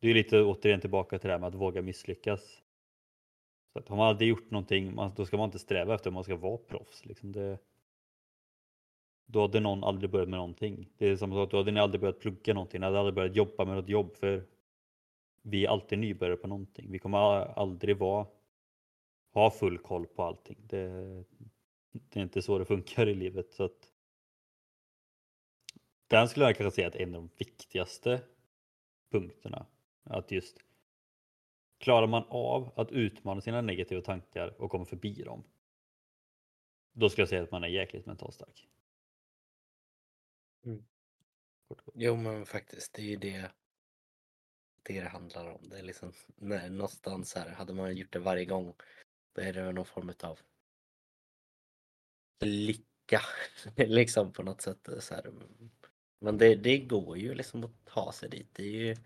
Det 0.00 0.08
är 0.08 0.14
lite 0.14 0.42
återigen 0.42 0.80
tillbaka 0.80 1.18
till 1.18 1.28
det 1.28 1.32
här 1.34 1.40
med 1.40 1.48
att 1.48 1.54
våga 1.54 1.82
misslyckas. 1.82 2.62
Så 3.72 3.78
att 3.78 3.88
har 3.88 3.96
man 3.96 4.06
aldrig 4.06 4.28
gjort 4.28 4.50
någonting, 4.50 4.96
då 5.16 5.26
ska 5.26 5.36
man 5.36 5.44
inte 5.44 5.58
sträva 5.58 5.94
efter 5.94 6.10
att 6.10 6.14
man 6.14 6.24
ska 6.24 6.36
vara 6.36 6.56
proffs. 6.56 7.06
Liksom 7.06 7.32
det, 7.32 7.58
då 9.26 9.40
hade 9.40 9.60
någon 9.60 9.84
aldrig 9.84 10.10
börjat 10.10 10.28
med 10.28 10.36
någonting. 10.36 10.88
Det 10.98 11.08
är 11.08 11.16
samma 11.16 11.34
sak, 11.34 11.50
då 11.50 11.56
hade 11.56 11.70
ni 11.70 11.80
aldrig 11.80 12.00
börjat 12.00 12.20
plugga 12.20 12.54
någonting, 12.54 12.80
ni 12.80 12.86
hade 12.86 12.98
aldrig 12.98 13.14
börjat 13.14 13.36
jobba 13.36 13.64
med 13.64 13.76
något 13.76 13.88
jobb 13.88 14.16
för 14.16 14.44
vi 15.46 15.64
är 15.64 15.68
alltid 15.68 15.98
nybörjare 15.98 16.36
på 16.36 16.46
någonting. 16.46 16.90
Vi 16.90 16.98
kommer 16.98 17.18
aldrig 17.58 17.96
vara, 17.96 18.26
ha 19.32 19.50
full 19.50 19.78
koll 19.78 20.06
på 20.06 20.22
allting. 20.22 20.58
Det, 20.66 20.88
det 21.92 22.20
är 22.20 22.22
inte 22.22 22.42
så 22.42 22.58
det 22.58 22.64
funkar 22.64 23.06
i 23.06 23.14
livet. 23.14 23.52
Så 23.52 23.64
att, 23.64 23.90
den 26.06 26.28
skulle 26.28 26.44
jag 26.44 26.56
kanske 26.56 26.74
säga 26.76 26.88
att 26.88 26.96
en 26.96 27.14
av 27.14 27.22
de 27.22 27.30
viktigaste 27.36 28.22
punkterna. 29.10 29.66
Att 30.02 30.30
just 30.30 30.58
klarar 31.78 32.06
man 32.06 32.24
av 32.28 32.72
att 32.76 32.92
utmana 32.92 33.40
sina 33.40 33.60
negativa 33.60 34.00
tankar 34.00 34.60
och 34.60 34.70
komma 34.70 34.84
förbi 34.84 35.22
dem. 35.22 35.44
Då 36.92 37.08
skulle 37.08 37.22
jag 37.22 37.28
säga 37.28 37.42
att 37.42 37.50
man 37.50 37.64
är 37.64 37.68
jäkligt 37.68 38.06
mentalt 38.06 38.34
stark. 38.34 38.68
Mm. 40.64 40.84
Jo 41.94 42.16
men 42.16 42.46
faktiskt, 42.46 42.94
det 42.94 43.02
är 43.02 43.06
ju 43.06 43.16
det 43.16 43.50
det 44.84 45.00
det 45.00 45.08
handlar 45.08 45.46
om. 45.46 45.68
Det 45.68 45.78
är 45.78 45.82
liksom, 45.82 46.12
nej, 46.36 46.70
någonstans 46.70 47.34
här, 47.34 47.50
hade 47.50 47.74
man 47.74 47.96
gjort 47.96 48.12
det 48.12 48.18
varje 48.18 48.44
gång, 48.44 48.74
då 49.32 49.42
är 49.42 49.52
det 49.52 49.72
någon 49.72 49.84
form 49.84 50.12
av 50.22 50.38
lycka 52.40 53.20
liksom 53.76 54.32
på 54.32 54.42
något 54.42 54.60
sätt. 54.60 54.88
Så 54.98 55.14
här. 55.14 55.32
Men 56.18 56.38
det, 56.38 56.54
det 56.54 56.78
går 56.78 57.18
ju 57.18 57.34
liksom 57.34 57.64
att 57.64 57.84
ta 57.84 58.12
sig 58.12 58.28
dit. 58.28 58.48
Det 58.52 58.62
är 58.62 58.70
ju, 58.70 58.96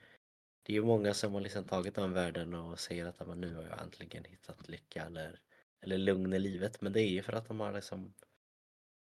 det 0.63 0.77
är 0.77 0.83
många 0.83 1.15
som 1.15 1.35
har 1.35 1.41
liksom 1.41 1.65
tagit 1.65 1.95
den 1.95 2.13
världen 2.13 2.55
och 2.55 2.81
säger 2.81 3.07
att 3.07 3.27
men 3.27 3.41
nu 3.41 3.55
har 3.55 3.63
jag 3.63 3.83
äntligen 3.83 4.25
hittat 4.25 4.69
lycka 4.69 5.05
eller, 5.05 5.41
eller 5.81 5.99
lugn 5.99 6.33
i 6.33 6.39
livet. 6.39 6.81
Men 6.81 6.93
det 6.93 7.01
är 7.01 7.09
ju 7.09 7.23
för 7.23 7.33
att 7.33 7.49
de 7.49 7.61
har 7.61 7.73
liksom 7.73 8.15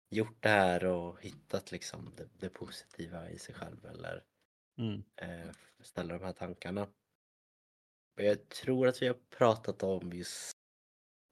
gjort 0.09 0.43
det 0.43 0.49
här 0.49 0.85
och 0.85 1.21
hittat 1.21 1.71
liksom 1.71 2.13
det, 2.17 2.29
det 2.39 2.49
positiva 2.49 3.29
i 3.29 3.39
sig 3.39 3.55
själv 3.55 3.85
eller 3.85 4.23
mm. 4.79 5.03
eh, 5.15 5.51
ställa 5.79 6.17
de 6.17 6.25
här 6.25 6.33
tankarna. 6.33 6.87
Och 8.17 8.23
jag 8.23 8.49
tror 8.49 8.87
att 8.87 9.01
vi 9.01 9.07
har 9.07 9.17
pratat 9.29 9.83
om 9.83 10.13
just 10.13 10.51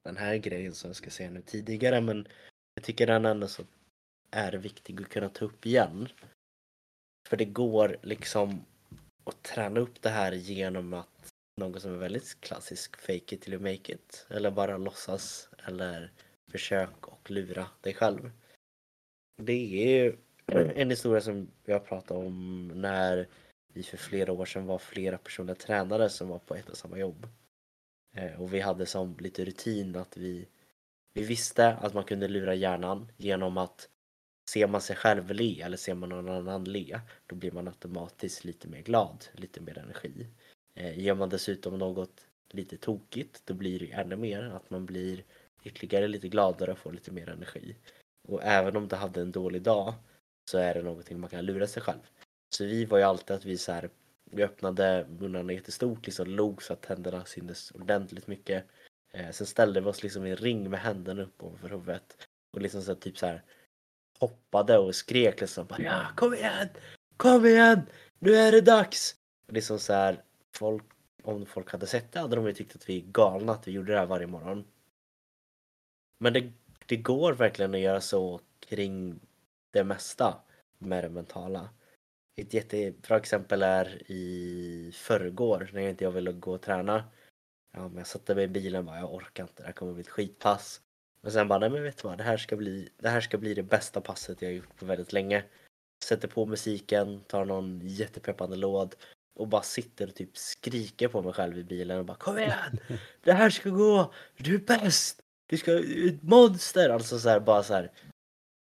den 0.04 0.18
här 0.18 0.38
grejen 0.38 0.74
som 0.74 0.90
jag 0.90 0.96
ska 0.96 1.10
säga 1.10 1.30
nu 1.30 1.42
tidigare 1.42 2.02
men 2.02 2.28
jag 2.74 2.84
tycker 2.84 3.08
den 3.08 3.26
ändå 3.26 3.48
så 3.48 3.64
är 4.32 4.54
viktig 4.54 5.02
att 5.02 5.10
kunna 5.10 5.30
ta 5.30 5.46
upp 5.46 5.66
igen. 5.66 6.08
För 7.30 7.38
det 7.38 7.46
går 7.46 7.98
liksom 8.02 8.66
att 9.24 9.44
träna 9.44 9.80
upp 9.80 10.02
det 10.02 10.10
här 10.10 10.32
genom 10.32 10.94
att 10.94 11.30
något 11.58 11.82
som 11.82 11.94
är 11.94 11.98
väldigt 11.98 12.42
klassisk, 12.42 12.98
fake 12.98 13.36
it 13.36 13.42
till 13.42 13.54
you 13.54 13.62
make 13.62 13.94
it. 13.94 14.28
Eller 14.30 14.52
bara 14.52 14.78
låtsas 14.78 15.50
eller 15.68 16.12
försök 16.52 17.08
och 17.08 17.32
lura 17.32 17.68
dig 17.82 17.94
själv. 17.94 18.32
Det 19.42 19.54
är 19.54 20.04
ju 20.04 20.18
en 20.52 20.90
historia 20.90 21.22
som 21.22 21.48
jag 21.66 21.86
pratade 21.86 22.26
om 22.26 22.68
när 22.68 23.28
vi 23.74 23.84
för 23.84 23.98
flera 23.98 24.32
år 24.32 24.46
sedan 24.46 24.66
var 24.66 24.78
flera 24.78 25.18
personer 25.18 25.54
tränare 25.54 26.10
som 26.10 26.28
var 26.28 26.40
på 26.40 26.56
ett 26.56 26.70
och 26.70 26.78
samma 26.78 26.98
jobb. 26.98 27.28
Eh, 28.16 28.42
och 28.42 28.54
vi 28.54 28.60
hade 28.60 28.86
som 28.86 29.18
lite 29.20 29.46
rutin 29.46 29.96
att 29.96 30.18
vi, 30.18 30.48
vi 31.14 31.24
visste 31.24 31.68
att 31.68 31.94
man 31.94 32.04
kunde 32.04 32.28
lura 32.28 32.56
hjärnan 32.56 33.12
genom 33.18 33.58
att 33.58 33.90
ser 34.50 34.68
man 34.68 34.82
sig 34.82 34.96
själv 34.96 35.32
le 35.32 35.62
eller 35.62 35.78
ser 35.78 35.94
man 35.94 36.10
någon 36.10 36.30
annan 36.30 36.64
le 36.64 37.00
då 37.28 37.36
blir 37.36 37.52
man 37.52 37.68
automatiskt 37.68 38.44
lite 38.44 38.68
mer 38.68 38.82
glad, 38.82 39.26
lite 39.34 39.62
mer 39.62 39.78
energi. 39.78 40.28
Eh, 40.74 41.00
gör 41.00 41.16
man 41.16 41.30
dessutom 41.30 41.78
något 41.78 42.28
lite 42.52 42.78
tokigt 42.78 43.42
då 43.46 43.54
blir 43.54 43.80
det 43.80 43.92
ännu 43.92 44.16
mer 44.16 44.44
att 44.44 44.70
man 44.70 44.86
blir 44.86 45.24
ytterligare 45.64 46.08
lite 46.08 46.28
gladare 46.28 46.72
och 46.72 46.78
får 46.78 46.94
lite 46.94 47.12
mer 47.12 47.30
energi. 47.30 47.76
Och 48.28 48.44
även 48.44 48.78
om 48.78 48.88
du 48.88 48.96
hade 48.96 49.22
en 49.22 49.32
dålig 49.32 49.62
dag 49.62 49.94
så 50.50 50.58
är 50.58 50.74
det 50.74 50.82
någonting 50.82 51.20
man 51.20 51.30
kan 51.30 51.46
lura 51.46 51.68
sig 51.68 51.84
själv. 51.84 52.00
Så 52.50 52.64
vi 52.64 52.86
var 52.86 52.98
ju 52.98 53.04
alltid 53.04 53.36
att 53.36 53.46
vi 53.46 53.58
så 53.58 53.72
här, 53.72 53.90
vi 54.32 54.44
öppnade 54.44 55.08
munnarna 55.20 55.54
jättestort, 55.54 56.06
liksom 56.06 56.28
log 56.28 56.64
så 56.64 56.74
att 56.74 56.82
tänderna 56.82 57.26
syntes 57.26 57.72
ordentligt 57.72 58.28
mycket. 58.28 58.66
Eh, 59.12 59.32
sen 59.32 59.48
ställde 59.48 59.82
vi 59.82 59.88
oss 59.88 60.04
liksom 60.04 60.26
i 60.26 60.30
en 60.30 60.38
ring 60.38 60.70
med 60.70 60.80
händerna 60.80 61.22
upp 61.22 61.44
ovanför 61.44 61.70
huvudet 61.70 62.18
och 62.54 62.62
liksom 62.62 62.82
så 62.82 62.92
här, 62.92 63.00
typ 63.00 63.18
så 63.18 63.26
här 63.26 63.44
hoppade 64.20 64.78
och 64.78 64.96
skrek 64.96 65.42
liksom 65.42 65.68
bara, 65.68 65.82
ja 65.82 66.08
kom 66.16 66.34
igen, 66.34 66.70
kom 67.18 67.46
igen, 67.46 67.82
nu 68.20 68.36
är 68.36 68.52
det 68.52 68.62
dags. 68.62 69.16
Och 69.48 69.54
liksom 69.54 69.80
så 69.80 69.94
här, 69.94 70.24
folk, 70.56 70.84
om 71.24 71.46
folk 71.46 71.72
hade 71.72 71.88
sett 71.88 72.12
det 72.12 72.20
hade 72.20 72.36
de 72.36 72.46
ju 72.46 72.54
tyckt 72.54 72.76
att 72.76 72.90
vi 72.90 72.98
är 72.98 73.06
galna 73.06 73.52
att 73.52 73.68
vi 73.68 73.72
gjorde 73.72 73.94
det 73.94 74.00
här 74.00 74.06
varje 74.06 74.28
morgon. 74.28 74.66
Men 76.20 76.34
det, 76.34 76.52
det 76.86 76.98
går 76.98 77.34
verkligen 77.34 77.74
att 77.74 77.80
göra 77.80 78.02
så 78.02 78.42
kring 78.60 79.20
det 79.72 79.84
mesta 79.84 80.42
med 80.78 81.04
det 81.04 81.10
mentala. 81.10 81.70
Ett 82.36 82.54
jättebra 82.54 83.18
exempel 83.18 83.64
är 83.64 84.12
i 84.12 84.92
förrgår 84.96 85.70
när 85.74 85.82
jag 85.82 85.90
inte 85.90 86.04
jag 86.04 86.12
ville 86.12 86.32
gå 86.32 86.54
och 86.54 86.62
träna. 86.62 87.04
Ja, 87.74 87.88
men 87.88 87.98
jag 87.98 88.08
satte 88.08 88.36
mig 88.36 88.44
i 88.44 88.48
bilen 88.48 88.80
och 88.80 88.86
bara, 88.86 89.00
jag 89.00 89.14
orkar 89.14 89.44
inte, 89.44 89.64
det 89.64 89.66
här 89.66 89.74
kommer 89.74 89.94
bli 89.94 90.02
ett 90.02 90.08
skitpass. 90.08 90.82
Men 91.22 91.32
sen 91.32 91.48
bara, 91.48 91.60
nej 91.60 91.70
men 91.70 91.84
vet 91.84 91.98
du 91.98 92.08
vad, 92.08 92.18
det 92.18 92.24
här 92.24 92.38
ska 92.38 92.56
bli 92.56 92.90
det, 92.98 93.10
här 93.10 93.22
ska 93.22 93.38
bli 93.38 93.54
det 93.54 93.64
bästa 93.64 94.02
passet 94.02 94.42
jag 94.42 94.54
gjort 94.54 94.76
på 94.76 94.86
väldigt 94.86 95.14
länge. 95.14 95.44
Sätter 96.04 96.28
på 96.28 96.46
musiken, 96.46 97.22
tar 97.22 97.46
någon 97.46 97.82
jättepeppande 97.84 98.56
låd 98.56 98.96
och 99.36 99.48
bara 99.48 99.62
sitter 99.62 100.08
och 100.08 100.16
typ 100.16 100.38
skriker 100.38 101.08
på 101.08 101.22
mig 101.22 101.34
själv 101.34 101.58
i 101.58 101.64
bilen 101.64 102.00
och 102.00 102.06
bara 102.06 102.18
Kom 102.18 102.38
igen! 102.38 102.80
Det 103.24 103.34
här 103.34 103.50
ska 103.50 103.70
gå! 103.70 104.14
Du 104.38 104.56
är 104.56 104.60
bäst! 104.60 105.20
Du 105.50 105.58
ska 105.58 105.80
ett 105.80 106.24
monster! 106.24 106.90
Alltså 106.90 107.20
så 107.20 107.30
här, 107.30 107.40
bara 107.40 107.64
så 107.64 107.74
här 107.74 107.92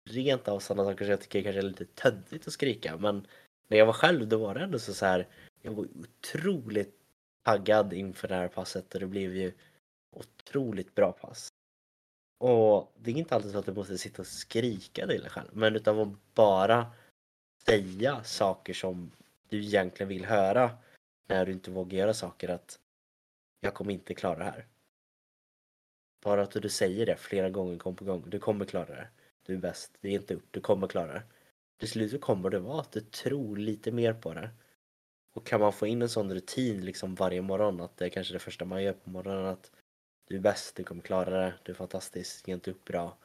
rent 0.06 0.48
av 0.48 0.58
sådana 0.60 0.90
saker 0.90 1.04
som 1.04 1.10
jag 1.10 1.20
tycker 1.20 1.42
kanske 1.42 1.58
är 1.58 1.62
lite 1.62 1.84
töntigt 1.84 2.46
att 2.46 2.52
skrika 2.52 2.96
men 2.96 3.26
när 3.68 3.78
jag 3.78 3.86
var 3.86 3.92
själv 3.92 4.28
då 4.28 4.38
var 4.38 4.54
det 4.54 4.60
ändå 4.60 4.78
så, 4.78 4.94
så 4.94 5.06
här, 5.06 5.28
jag 5.62 5.72
var 5.72 5.84
otroligt 5.84 6.94
taggad 7.42 7.92
inför 7.92 8.28
det 8.28 8.34
här 8.34 8.48
passet 8.48 8.94
och 8.94 9.00
det 9.00 9.06
blev 9.06 9.36
ju 9.36 9.52
otroligt 10.10 10.94
bra 10.94 11.12
pass. 11.12 11.48
Och 12.38 12.92
det 12.96 13.10
är 13.10 13.14
inte 13.14 13.34
alltid 13.34 13.52
så 13.52 13.58
att 13.58 13.66
du 13.66 13.72
måste 13.72 13.98
sitta 13.98 14.22
och 14.22 14.26
skrika 14.26 15.06
till 15.06 15.20
dig 15.20 15.30
själv 15.30 15.50
men 15.52 15.76
utan 15.76 15.98
att 15.98 16.34
bara 16.34 16.92
säga 17.66 18.24
saker 18.24 18.74
som 18.74 19.10
du 19.48 19.64
egentligen 19.64 20.08
vill 20.08 20.24
höra 20.24 20.70
när 21.28 21.46
du 21.46 21.52
inte 21.52 21.70
vågar 21.70 21.98
göra 21.98 22.14
saker 22.14 22.48
att 22.48 22.78
jag 23.60 23.74
kommer 23.74 23.92
inte 23.92 24.14
klara 24.14 24.38
det 24.38 24.44
här. 24.44 24.66
Bara 26.24 26.42
att 26.42 26.50
du 26.50 26.68
säger 26.68 27.06
det 27.06 27.16
flera 27.16 27.50
gånger 27.50 27.76
gång 27.76 27.96
på 27.96 28.04
gång. 28.04 28.24
Du 28.26 28.38
kommer 28.38 28.64
klara 28.64 28.86
det. 28.86 29.08
Du 29.46 29.54
är 29.54 29.58
bäst. 29.58 29.98
Det 30.00 30.08
är 30.08 30.12
inte 30.12 30.34
upp. 30.34 30.46
Du 30.50 30.60
kommer 30.60 30.86
klara 30.86 31.12
det 31.12 31.22
till 31.78 31.88
slut 31.88 32.10
så 32.10 32.18
kommer 32.18 32.50
det 32.50 32.58
vara 32.58 32.80
att 32.80 32.92
du 32.92 33.00
tror 33.00 33.56
lite 33.56 33.92
mer 33.92 34.12
på 34.14 34.34
det. 34.34 34.50
Och 35.34 35.46
kan 35.46 35.60
man 35.60 35.72
få 35.72 35.86
in 35.86 36.02
en 36.02 36.08
sån 36.08 36.34
rutin 36.34 36.84
liksom 36.84 37.14
varje 37.14 37.42
morgon 37.42 37.80
att 37.80 37.96
det 37.96 38.04
är 38.04 38.08
kanske 38.08 38.34
det 38.34 38.38
första 38.38 38.64
man 38.64 38.82
gör 38.82 38.92
på 38.92 39.10
morgonen 39.10 39.46
att 39.46 39.72
du 40.24 40.36
är 40.36 40.40
bäst, 40.40 40.76
du 40.76 40.84
kommer 40.84 41.02
klara 41.02 41.30
det, 41.30 41.54
du 41.62 41.72
är 41.72 41.76
fantastisk, 41.76 42.48
ge 42.48 42.54
inte 42.54 42.70
upp 42.70 42.84
bra, 42.84 43.18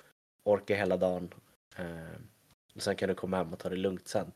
orka 0.43 0.75
hela 0.75 0.97
dagen. 0.97 1.33
Eh, 1.77 2.21
och 2.75 2.81
sen 2.81 2.95
kan 2.95 3.09
du 3.09 3.15
komma 3.15 3.37
hem 3.37 3.53
och 3.53 3.59
ta 3.59 3.69
det 3.69 3.75
lugnt 3.75 4.07
sen. 4.07 4.31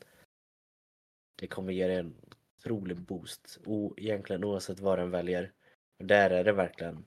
Det 1.36 1.46
kommer 1.46 1.72
ge 1.72 1.86
dig 1.86 1.96
en 1.96 2.14
otrolig 2.58 2.96
boost, 2.96 3.58
o, 3.64 3.94
egentligen 3.96 4.44
oavsett 4.44 4.80
vad 4.80 4.98
den 4.98 5.10
väljer. 5.10 5.52
Och 5.98 6.04
där 6.04 6.30
är 6.30 6.44
det 6.44 6.52
verkligen 6.52 7.04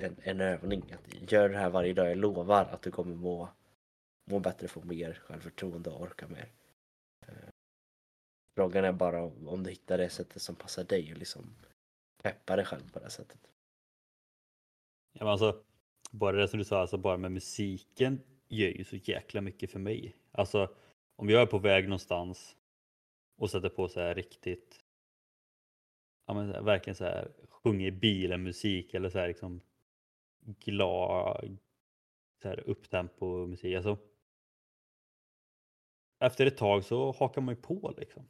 en, 0.00 0.16
en 0.22 0.40
övning. 0.40 0.92
Att 0.92 1.32
gör 1.32 1.48
det 1.48 1.58
här 1.58 1.70
varje 1.70 1.94
dag, 1.94 2.10
jag 2.10 2.18
lovar 2.18 2.64
att 2.64 2.82
du 2.82 2.90
kommer 2.90 3.14
må 3.14 3.48
må 4.30 4.40
bättre, 4.40 4.68
få 4.68 4.82
mer 4.82 5.14
självförtroende 5.14 5.90
och 5.90 6.00
orka 6.00 6.28
mer. 6.28 6.48
Eh, 7.26 7.48
frågan 8.56 8.84
är 8.84 8.92
bara 8.92 9.22
om 9.22 9.62
du 9.62 9.70
hittar 9.70 9.98
det 9.98 10.10
sättet 10.10 10.42
som 10.42 10.54
passar 10.54 10.84
dig 10.84 11.12
och 11.12 11.18
liksom 11.18 11.54
peppa 12.22 12.56
dig 12.56 12.64
själv 12.64 12.92
på 12.92 12.98
det 12.98 13.10
sättet. 13.10 13.40
Ja, 15.12 15.24
men 15.24 15.28
alltså, 15.28 15.62
bara 16.10 16.36
det 16.36 16.48
som 16.48 16.58
du 16.58 16.64
sa, 16.64 16.80
alltså 16.80 16.98
bara 16.98 17.16
med 17.16 17.32
musiken 17.32 18.20
gör 18.48 18.68
ju 18.68 18.84
så 18.84 18.96
jäkla 18.96 19.40
mycket 19.40 19.70
för 19.70 19.78
mig. 19.78 20.16
Alltså 20.32 20.74
om 21.16 21.28
jag 21.28 21.42
är 21.42 21.46
på 21.46 21.58
väg 21.58 21.84
någonstans 21.84 22.56
och 23.36 23.50
sätter 23.50 23.68
på 23.68 23.88
så 23.88 24.00
här 24.00 24.14
riktigt, 24.14 24.84
ja 26.26 26.34
men 26.34 26.64
verkligen 26.64 26.94
så 26.94 27.04
här 27.04 27.32
sjunger 27.48 27.86
i 27.86 27.92
bilen 27.92 28.42
musik 28.42 28.94
eller 28.94 29.10
så 29.10 29.18
här 29.18 29.28
liksom 29.28 29.60
glad, 30.40 31.58
så 32.42 32.48
här 32.48 32.68
upptempo 32.68 33.46
musik. 33.46 33.76
Alltså, 33.76 33.98
efter 36.20 36.46
ett 36.46 36.56
tag 36.56 36.84
så 36.84 37.12
hakar 37.12 37.40
man 37.40 37.54
ju 37.54 37.60
på 37.60 37.94
liksom. 37.96 38.28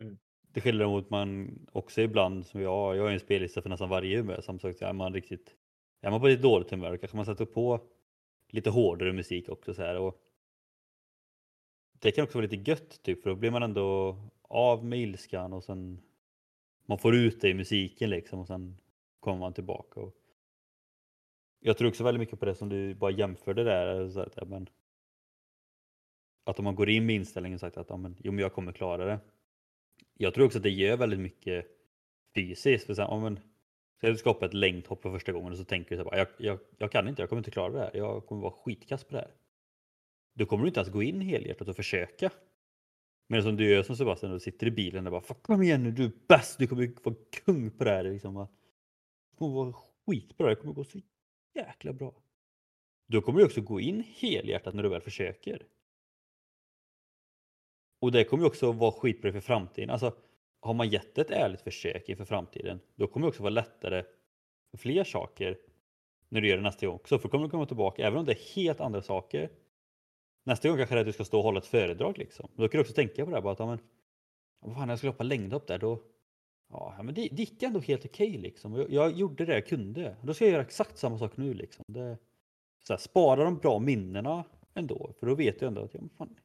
Mm. 0.00 0.18
Det 0.40 0.60
skiljer 0.60 0.86
mot 0.86 1.10
man 1.10 1.58
också 1.72 2.02
ibland, 2.02 2.46
som 2.46 2.60
jag, 2.60 2.96
jag 2.96 3.02
har 3.02 3.08
ju 3.08 3.14
en 3.14 3.20
spellista 3.20 3.62
för 3.62 3.68
nästan 3.68 3.88
varje 3.88 4.16
humör, 4.16 4.40
som 4.40 4.58
sagt 4.58 4.82
är 4.82 4.92
man 4.92 5.14
riktigt, 5.14 5.56
är 6.00 6.10
man 6.10 6.20
på 6.20 6.26
lite 6.26 6.42
dåligt 6.42 6.70
humör 6.70 6.96
kanske 6.96 7.16
man 7.16 7.26
sätter 7.26 7.44
på 7.44 7.80
lite 8.48 8.70
hårdare 8.70 9.12
musik 9.12 9.48
också 9.48 9.74
så 9.74 9.82
här 9.82 9.98
och 9.98 10.22
det 11.92 12.12
kan 12.12 12.24
också 12.24 12.38
vara 12.38 12.46
lite 12.46 12.70
gött 12.70 13.02
typ 13.02 13.22
för 13.22 13.30
då 13.30 13.36
blir 13.36 13.50
man 13.50 13.62
ändå 13.62 14.16
av 14.42 14.84
med 14.84 14.98
ilskan 14.98 15.52
och 15.52 15.64
sen 15.64 16.02
man 16.86 16.98
får 16.98 17.14
ut 17.14 17.40
det 17.40 17.48
i 17.48 17.54
musiken 17.54 18.10
liksom 18.10 18.38
och 18.38 18.46
sen 18.46 18.80
kommer 19.20 19.38
man 19.38 19.52
tillbaka. 19.52 20.00
Och 20.00 20.14
jag 21.66 21.76
tror 21.76 21.88
också 21.88 22.04
väldigt 22.04 22.20
mycket 22.20 22.40
på 22.40 22.46
det 22.46 22.54
som 22.54 22.68
du 22.68 22.94
bara 22.94 23.10
jämförde 23.10 23.64
där. 23.64 24.00
Eh, 24.00 24.08
så 24.08 24.20
att, 24.20 24.32
ja, 24.36 24.44
men, 24.44 24.68
att 26.44 26.58
om 26.58 26.64
man 26.64 26.74
går 26.74 26.88
in 26.88 27.06
med 27.06 27.16
inställningen 27.16 27.54
och 27.54 27.60
sagt 27.60 27.76
att 27.76 27.90
ja, 27.90 27.96
men, 27.96 28.16
jo, 28.18 28.32
men 28.32 28.42
jag 28.42 28.52
kommer 28.52 28.72
klara 28.72 29.04
det. 29.04 29.18
Jag 30.14 30.34
tror 30.34 30.46
också 30.46 30.58
att 30.58 30.62
det 30.62 30.70
gör 30.70 30.96
väldigt 30.96 31.20
mycket 31.20 31.66
fysiskt. 32.34 32.86
För 32.86 32.94
sen, 32.94 33.06
ja, 33.10 33.20
men, 33.20 33.40
Säg 34.00 34.10
du 34.10 34.16
ska 34.16 34.30
hoppa 34.30 34.46
ett 34.46 34.54
längdhopp 34.54 35.02
för 35.02 35.10
första 35.10 35.32
gången 35.32 35.52
och 35.52 35.58
så 35.58 35.64
tänker 35.64 35.96
du 35.96 36.02
så 36.02 36.10
här, 36.10 36.18
jag, 36.18 36.28
jag, 36.38 36.58
jag 36.78 36.92
kan 36.92 37.08
inte, 37.08 37.22
jag 37.22 37.28
kommer 37.28 37.40
inte 37.40 37.50
klara 37.50 37.72
det 37.72 37.78
här. 37.78 37.90
Jag 37.94 38.26
kommer 38.26 38.42
vara 38.42 38.52
skitkass 38.52 39.04
på 39.04 39.12
det 39.12 39.18
här. 39.18 39.30
Då 40.34 40.46
kommer 40.46 40.64
du 40.64 40.68
inte 40.68 40.80
ens 40.80 40.92
gå 40.92 41.02
in 41.02 41.20
helhjärtat 41.20 41.68
och 41.68 41.76
försöka. 41.76 42.30
Men 43.28 43.42
som 43.42 43.56
du 43.56 43.70
gör 43.70 43.82
som 43.82 43.96
Sebastian, 43.96 44.32
du 44.32 44.40
sitter 44.40 44.66
i 44.66 44.70
bilen 44.70 45.06
och 45.06 45.12
bara 45.12 45.34
kom 45.34 45.62
igen 45.62 45.82
nu, 45.82 45.90
du 45.90 46.04
är 46.04 46.12
bäst, 46.28 46.58
du 46.58 46.66
kommer 46.66 46.92
vara 47.02 47.16
kung 47.44 47.70
på 47.70 47.84
det 47.84 47.90
här. 47.90 48.04
Liksom. 48.04 48.34
Det 48.34 49.36
kommer 49.38 49.54
vara 49.54 49.74
skitbra, 50.06 50.48
det 50.48 50.56
kommer 50.56 50.74
gå 50.74 50.84
så 50.84 50.98
jäkla 51.56 51.92
bra. 51.92 52.14
Då 53.06 53.20
kommer 53.20 53.38
du 53.38 53.44
också 53.44 53.60
gå 53.60 53.80
in 53.80 54.04
helhjärtat 54.16 54.74
när 54.74 54.82
du 54.82 54.88
väl 54.88 55.00
försöker. 55.00 55.66
Och 58.00 58.12
det 58.12 58.24
kommer 58.24 58.46
också 58.46 58.72
vara 58.72 58.92
skitbra 58.92 59.32
för 59.32 59.40
framtiden. 59.40 59.90
Alltså, 59.90 60.16
har 60.60 60.74
man 60.74 60.88
gett 60.88 61.18
ett 61.18 61.30
ärligt 61.30 61.60
försök 61.60 62.08
inför 62.08 62.24
framtiden, 62.24 62.80
då 62.94 63.06
kommer 63.06 63.26
det 63.26 63.28
också 63.28 63.42
vara 63.42 63.50
lättare 63.50 64.04
för 64.70 64.78
fler 64.78 65.04
saker 65.04 65.58
när 66.28 66.40
du 66.40 66.48
gör 66.48 66.56
det 66.56 66.62
nästa 66.62 66.86
gång 66.86 66.94
också. 66.94 67.18
För 67.18 67.28
då 67.28 67.30
kommer 67.30 67.44
du 67.44 67.50
komma 67.50 67.66
tillbaka, 67.66 68.06
även 68.06 68.18
om 68.18 68.24
det 68.24 68.32
är 68.32 68.54
helt 68.54 68.80
andra 68.80 69.02
saker. 69.02 69.50
Nästa 70.44 70.68
gång 70.68 70.76
kanske 70.78 70.94
det 70.94 70.98
är 70.98 71.00
att 71.00 71.06
du 71.06 71.12
ska 71.12 71.24
stå 71.24 71.38
och 71.38 71.44
hålla 71.44 71.58
ett 71.58 71.66
föredrag 71.66 72.18
liksom. 72.18 72.50
Då 72.56 72.68
kan 72.68 72.78
du 72.78 72.82
också 72.82 72.94
tänka 72.94 73.24
på 73.24 73.30
det 73.30 73.36
här, 73.36 73.42
bara 73.42 73.52
att 73.52 73.58
ja, 73.58 73.66
men, 73.66 73.78
vad 74.60 74.76
fan, 74.76 74.88
jag 74.88 74.98
skulle 74.98 75.12
hoppa 75.12 75.24
längdhopp 75.24 75.66
där, 75.66 75.78
då 75.78 76.02
Ja, 76.68 77.00
men 77.02 77.14
det, 77.14 77.28
det 77.32 77.42
gick 77.42 77.62
ändå 77.62 77.80
helt 77.80 78.04
okej 78.04 78.28
okay, 78.28 78.40
liksom. 78.40 78.74
Jag, 78.74 78.90
jag, 78.90 79.12
gjorde 79.12 79.44
det 79.44 79.54
jag 79.54 79.66
kunde. 79.66 80.16
Då 80.22 80.34
ska 80.34 80.44
jag 80.44 80.52
göra 80.52 80.62
exakt 80.62 80.98
samma 80.98 81.18
sak 81.18 81.36
nu 81.36 81.54
liksom. 81.54 81.84
Det, 81.88 82.18
så 82.84 82.92
här, 82.92 82.98
spara 82.98 83.44
de 83.44 83.58
bra 83.58 83.78
minnena 83.78 84.44
ändå, 84.74 85.12
för 85.18 85.26
då 85.26 85.34
vet 85.34 85.60
jag 85.60 85.68
ändå 85.68 85.82
att 85.82 85.94
ja, 85.94 86.00
fan, 86.16 86.36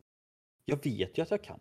jag 0.65 0.83
vet 0.83 1.17
ju 1.17 1.21
att 1.21 1.31
jag 1.31 1.43
kan. 1.43 1.59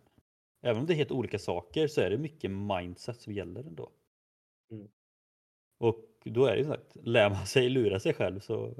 Även 0.61 0.79
om 0.79 0.85
det 0.85 0.93
är 0.93 0.95
helt 0.95 1.11
olika 1.11 1.39
saker 1.39 1.87
så 1.87 2.01
är 2.01 2.09
det 2.09 2.17
mycket 2.17 2.51
mindset 2.51 3.21
som 3.21 3.33
gäller 3.33 3.63
ändå. 3.63 3.91
Mm. 4.71 4.89
Och 5.77 6.05
då 6.23 6.45
är 6.45 6.51
det 6.51 6.61
ju 6.61 6.67
sagt, 6.67 6.95
lär 7.03 7.29
man 7.29 7.45
sig 7.45 7.69
lura 7.69 7.99
sig 7.99 8.13
själv 8.13 8.39
så 8.39 8.75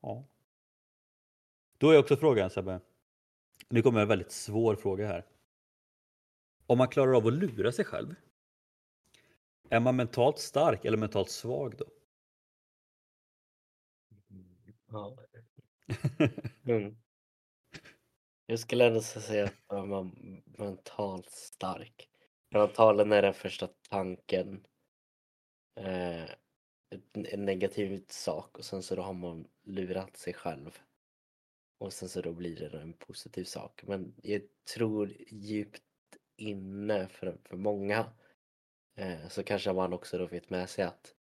ja. 0.00 0.24
Då 1.78 1.90
är 1.90 1.98
också 1.98 2.16
frågan 2.16 2.50
Sebbe, 2.50 2.80
nu 3.68 3.82
kommer 3.82 4.00
en 4.00 4.08
väldigt 4.08 4.32
svår 4.32 4.76
fråga 4.76 5.06
här. 5.06 5.24
Om 6.66 6.78
man 6.78 6.88
klarar 6.88 7.16
av 7.16 7.26
att 7.26 7.32
lura 7.32 7.72
sig 7.72 7.84
själv, 7.84 8.14
är 9.70 9.80
man 9.80 9.96
mentalt 9.96 10.38
stark 10.38 10.84
eller 10.84 10.98
mentalt 10.98 11.30
svag 11.30 11.74
då? 11.78 11.84
Ja. 14.86 15.16
Mm. 16.66 16.96
Jag 18.46 18.58
skulle 18.58 18.86
ändå 18.86 19.00
säga 19.02 19.44
att 19.44 19.54
man 19.72 19.88
var 19.88 20.10
mentalt 20.58 21.30
stark. 21.30 22.08
Antagligen 22.54 23.12
är 23.12 23.22
den 23.22 23.34
första 23.34 23.68
tanken 23.90 24.66
eh, 25.80 26.24
en 27.12 27.44
negativ 27.44 28.04
sak 28.08 28.58
och 28.58 28.64
sen 28.64 28.82
så 28.82 28.94
då 28.96 29.02
har 29.02 29.12
man 29.12 29.48
lurat 29.62 30.16
sig 30.16 30.34
själv. 30.34 30.78
Och 31.78 31.92
sen 31.92 32.08
så 32.08 32.20
då 32.20 32.32
blir 32.32 32.70
det 32.70 32.80
en 32.80 32.92
positiv 32.92 33.44
sak. 33.44 33.82
Men 33.86 34.14
jag 34.22 34.42
tror 34.74 35.12
djupt 35.28 35.82
inne 36.36 37.08
för, 37.08 37.38
för 37.44 37.56
många 37.56 38.06
eh, 38.94 39.28
så 39.28 39.42
kanske 39.42 39.72
man 39.72 39.92
också 39.92 40.18
då 40.18 40.26
vet 40.26 40.50
med 40.50 40.70
sig 40.70 40.84
att 40.84 41.14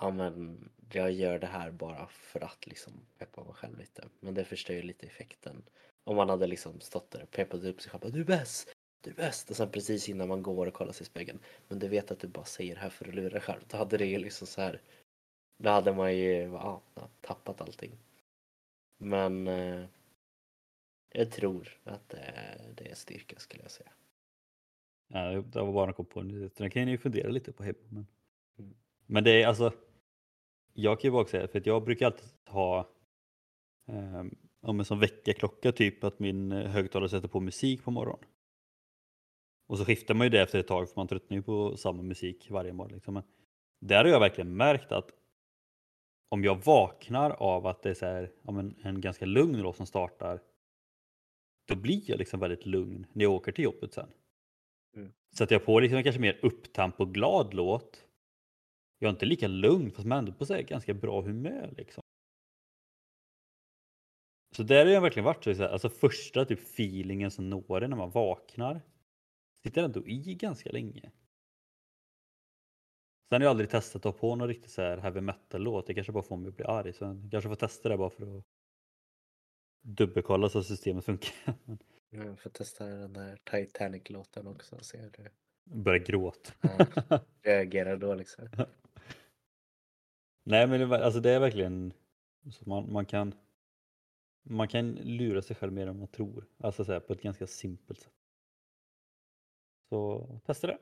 ja 0.00 0.10
men 0.10 0.70
jag 0.92 1.12
gör 1.12 1.38
det 1.38 1.46
här 1.46 1.70
bara 1.70 2.06
för 2.06 2.44
att 2.44 2.66
liksom 2.66 2.92
peppa 3.18 3.44
mig 3.44 3.54
själv 3.54 3.78
lite. 3.78 4.08
Men 4.20 4.34
det 4.34 4.44
förstör 4.44 4.74
ju 4.74 4.82
lite 4.82 5.06
effekten 5.06 5.62
om 6.04 6.16
man 6.16 6.28
hade 6.28 6.46
liksom 6.46 6.80
stått 6.80 7.10
där 7.10 7.22
och 7.22 7.30
peppat 7.30 7.64
upp 7.64 7.80
sig 7.80 7.90
själv. 7.90 8.12
Du 8.12 8.20
är 8.20 8.24
bäst! 8.24 8.74
Du 9.00 9.10
är 9.10 9.14
bäst! 9.14 9.50
Och 9.50 9.56
sen 9.56 9.70
precis 9.70 10.08
innan 10.08 10.28
man 10.28 10.42
går 10.42 10.66
och 10.66 10.74
kollar 10.74 10.92
sig 10.92 11.04
i 11.04 11.06
spegeln. 11.06 11.38
Men 11.68 11.78
du 11.78 11.88
vet 11.88 12.10
att 12.10 12.20
du 12.20 12.28
bara 12.28 12.44
säger 12.44 12.74
det 12.74 12.80
här 12.80 12.90
för 12.90 13.08
att 13.08 13.14
lura 13.14 13.28
dig 13.28 13.40
själv. 13.40 13.60
Då 13.68 13.76
hade 13.76 13.96
det 13.96 14.06
ju 14.06 14.18
liksom 14.18 14.46
så 14.46 14.60
här. 14.60 14.80
Då 15.58 15.70
hade 15.70 15.92
man 15.92 16.16
ju 16.16 16.42
ja, 16.42 16.82
tappat 17.20 17.60
allting. 17.60 17.98
Men 18.98 19.48
eh, 19.48 19.84
jag 21.12 21.30
tror 21.30 21.78
att 21.84 22.08
det 22.08 22.18
är, 22.18 22.72
det 22.74 22.90
är 22.90 22.94
styrka 22.94 23.38
skulle 23.38 23.62
jag 23.62 23.70
säga. 23.70 23.90
Ja, 25.08 25.42
det 25.42 25.60
var 25.60 25.72
bara 25.72 25.90
att 25.90 25.96
komma 25.96 26.08
på. 26.08 26.22
Den 26.56 26.70
kan 26.70 26.88
ju 26.88 26.98
fundera 26.98 27.28
lite 27.28 27.52
på 27.52 27.62
hemma. 27.62 27.78
Men, 27.88 28.06
mm. 28.58 28.74
men 29.06 29.24
det 29.24 29.42
är 29.42 29.46
alltså. 29.46 29.72
Jag 30.72 31.00
kan 31.00 31.08
ju 31.08 31.12
bara 31.12 31.24
säga 31.24 31.48
för 31.48 31.58
att 31.58 31.66
jag 31.66 31.84
brukar 31.84 32.06
alltid 32.06 32.28
ha 32.46 32.88
um, 33.86 34.36
om 34.60 34.78
en 34.78 34.84
sån 34.84 35.00
väckarklocka 35.00 35.72
typ 35.72 36.04
att 36.04 36.18
min 36.18 36.52
eh, 36.52 36.70
högtalare 36.70 37.08
sätter 37.08 37.28
på 37.28 37.40
musik 37.40 37.84
på 37.84 37.90
morgonen. 37.90 38.24
Och 39.66 39.78
så 39.78 39.84
skiftar 39.84 40.14
man 40.14 40.26
ju 40.26 40.30
det 40.30 40.40
efter 40.40 40.58
ett 40.58 40.66
tag 40.66 40.88
för 40.88 40.96
man 40.96 41.08
tröttnar 41.08 41.36
ju 41.36 41.42
på 41.42 41.76
samma 41.76 42.02
musik 42.02 42.50
varje 42.50 42.72
morgon. 42.72 42.94
Liksom. 42.94 43.14
Men 43.14 43.22
där 43.80 44.04
har 44.04 44.10
jag 44.10 44.20
verkligen 44.20 44.56
märkt 44.56 44.92
att 44.92 45.10
om 46.28 46.44
jag 46.44 46.64
vaknar 46.64 47.30
av 47.30 47.66
att 47.66 47.82
det 47.82 48.02
är 48.02 48.06
här, 48.06 48.32
en, 48.48 48.74
en 48.82 49.00
ganska 49.00 49.26
lugn 49.26 49.62
låt 49.62 49.76
som 49.76 49.86
startar 49.86 50.40
då 51.68 51.76
blir 51.76 52.10
jag 52.10 52.18
liksom 52.18 52.40
väldigt 52.40 52.66
lugn 52.66 53.06
när 53.12 53.24
jag 53.24 53.32
åker 53.32 53.52
till 53.52 53.64
jobbet 53.64 53.94
sen. 53.94 54.08
Mm. 54.96 55.12
Sätter 55.38 55.54
jag 55.54 55.64
på 55.64 55.80
liksom 55.80 56.02
kanske 56.02 56.20
mer 56.20 56.40
upptamp 56.42 57.00
och 57.00 57.14
glad 57.14 57.54
låt 57.54 58.08
jag 58.98 59.08
är 59.08 59.12
inte 59.12 59.26
lika 59.26 59.48
lugn 59.48 59.90
fast 59.90 60.06
man 60.06 60.16
är 60.16 60.18
ändå 60.18 60.32
på 60.32 60.46
sig 60.46 60.62
ganska 60.62 60.94
bra 60.94 61.22
humör. 61.22 61.74
Liksom. 61.76 62.02
Så 64.56 64.62
där 64.62 64.86
har 64.86 64.92
jag 64.92 65.00
verkligen 65.00 65.24
varit 65.24 65.44
så, 65.44 65.64
alltså 65.64 65.88
första 65.88 66.44
typ 66.44 66.58
feelingen 66.58 67.30
som 67.30 67.50
når 67.50 67.80
en 67.80 67.90
när 67.90 67.96
man 67.96 68.10
vaknar 68.10 68.80
sitter 69.64 69.82
ändå 69.82 70.06
i 70.06 70.34
ganska 70.34 70.70
länge. 70.70 71.12
Sen 73.28 73.40
har 73.40 73.40
jag 73.40 73.50
aldrig 73.50 73.70
testat 73.70 74.06
att 74.06 74.14
ha 74.14 74.20
på 74.20 74.36
någon 74.36 74.48
riktigt 74.48 74.70
så 74.70 74.82
här 74.82 74.98
heavy 74.98 75.20
metal-låt. 75.20 75.86
Det 75.86 75.94
kanske 75.94 76.12
bara 76.12 76.22
får 76.22 76.36
mig 76.36 76.48
att 76.48 76.56
bli 76.56 76.64
arg. 76.64 76.92
Så 76.92 77.04
jag 77.04 77.30
kanske 77.30 77.48
får 77.48 77.56
testa 77.56 77.88
det 77.88 77.96
bara 77.96 78.10
för 78.10 78.38
att 78.38 78.44
dubbelkolla 79.82 80.48
så 80.48 80.58
att 80.58 80.66
systemet 80.66 81.04
funkar. 81.04 81.54
Jag 82.10 82.40
får 82.40 82.50
testa 82.50 82.86
den 82.86 83.12
där 83.12 83.38
Titanic-låten 83.44 84.46
också. 84.46 84.78
Se 84.78 84.98
hur 84.98 85.10
du 85.10 85.30
Börja 85.64 85.98
gråta. 85.98 86.52
ja, 87.08 87.20
reagerar 87.42 87.96
då 87.96 88.14
liksom. 88.14 88.48
Nej 90.44 90.66
men 90.66 90.90
det, 90.90 91.04
alltså 91.04 91.20
det 91.20 91.30
är 91.30 91.40
verkligen 91.40 91.92
så 92.50 92.68
man, 92.68 92.92
man 92.92 93.06
kan 93.06 93.34
man 94.42 94.68
kan 94.68 94.90
lura 94.92 95.42
sig 95.42 95.56
själv 95.56 95.72
mer 95.72 95.86
än 95.86 95.98
man 95.98 96.08
tror. 96.08 96.46
Alltså 96.58 96.84
så 96.84 96.92
här, 96.92 97.00
på 97.00 97.12
ett 97.12 97.22
ganska 97.22 97.46
simpelt 97.46 98.00
sätt. 98.00 98.12
Så 99.88 100.26
testa 100.46 100.66
det. 100.66 100.78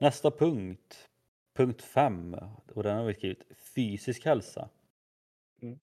Nästa 0.00 0.30
punkt. 0.30 1.08
Punkt 1.54 1.82
5. 1.82 2.36
Och 2.74 2.82
den 2.82 2.96
har 2.96 3.04
vi 3.04 3.14
skrivit 3.14 3.58
fysisk 3.74 4.24
hälsa. 4.24 4.68
Mm. 5.62 5.78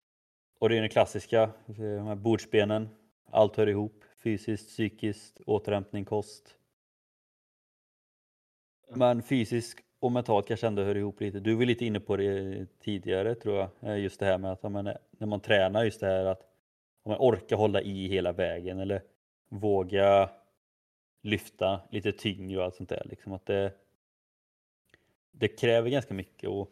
Och 0.59 0.69
det 0.69 0.77
är 0.77 0.81
den 0.81 0.89
klassiska, 0.89 1.51
de 1.65 2.05
här 2.07 2.15
bordsbenen. 2.15 2.89
Allt 3.31 3.55
hör 3.55 3.67
ihop. 3.67 4.03
Fysiskt, 4.23 4.67
psykiskt, 4.67 5.41
återhämtning, 5.45 6.05
kost. 6.05 6.55
Men 8.89 9.23
fysisk 9.23 9.79
och 9.99 10.11
mentalt 10.11 10.47
kanske 10.47 10.67
ändå 10.67 10.83
hör 10.83 10.97
ihop 10.97 11.21
lite. 11.21 11.39
Du 11.39 11.55
var 11.55 11.65
lite 11.65 11.85
inne 11.85 11.99
på 11.99 12.17
det 12.17 12.65
tidigare 12.79 13.35
tror 13.35 13.57
jag. 13.57 13.69
Eh, 13.81 13.99
just 13.99 14.19
det 14.19 14.25
här 14.25 14.37
med 14.37 14.51
att 14.51 14.63
eh, 14.63 14.71
när 14.71 15.25
man 15.25 15.39
tränar 15.39 15.83
just 15.83 15.99
det 15.99 16.07
här 16.07 16.25
att 16.25 16.41
om 17.03 17.11
man 17.11 17.19
orkar 17.19 17.55
hålla 17.55 17.81
i 17.81 18.07
hela 18.07 18.31
vägen 18.31 18.79
eller 18.79 19.01
våga 19.49 20.29
lyfta 21.21 21.81
lite 21.91 22.11
tyngre 22.11 22.59
och 22.59 22.65
allt 22.65 22.75
sånt 22.75 22.89
där. 22.89 23.07
Liksom 23.09 23.33
att 23.33 23.45
det, 23.45 23.73
det 25.31 25.47
kräver 25.47 25.89
ganska 25.89 26.13
mycket. 26.13 26.49
Och 26.49 26.71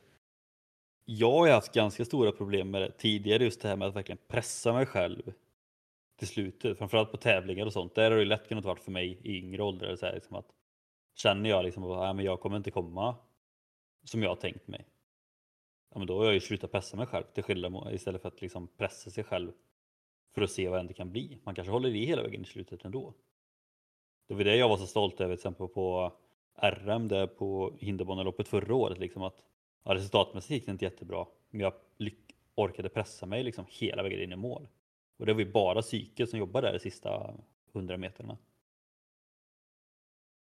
jag 1.05 1.32
har 1.32 1.49
haft 1.49 1.74
ganska 1.74 2.05
stora 2.05 2.32
problem 2.32 2.72
med 2.72 2.82
det 2.82 2.91
tidigare, 2.91 3.43
just 3.43 3.62
det 3.62 3.68
här 3.68 3.76
med 3.76 3.88
att 3.88 3.95
verkligen 3.95 4.20
pressa 4.28 4.74
mig 4.74 4.86
själv 4.86 5.34
till 6.18 6.28
slutet. 6.28 6.65
Eh, 6.72 6.78
framförallt 6.78 7.11
på 7.11 7.18
tävlingar 7.18 7.65
och 7.65 7.74
sånt. 7.74 7.95
Där 7.95 8.11
har 8.11 8.18
det 8.18 8.26
lätt 8.26 8.47
kunnat 8.47 8.65
vara 8.65 8.76
för 8.76 8.91
mig 8.91 9.20
i 9.24 9.38
yngre 9.38 9.63
åldrar. 9.63 9.95
Så 9.95 10.05
här, 10.05 10.13
liksom 10.13 10.36
att, 10.36 10.49
känner 11.15 11.49
jag 11.49 11.65
liksom 11.65 11.84
att 11.84 12.18
ja, 12.18 12.22
jag 12.22 12.39
kommer 12.39 12.57
inte 12.57 12.72
komma 12.72 13.15
som 14.03 14.24
jag 14.24 14.30
har 14.30 14.36
tänkt 14.36 14.68
mig. 14.68 14.86
Ja, 15.91 15.97
men 15.97 16.07
då 16.07 16.18
har 16.18 16.26
jag 16.26 16.34
ju 16.34 16.39
slutat 16.39 16.72
pressa 16.72 16.97
mig 16.97 17.05
själv 17.05 17.24
till 17.24 17.43
skillnad 17.43 17.93
istället 17.93 18.22
för 18.22 18.28
att 18.28 18.41
liksom 18.41 18.68
pressa 18.68 19.09
sig 19.09 19.24
själv 19.24 19.51
för 20.36 20.41
att 20.41 20.51
se 20.51 20.70
vad 20.70 20.88
det 20.88 20.93
kan 20.93 21.11
bli. 21.11 21.38
Man 21.43 21.55
kanske 21.55 21.72
håller 21.72 21.89
i 21.89 22.05
hela 22.05 22.24
vägen 22.24 22.41
i 22.41 22.45
slutet 22.45 22.86
ändå. 22.86 23.13
Det 24.28 24.34
var 24.34 24.43
det 24.43 24.55
jag 24.55 24.70
var 24.70 24.78
så 24.78 24.88
stolt 24.88 25.22
över 25.22 25.36
till 25.36 25.39
exempel 25.39 25.68
på 25.68 26.13
RM 26.61 27.07
där 27.07 27.28
på 27.28 27.74
hinderbaneloppet 27.80 28.47
förra 28.47 28.76
året. 28.76 28.99
Liksom 28.99 29.24
att, 29.24 29.43
ja, 29.84 29.95
resultatmässigt 29.95 30.51
gick 30.51 30.65
det 30.65 30.72
inte 30.72 30.86
jättebra 30.86 31.28
men 31.49 31.61
jag 31.61 31.74
orkade 32.55 32.89
pressa 32.89 33.26
mig 33.26 33.43
liksom 33.43 33.65
hela 33.70 34.03
vägen 34.03 34.20
in 34.20 34.32
i 34.32 34.36
mål. 34.36 34.68
Och 35.18 35.26
det 35.26 35.34
var 35.34 35.39
ju 35.39 35.51
bara 35.51 35.82
psyket 35.82 36.30
som 36.30 36.39
jobbade 36.39 36.68
där 36.68 36.74
de 36.74 36.80
sista 36.80 37.34
100 37.74 37.97
meterna. 37.97 38.38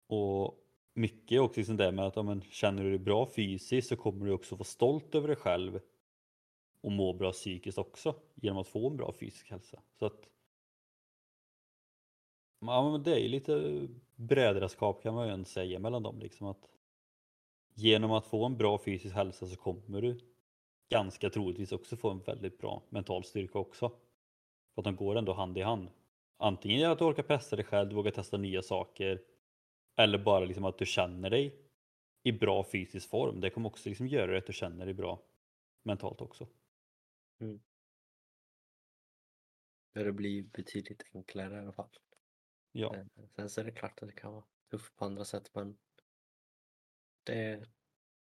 Och 0.06 0.64
mycket 0.94 1.32
är 1.32 1.38
också 1.38 1.60
liksom 1.60 1.76
det 1.76 1.92
med 1.92 2.06
att 2.06 2.16
ja, 2.16 2.40
känner 2.50 2.84
du 2.84 2.90
dig 2.90 2.98
bra 2.98 3.26
fysiskt 3.26 3.88
så 3.88 3.96
kommer 3.96 4.26
du 4.26 4.32
också 4.32 4.54
vara 4.54 4.64
stolt 4.64 5.14
över 5.14 5.28
dig 5.28 5.36
själv 5.36 5.80
och 6.80 6.92
må 6.92 7.12
bra 7.12 7.32
psykiskt 7.32 7.78
också 7.78 8.14
genom 8.34 8.58
att 8.58 8.68
få 8.68 8.90
en 8.90 8.96
bra 8.96 9.12
fysisk 9.12 9.50
hälsa. 9.50 9.82
Så 9.98 10.06
att 10.06 10.28
Ja, 12.60 12.90
men 12.90 13.02
det 13.02 13.24
är 13.24 13.28
lite 13.28 13.86
brödraskap 14.16 15.02
kan 15.02 15.14
man 15.14 15.38
ju 15.38 15.44
säga 15.44 15.78
mellan 15.78 16.02
dem. 16.02 16.18
Liksom 16.18 16.46
att 16.46 16.68
genom 17.74 18.12
att 18.12 18.26
få 18.26 18.46
en 18.46 18.56
bra 18.56 18.78
fysisk 18.78 19.14
hälsa 19.14 19.46
så 19.46 19.56
kommer 19.56 20.02
du 20.02 20.20
ganska 20.88 21.30
troligtvis 21.30 21.72
också 21.72 21.96
få 21.96 22.10
en 22.10 22.18
väldigt 22.18 22.58
bra 22.58 22.82
mental 22.88 23.24
styrka 23.24 23.58
också. 23.58 23.92
För 24.78 24.80
att 24.80 24.96
de 24.96 24.96
går 24.96 25.18
ändå 25.18 25.32
hand 25.32 25.58
i 25.58 25.60
hand. 25.60 25.90
Antingen 26.36 26.90
att 26.90 26.98
du 26.98 27.04
orkar 27.04 27.22
pressa 27.22 27.56
dig 27.56 27.64
själv, 27.64 27.88
du 27.88 27.94
vågar 27.94 28.10
testa 28.10 28.36
nya 28.36 28.62
saker. 28.62 29.22
Eller 29.96 30.18
bara 30.18 30.44
liksom 30.44 30.64
att 30.64 30.78
du 30.78 30.86
känner 30.86 31.30
dig 31.30 31.70
i 32.22 32.32
bra 32.32 32.64
fysisk 32.64 33.10
form. 33.10 33.40
Det 33.40 33.50
kommer 33.50 33.68
också 33.68 33.88
liksom 33.88 34.06
göra 34.06 34.38
att 34.38 34.46
du 34.46 34.52
känner 34.52 34.84
dig 34.84 34.94
bra 34.94 35.22
mentalt 35.82 36.20
också. 36.20 36.48
Mm. 37.40 37.60
Det 39.94 40.12
blir 40.12 40.42
betydligt 40.42 41.02
enklare 41.14 41.54
i 41.56 41.58
alla 41.58 41.72
fall. 41.72 41.90
Ja. 42.72 42.96
Eh, 42.96 43.06
sen 43.36 43.50
så 43.50 43.60
är 43.60 43.64
det 43.64 43.72
klart 43.72 44.02
att 44.02 44.08
det 44.08 44.14
kan 44.14 44.32
vara 44.32 44.44
tufft 44.70 44.96
på 44.96 45.04
andra 45.04 45.24
sätt 45.24 45.50
men 45.54 45.78
det, 47.24 47.66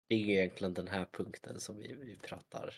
det 0.08 0.16
är 0.16 0.20
egentligen 0.20 0.74
den 0.74 0.88
här 0.88 1.06
punkten 1.06 1.60
som 1.60 1.78
vi, 1.78 1.94
vi 1.94 2.18
pratar 2.18 2.76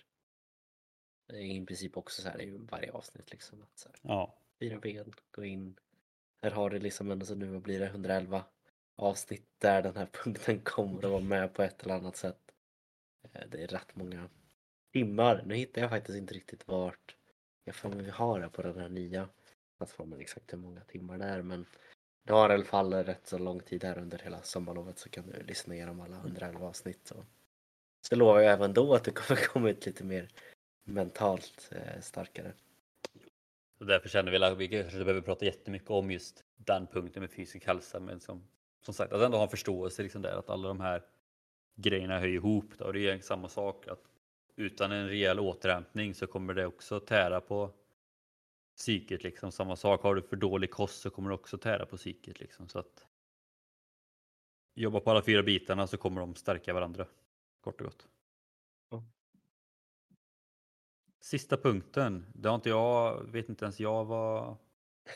i 1.34 1.66
princip 1.66 1.98
också 1.98 2.22
så 2.22 2.30
här 2.30 2.42
i 2.42 2.58
varje 2.58 2.92
avsnitt 2.92 3.32
liksom. 3.32 3.62
Att 3.62 3.80
så 3.80 3.90
här, 3.90 4.00
ja. 4.02 4.38
Fyra 4.60 4.80
ben, 4.80 5.14
gå 5.32 5.46
in. 5.46 5.76
Här 6.42 6.52
har 6.52 6.70
du 6.70 6.80
liksom 6.80 7.12
ändå 7.12 7.26
så 7.26 7.36
nu 7.36 7.60
blir 7.60 7.80
det 7.80 7.86
111 7.86 8.44
avsnitt 8.96 9.48
där 9.58 9.82
den 9.82 9.96
här 9.96 10.06
punkten 10.24 10.60
kommer 10.60 11.06
att 11.06 11.12
vara 11.12 11.22
med 11.22 11.54
på 11.54 11.64
ett 11.64 11.84
eller 11.84 11.96
annat 11.96 12.16
sätt. 12.16 12.52
Eh, 13.34 13.48
det 13.50 13.64
är 13.64 13.68
rätt 13.68 13.96
många 13.96 14.30
timmar. 14.94 15.44
Nu 15.46 15.56
hittar 15.56 15.82
jag 15.82 15.90
faktiskt 15.90 16.18
inte 16.18 16.34
riktigt 16.34 16.68
vart 16.68 17.16
jag 17.64 17.76
får 17.76 17.90
vi 17.90 18.10
har 18.10 18.40
det 18.40 18.50
på 18.50 18.62
den 18.62 18.80
här 18.80 18.90
nya 18.90 19.30
plattformen 19.78 20.20
exakt 20.20 20.54
hur 20.54 20.58
många 20.58 20.82
timmar 20.82 21.18
det 21.18 21.26
är 21.26 21.42
men 21.42 21.66
det 22.24 22.34
har 22.34 22.50
i 22.50 22.54
alla 22.54 22.64
fall 22.64 22.94
rätt 22.94 23.28
så 23.28 23.38
lång 23.38 23.60
tid 23.60 23.84
här 23.84 23.98
under 23.98 24.18
hela 24.18 24.42
sommarlovet 24.42 25.00
så 25.00 25.10
kan 25.10 25.28
du 25.28 25.44
lyssna 25.44 25.76
igenom 25.76 26.02
alla 26.02 26.18
111 26.18 26.68
avsnitt. 26.68 27.08
Så, 27.08 27.26
så 28.02 28.16
lovar 28.16 28.40
jag 28.40 28.54
även 28.54 28.74
då 28.74 28.94
att 28.94 29.04
du 29.04 29.12
kommer 29.12 29.42
komma 29.54 29.70
ut 29.70 29.86
lite 29.86 30.04
mer 30.04 30.30
mentalt 30.88 31.70
eh, 31.72 32.02
starkare. 32.02 32.54
Och 33.78 33.86
därför 33.86 34.10
känner 34.10 34.32
vi 34.32 34.44
att 34.44 34.58
vi 34.58 34.68
kanske 34.68 34.98
behöver 34.98 35.22
prata 35.22 35.46
jättemycket 35.46 35.90
om 35.90 36.12
just 36.12 36.44
den 36.58 36.88
punkten 36.88 37.22
med 37.22 37.32
fysisk 37.32 37.66
hälsa. 37.66 38.00
Men 38.00 38.20
som, 38.20 38.48
som 38.82 38.94
sagt, 38.94 39.14
att 39.14 39.22
ändå 39.22 39.38
ha 39.38 39.44
en 39.44 39.50
förståelse 39.50 40.04
liksom 40.04 40.22
där 40.22 40.40
att 40.40 40.50
alla 40.50 40.68
de 40.68 40.80
här 40.80 41.04
grejerna 41.76 42.20
hör 42.20 42.28
ihop. 42.28 42.66
Då. 42.78 42.92
Det 42.92 43.10
är 43.10 43.20
samma 43.20 43.50
sak 43.50 43.88
att 43.88 44.04
utan 44.56 44.92
en 44.92 45.08
rejäl 45.08 45.40
återhämtning 45.40 46.16
så 46.16 46.28
kommer 46.28 46.54
det 46.54 46.66
också 46.66 47.00
tära 47.00 47.42
på 47.42 47.72
psyket 48.78 49.24
liksom. 49.24 49.52
Samma 49.52 49.76
sak, 49.76 50.02
har 50.02 50.16
du 50.16 50.22
för 50.22 50.36
dålig 50.36 50.72
kost 50.72 51.02
så 51.02 51.10
kommer 51.10 51.30
det 51.30 51.36
också 51.36 51.58
tära 51.58 51.86
på 51.86 51.98
psyket 51.98 52.40
liksom. 52.40 52.68
Så 52.68 52.80
att 52.80 53.06
jobba 54.76 55.00
på 55.00 55.12
alla 55.12 55.22
fyra 55.22 55.44
bitarna 55.44 55.88
så 55.88 55.98
kommer 55.98 56.22
de 56.22 56.36
stärka 56.36 56.74
varandra. 56.74 57.06
Kort 57.62 57.82
och 57.82 57.86
gott. 57.86 58.08
Sista 61.22 61.58
punkten, 61.58 62.26
det 62.34 62.50
har 62.50 62.56
inte 62.56 62.70
jag, 62.70 63.32
vet 63.32 63.50
inte 63.50 63.66
ens 63.66 63.80
jag 63.80 64.06
vad, 64.06 64.58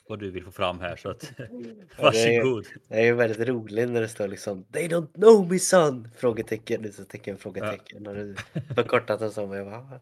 vad 0.08 0.20
du 0.20 0.32
vill 0.32 0.44
få 0.44 0.52
fram 0.52 0.80
här 0.80 0.96
så 0.96 1.10
att 1.10 1.34
varsågod. 2.00 2.66
Det 2.88 2.96
är 2.96 3.04
ju 3.06 3.14
väldigt 3.14 3.48
roligt 3.48 3.90
när 3.90 4.02
det 4.02 4.10
står 4.10 4.28
liksom 4.28 4.64
They 4.64 4.88
don't 4.88 5.14
know 5.14 5.52
me 5.52 5.60
son! 5.60 6.10
Frågetecken, 6.16 6.86
utropstecken, 6.86 7.38
frågetecken. 7.38 8.04
Ja. 8.04 8.12
När 8.12 8.16
du 8.16 8.36
förkortat 8.76 9.20
det 9.20 9.32
som 9.32 9.52
jag 9.52 9.66
bara, 9.66 10.02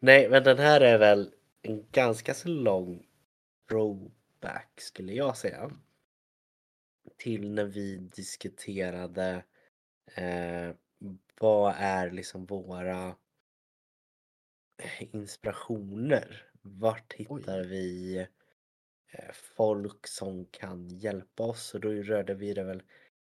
Nej 0.00 0.28
men 0.28 0.44
den 0.44 0.58
här 0.58 0.80
är 0.80 0.98
väl 0.98 1.30
en 1.62 1.84
ganska 1.92 2.34
så 2.34 2.48
lång 2.48 3.06
throwback 3.68 4.80
skulle 4.80 5.12
jag 5.12 5.36
säga. 5.36 5.70
Till 7.16 7.50
när 7.50 7.64
vi 7.64 7.96
diskuterade 7.96 9.44
eh, 10.14 10.74
vad 11.40 11.74
är 11.78 12.10
liksom 12.10 12.46
våra 12.46 13.14
inspirationer? 14.98 16.42
Vart 16.62 17.12
hittar 17.12 17.60
Oj. 17.60 17.66
vi 17.66 18.16
eh, 19.12 19.32
folk 19.32 20.06
som 20.06 20.46
kan 20.46 20.88
hjälpa 20.88 21.42
oss? 21.42 21.74
Och 21.74 21.80
då 21.80 21.88
rörde 21.88 22.34
vi 22.34 22.54
det 22.54 22.64
väl 22.64 22.82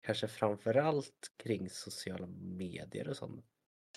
kanske 0.03 0.29
framförallt 0.29 1.33
kring 1.37 1.71
sociala 1.71 2.27
medier 2.37 3.09
och 3.09 3.17
sånt. 3.17 3.45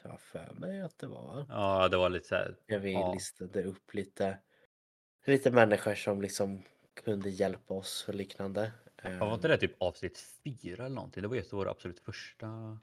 Jag 0.04 0.22
för 0.22 0.54
mig 0.54 0.82
att 0.82 0.98
det 0.98 1.08
var. 1.08 1.46
Ja, 1.50 1.88
det 1.88 1.98
var 1.98 2.10
lite 2.10 2.28
så 2.28 2.36
här. 2.36 2.56
När 2.68 2.80
vi 2.80 2.92
ja. 2.92 3.14
listade 3.14 3.64
upp 3.64 3.94
lite 3.94 4.40
lite 5.26 5.52
människor 5.52 5.96
som 5.96 6.22
liksom 6.22 6.64
kunde 7.04 7.30
hjälpa 7.30 7.74
oss 7.74 8.06
och 8.08 8.16
liknande. 8.16 8.72
Ja, 9.04 9.26
var 9.26 9.34
inte 9.34 9.48
det 9.48 9.58
typ 9.58 9.82
avsnitt 9.82 10.20
fyra 10.44 10.86
eller 10.86 10.96
någonting? 10.96 11.22
Det 11.22 11.28
var 11.28 11.38
av 11.38 11.44
våra 11.52 11.72
absolut 11.72 12.00
första. 12.00 12.80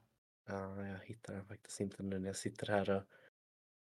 Ja, 0.47 0.87
jag 0.87 0.99
hittar 1.05 1.35
den 1.35 1.45
faktiskt 1.45 1.81
inte 1.81 2.03
nu 2.03 2.19
när 2.19 2.27
jag 2.27 2.37
sitter 2.37 2.67
här 2.67 2.91
och 2.91 3.03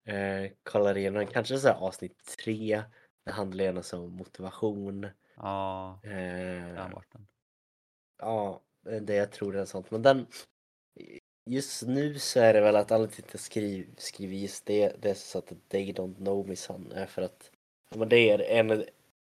eh, 0.09 0.51
kollar 0.63 0.99
igenom 0.99 1.27
Kanske 1.27 1.59
så 1.59 1.73
avsnitt 1.73 2.37
tre. 2.45 2.83
Det 3.25 3.33
handlar 3.33 3.65
ju 3.65 3.99
om 3.99 4.13
motivation. 4.13 5.07
Ja, 5.37 6.01
eh, 6.05 6.11
den 6.75 6.93
vart 6.93 7.13
den. 7.13 7.27
Ja, 8.19 8.61
det 9.01 9.15
jag 9.15 9.33
tror 9.33 9.57
är 9.57 9.65
sånt. 9.65 9.91
Men 9.91 10.03
den 10.03 10.27
Just 11.51 11.83
nu 11.83 12.19
så 12.19 12.41
är 12.41 12.55
det 12.55 12.61
väl 12.61 12.77
att 12.77 12.93
alla 12.93 13.05
inte 13.05 13.39
skriver, 13.39 13.87
skriver 13.97 14.35
just 14.35 14.67
det. 14.67 15.03
Det 15.03 15.11
är 15.11 15.15
så 15.15 15.39
att 15.39 15.53
they 15.69 15.93
don't 15.93 16.17
know 16.17 16.49
me 16.49 16.57
son. 16.57 16.95
För 17.09 17.23
att 17.23 17.51
men 17.95 18.09
det 18.09 18.31
är 18.31 18.39
en, 18.39 18.85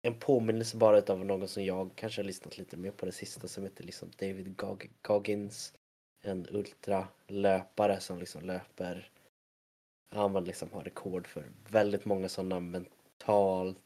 en 0.02 0.18
påminnelse 0.18 0.76
bara 0.76 1.12
av 1.12 1.24
någon 1.24 1.48
som 1.48 1.64
jag 1.64 1.90
kanske 1.94 2.20
har 2.20 2.26
lyssnat 2.26 2.58
lite 2.58 2.76
mer 2.76 2.90
på 2.90 3.06
det 3.06 3.12
sista 3.12 3.48
som 3.48 3.64
heter 3.64 3.84
liksom 3.84 4.10
David 4.18 4.62
Goggins. 5.02 5.74
En 6.22 6.46
ultralöpare 6.50 8.00
som 8.00 8.18
liksom 8.18 8.42
löper, 8.42 9.10
han 10.10 10.44
liksom 10.44 10.72
har 10.72 10.82
rekord 10.82 11.26
för 11.26 11.44
väldigt 11.70 12.04
många 12.04 12.28
sådana 12.28 12.60
mentalt 12.60 13.78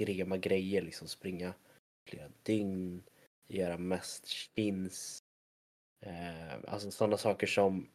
extrema 0.00 0.36
grejer, 0.36 0.82
liksom 0.82 1.08
springa 1.08 1.54
flera 2.08 2.28
dygn, 2.42 3.02
göra 3.48 3.78
mest 3.78 4.26
chins. 4.26 5.22
Eh, 6.00 6.54
alltså 6.66 6.90
sådana 6.90 7.16
saker 7.16 7.46
som 7.46 7.88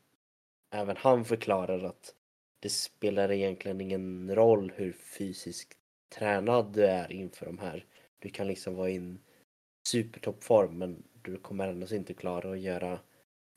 även 0.72 0.98
han 0.98 1.26
förklarar 1.26 1.84
att 1.84 2.16
det 2.60 2.70
spelar 2.70 3.32
egentligen 3.32 3.82
ingen 3.82 4.36
roll 4.36 4.74
hur 4.76 4.92
fysiskt 4.92 5.78
tränad 6.16 6.74
du 6.74 6.86
är 6.86 7.12
inför 7.12 7.46
de 7.46 7.60
här. 7.60 7.86
Du 8.20 8.30
kan 8.30 8.48
liksom 8.48 8.76
vara 8.76 8.90
i 8.90 8.96
en 8.96 9.20
supertoppform 9.88 10.78
men 10.78 11.04
du 11.22 11.38
kommer 11.38 11.68
ändå 11.68 11.96
inte 11.96 12.14
klara 12.14 12.52
att 12.52 12.60
göra 12.60 13.00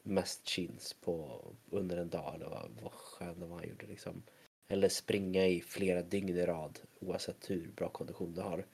mest 0.09 0.48
chins 0.48 0.92
på 0.92 1.44
under 1.70 1.96
en 1.96 2.09
dag 2.09 2.34
eller 2.34 2.46
vad, 2.48 2.70
vad 2.82 2.92
skön 2.92 3.40
det 3.40 3.46
var 3.46 3.56
han 3.59 3.68
gjorde 3.68 3.86
liksom. 3.86 4.22
Eller 4.68 4.88
springa 4.88 5.46
i 5.46 5.61
flera 5.61 6.02
dygn 6.02 6.28
i 6.28 6.46
rad 6.46 6.78
oavsett 7.00 7.50
hur 7.50 7.70
bra 7.76 7.88
kondition 7.88 8.34
du 8.34 8.40
har. 8.40 8.66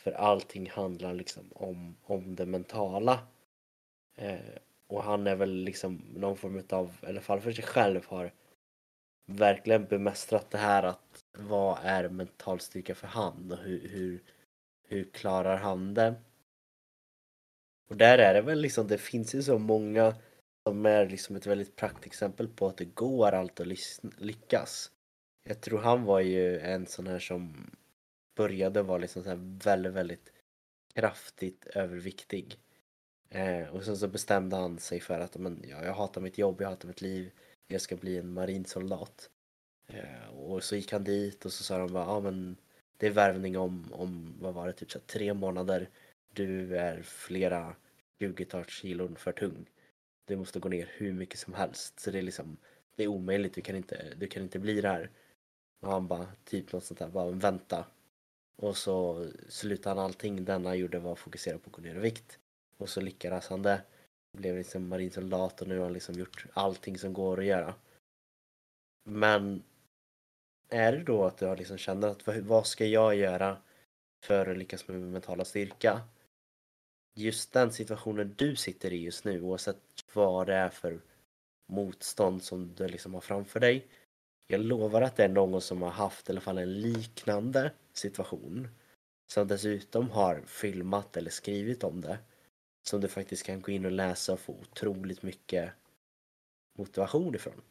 För 0.00 0.12
allting 0.12 0.70
handlar 0.70 1.14
liksom 1.14 1.52
om, 1.54 1.96
om 2.02 2.34
det 2.34 2.46
mentala. 2.46 3.26
Eh, 4.14 4.38
och 4.86 5.02
han 5.02 5.26
är 5.26 5.36
väl 5.36 5.50
liksom 5.50 6.02
någon 6.16 6.36
form 6.36 6.62
av, 6.70 6.96
i 7.02 7.06
alla 7.06 7.20
fall 7.20 7.40
för 7.40 7.52
sig 7.52 7.64
själv, 7.64 8.06
har 8.06 8.32
verkligen 9.26 9.84
bemästrat 9.84 10.50
det 10.50 10.58
här 10.58 10.82
att 10.82 11.24
vad 11.38 11.78
är 11.82 12.08
mental 12.08 12.60
styrka 12.60 12.94
för 12.94 13.06
han 13.06 13.52
och 13.52 13.58
hur, 13.58 13.88
hur, 13.88 14.22
hur 14.88 15.04
klarar 15.04 15.56
han 15.56 15.94
det? 15.94 16.14
Och 17.88 17.96
där 17.96 18.18
är 18.18 18.34
det 18.34 18.42
väl 18.42 18.60
liksom, 18.60 18.88
det 18.88 18.98
finns 18.98 19.34
ju 19.34 19.42
så 19.42 19.58
många 19.58 20.14
som 20.66 20.86
är 20.86 21.08
liksom 21.08 21.36
ett 21.36 21.46
väldigt 21.46 21.76
praktexempel 21.76 22.48
på 22.48 22.66
att 22.66 22.76
det 22.76 22.84
går 22.84 23.32
allt 23.32 23.60
att 23.60 23.66
lyckas. 24.18 24.90
Jag 25.44 25.60
tror 25.60 25.78
han 25.78 26.04
var 26.04 26.20
ju 26.20 26.58
en 26.58 26.86
sån 26.86 27.06
här 27.06 27.18
som 27.18 27.70
började 28.36 28.82
vara 28.82 28.98
liksom 28.98 29.22
så 29.22 29.28
här 29.28 29.58
väldigt, 29.64 29.92
väldigt 29.92 30.32
kraftigt 30.94 31.66
överviktig. 31.66 32.58
Eh, 33.28 33.68
och 33.68 33.84
sen 33.84 33.96
så 33.96 34.08
bestämde 34.08 34.56
han 34.56 34.78
sig 34.78 35.00
för 35.00 35.20
att 35.20 35.36
men, 35.36 35.64
ja, 35.68 35.84
jag 35.84 35.94
hatar 35.94 36.20
mitt 36.20 36.38
jobb, 36.38 36.60
jag 36.60 36.68
hatar 36.68 36.88
mitt 36.88 37.02
liv, 37.02 37.30
jag 37.68 37.80
ska 37.80 37.96
bli 37.96 38.18
en 38.18 38.32
marinsoldat. 38.32 39.30
Eh, 39.86 40.28
och 40.36 40.64
så 40.64 40.76
gick 40.76 40.92
han 40.92 41.04
dit 41.04 41.44
och 41.44 41.52
så 41.52 41.64
sa 41.64 41.78
de 41.78 41.92
bara, 41.92 42.04
ja 42.04 42.20
men 42.20 42.56
det 42.96 43.06
är 43.06 43.10
värvning 43.10 43.58
om, 43.58 43.92
om 43.92 44.34
vad 44.40 44.54
var 44.54 44.66
det, 44.66 44.72
typ 44.72 44.90
så 44.90 44.98
här, 44.98 45.06
tre 45.06 45.34
månader. 45.34 45.88
Du 46.32 46.76
är 46.78 47.02
flera 47.02 47.76
20 48.18 48.64
kilon 48.68 49.16
för 49.16 49.32
tung. 49.32 49.66
Du 50.26 50.36
måste 50.36 50.60
gå 50.60 50.68
ner 50.68 50.90
hur 50.96 51.12
mycket 51.12 51.38
som 51.38 51.54
helst. 51.54 52.00
Så 52.00 52.10
det 52.10 52.18
är 52.18 52.22
liksom, 52.22 52.56
det 52.96 53.04
är 53.04 53.08
omöjligt, 53.08 53.54
du 53.54 53.60
kan 53.60 53.76
inte, 53.76 54.14
du 54.16 54.26
kan 54.26 54.42
inte 54.42 54.58
bli 54.58 54.80
det 54.80 54.88
här. 54.88 55.10
Och 55.80 55.90
han 55.90 56.06
bara, 56.06 56.26
typ 56.44 56.72
något 56.72 56.84
sånt 56.84 56.98
där, 56.98 57.08
bara 57.08 57.30
vänta. 57.30 57.86
Och 58.56 58.76
så 58.76 59.26
slutade 59.48 59.94
han 59.94 60.04
allting 60.04 60.44
denna 60.44 60.74
gjorde 60.74 60.98
var 60.98 61.12
att 61.12 61.18
fokusera 61.18 61.58
på 61.58 61.66
att 61.66 61.72
gå 61.72 61.82
ner 61.82 61.94
i 61.94 61.98
vikt. 61.98 62.38
Och 62.76 62.88
så 62.88 63.00
lyckades 63.00 63.48
han 63.48 63.62
det. 63.62 63.82
Blev 64.32 64.56
liksom 64.56 64.88
marinsoldat 64.88 65.62
och 65.62 65.68
nu 65.68 65.76
har 65.76 65.84
han 65.84 65.92
liksom 65.92 66.14
gjort 66.14 66.46
allting 66.52 66.98
som 66.98 67.12
går 67.12 67.38
att 67.40 67.46
göra. 67.46 67.74
Men 69.04 69.62
är 70.68 70.92
det 70.92 71.02
då 71.02 71.24
att 71.24 71.38
du 71.38 71.46
har 71.46 71.56
liksom 71.56 71.78
känner 71.78 72.08
att 72.08 72.28
vad 72.42 72.66
ska 72.66 72.86
jag 72.86 73.14
göra 73.14 73.56
för 74.24 74.46
att 74.50 74.58
lyckas 74.58 74.88
med 74.88 75.00
min 75.00 75.10
mentala 75.10 75.44
styrka? 75.44 76.00
Just 77.18 77.52
den 77.52 77.72
situationen 77.72 78.34
du 78.36 78.56
sitter 78.56 78.92
i 78.92 79.02
just 79.02 79.24
nu 79.24 79.42
oavsett 79.42 79.80
vad 80.12 80.46
det 80.46 80.54
är 80.54 80.68
för 80.68 81.00
motstånd 81.66 82.42
som 82.42 82.74
du 82.74 82.88
liksom 82.88 83.14
har 83.14 83.20
framför 83.20 83.60
dig. 83.60 83.86
Jag 84.46 84.60
lovar 84.60 85.02
att 85.02 85.16
det 85.16 85.24
är 85.24 85.28
någon 85.28 85.60
som 85.60 85.82
har 85.82 85.90
haft 85.90 86.28
i 86.28 86.32
alla 86.32 86.40
fall 86.40 86.58
en 86.58 86.80
liknande 86.80 87.72
situation 87.92 88.68
som 89.32 89.48
dessutom 89.48 90.10
har 90.10 90.42
filmat 90.46 91.16
eller 91.16 91.30
skrivit 91.30 91.84
om 91.84 92.00
det 92.00 92.18
som 92.88 93.00
du 93.00 93.08
faktiskt 93.08 93.46
kan 93.46 93.60
gå 93.60 93.72
in 93.72 93.84
och 93.84 93.92
läsa 93.92 94.32
och 94.32 94.40
få 94.40 94.52
otroligt 94.52 95.22
mycket 95.22 95.72
motivation 96.78 97.34
ifrån. 97.34 97.62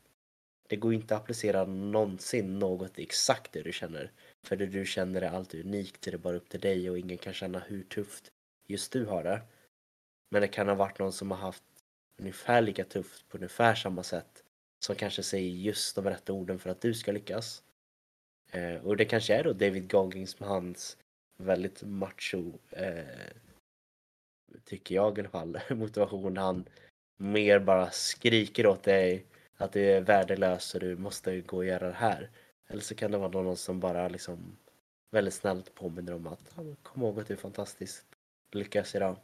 Det 0.70 0.76
går 0.76 0.94
inte 0.94 1.16
att 1.16 1.22
applicera 1.22 1.66
någonsin 1.66 2.60
något 2.60 3.00
exakt 3.00 3.52
det 3.52 3.62
du 3.62 3.72
känner. 3.72 4.12
För 4.44 4.56
det 4.56 4.66
du 4.66 4.86
känner 4.86 5.22
är 5.22 5.30
alltid 5.30 5.66
unikt, 5.66 6.02
det 6.02 6.14
är 6.14 6.18
bara 6.18 6.38
upp 6.38 6.50
till 6.50 6.60
dig 6.60 6.90
och 6.90 7.00
ingen 7.00 7.18
kan 7.18 7.34
känna 7.34 7.60
hur 7.60 7.84
tufft 7.84 8.32
just 8.68 8.92
du 8.92 9.06
har 9.06 9.24
det. 9.24 9.42
Men 10.32 10.42
det 10.42 10.48
kan 10.48 10.68
ha 10.68 10.76
varit 10.76 11.00
någon 11.00 11.14
som 11.14 11.32
har 11.32 11.38
haft 11.38 11.64
ungefär 12.18 12.62
lika 12.62 12.84
tufft 12.84 13.30
på 13.30 13.38
ungefär 13.38 13.76
samma 13.76 14.04
sätt 14.04 14.44
som 14.80 14.96
kanske 14.96 15.24
säger 15.24 15.50
just 15.50 15.96
de 15.96 16.06
rätta 16.06 16.34
orden 16.34 16.60
för 16.60 16.70
att 16.70 16.82
du 16.82 16.94
ska 16.94 17.12
lyckas. 17.12 17.64
Eh, 18.52 18.86
och 18.86 18.98
det 18.98 19.06
kanske 19.06 19.36
är 19.36 19.44
då 19.44 19.54
David 19.54 19.92
Goggins 19.92 20.40
med 20.40 20.50
hans 20.50 20.98
väldigt 21.38 21.84
macho, 21.84 22.54
eh, 22.70 23.06
tycker 24.64 24.96
jag 24.96 25.18
i 25.18 25.22
alla 25.22 25.30
fall, 25.30 25.60
motivation. 25.70 26.38
Han 26.38 26.66
mer 27.18 27.60
bara 27.60 27.92
skriker 27.92 28.68
åt 28.68 28.84
dig 28.84 29.26
att 29.58 29.72
du 29.72 29.92
är 29.92 30.02
värdelös 30.02 30.76
och 30.76 30.80
du 30.80 30.98
måste 30.98 31.42
gå 31.42 31.58
och 31.58 31.66
göra 31.66 31.88
det 31.88 31.94
här. 31.94 32.30
Eller 32.68 32.82
så 32.82 32.96
kan 32.96 33.12
det 33.12 33.18
vara 33.18 33.30
någon 33.32 33.58
som 33.58 33.80
bara 33.80 34.08
liksom 34.08 34.58
väldigt 35.12 35.34
snällt 35.34 35.76
påminner 35.76 36.14
om 36.14 36.28
att 36.28 36.56
kom 36.84 37.02
ihåg 37.02 37.20
att 37.20 37.28
du 37.28 37.34
är 37.34 37.38
fantastisk, 37.38 38.06
lyckas 38.56 38.96
idag. 38.96 39.18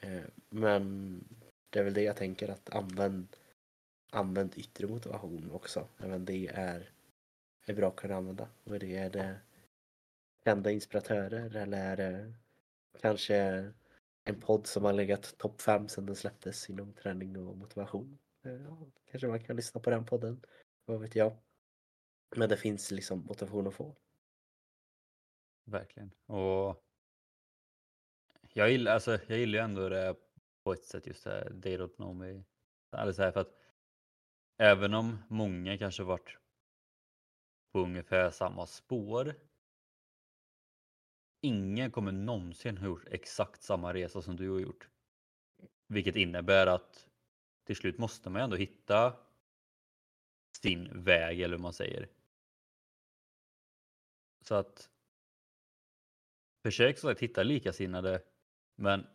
Eh, 0.00 0.24
men 0.48 1.24
det 1.70 1.78
är 1.78 1.84
väl 1.84 1.94
det 1.94 2.02
jag 2.02 2.16
tänker 2.16 2.48
att 2.48 2.74
använd, 2.74 3.36
använd 4.10 4.58
yttre 4.58 4.86
motivation 4.86 5.50
också. 5.50 5.88
Även 5.98 6.24
det 6.24 6.46
är, 6.46 6.90
är 7.66 7.74
bra 7.74 7.88
att 7.88 7.96
kunna 7.96 8.16
använda. 8.16 8.48
Och 8.64 8.78
det 8.78 8.96
är 8.96 9.10
det 9.10 9.40
kända 10.44 10.70
inspiratörer 10.70 11.56
eller 11.56 11.78
är 11.78 11.96
det 11.96 12.32
kanske 13.00 13.72
en 14.24 14.40
podd 14.40 14.66
som 14.66 14.84
har 14.84 14.92
legat 14.92 15.38
topp 15.38 15.60
fem 15.60 15.88
sedan 15.88 16.06
den 16.06 16.16
släpptes 16.16 16.70
inom 16.70 16.92
träning 16.92 17.36
och 17.36 17.56
motivation. 17.56 18.18
Eh, 18.42 18.82
kanske 19.10 19.28
man 19.28 19.44
kan 19.44 19.56
lyssna 19.56 19.80
på 19.80 19.90
den 19.90 20.06
podden, 20.06 20.40
vad 20.84 21.00
vet 21.00 21.16
jag. 21.16 21.36
Men 22.36 22.48
det 22.48 22.56
finns 22.56 22.90
liksom 22.90 23.18
motivation 23.18 23.66
att 23.66 23.74
få. 23.74 23.96
Verkligen. 25.64 26.10
Och 26.26 26.85
jag 28.56 28.70
gillar, 28.70 28.92
alltså, 28.92 29.18
jag 29.26 29.38
gillar 29.38 29.58
ju 29.58 29.64
ändå 29.64 29.88
det 29.88 30.16
på 30.64 30.72
ett 30.72 30.84
sätt 30.84 31.06
just 31.06 31.24
det 31.24 31.30
här 31.30 31.60
They 31.62 31.76
don't 31.76 31.96
know 31.96 32.16
me. 32.16 32.42
Eller 32.96 33.12
så 33.12 33.22
här, 33.22 33.32
för 33.32 33.40
att 33.40 33.54
även 34.58 34.94
om 34.94 35.18
många 35.28 35.78
kanske 35.78 36.02
varit 36.02 36.38
på 37.72 37.80
ungefär 37.80 38.30
samma 38.30 38.66
spår. 38.66 39.34
Ingen 41.40 41.90
kommer 41.90 42.12
någonsin 42.12 42.78
ha 42.78 42.86
gjort 42.86 43.08
exakt 43.08 43.62
samma 43.62 43.94
resa 43.94 44.22
som 44.22 44.36
du 44.36 44.50
har 44.50 44.60
gjort. 44.60 44.88
Vilket 45.86 46.16
innebär 46.16 46.66
att 46.66 47.08
till 47.64 47.76
slut 47.76 47.98
måste 47.98 48.30
man 48.30 48.40
ju 48.40 48.44
ändå 48.44 48.56
hitta 48.56 49.16
sin 50.62 51.02
väg 51.02 51.40
eller 51.40 51.56
hur 51.56 51.62
man 51.62 51.72
säger. 51.72 52.08
Så 54.40 54.54
att 54.54 54.90
försök 56.62 56.98
så 56.98 57.08
att 57.08 57.20
hitta 57.20 57.42
likasinnade 57.42 58.22
men 58.76 59.06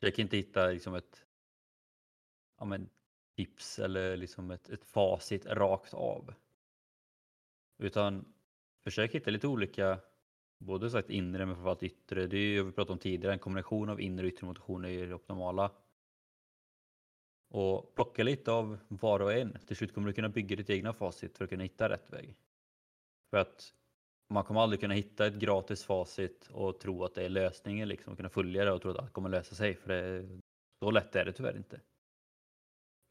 försök 0.00 0.18
inte 0.18 0.36
hitta 0.36 0.66
liksom 0.66 0.94
ett 0.94 1.26
ja, 2.58 2.64
men, 2.64 2.90
tips 3.36 3.78
eller 3.78 4.16
liksom 4.16 4.50
ett, 4.50 4.68
ett 4.68 4.84
facit 4.84 5.46
rakt 5.46 5.94
av. 5.94 6.34
Utan 7.78 8.34
försök 8.84 9.14
hitta 9.14 9.30
lite 9.30 9.46
olika, 9.46 10.00
både 10.58 10.90
sagt 10.90 11.10
inre 11.10 11.46
men 11.46 11.54
framförallt 11.54 11.82
yttre. 11.82 12.26
Det 12.26 12.36
är 12.36 12.40
ju, 12.40 12.62
vi 12.62 12.72
pratade 12.72 12.92
om 12.92 12.98
tidigare, 12.98 13.32
en 13.32 13.38
kombination 13.38 13.88
av 13.88 14.00
inre 14.00 14.26
och 14.26 14.32
yttre 14.32 14.46
motivation 14.46 14.84
är 14.84 15.06
det 15.06 15.14
optimala. 15.14 15.70
Och 17.48 17.94
plocka 17.94 18.22
lite 18.22 18.52
av 18.52 18.78
var 18.88 19.20
och 19.20 19.32
en. 19.32 19.58
Till 19.66 19.76
slut 19.76 19.94
kommer 19.94 20.08
du 20.08 20.12
kunna 20.14 20.28
bygga 20.28 20.56
ditt 20.56 20.70
egna 20.70 20.92
facit 20.92 21.38
för 21.38 21.44
att 21.44 21.50
kunna 21.50 21.62
hitta 21.62 21.88
rätt 21.88 22.10
väg. 22.12 22.36
För 23.30 23.36
att 23.36 23.74
man 24.28 24.44
kommer 24.44 24.60
aldrig 24.60 24.80
kunna 24.80 24.94
hitta 24.94 25.26
ett 25.26 25.34
gratis 25.34 25.84
facit 25.84 26.48
och 26.52 26.80
tro 26.80 27.04
att 27.04 27.14
det 27.14 27.24
är 27.24 27.28
lösningen 27.28 27.88
liksom 27.88 28.12
och 28.12 28.16
kunna 28.16 28.28
följa 28.28 28.64
det 28.64 28.72
och 28.72 28.82
tro 28.82 28.90
att 28.90 28.98
allt 28.98 29.12
kommer 29.12 29.28
lösa 29.28 29.54
sig. 29.54 29.74
För 29.74 29.88
det, 29.88 30.28
så 30.84 30.90
lätt 30.90 31.16
är 31.16 31.24
det 31.24 31.32
tyvärr 31.32 31.56
inte. 31.56 31.80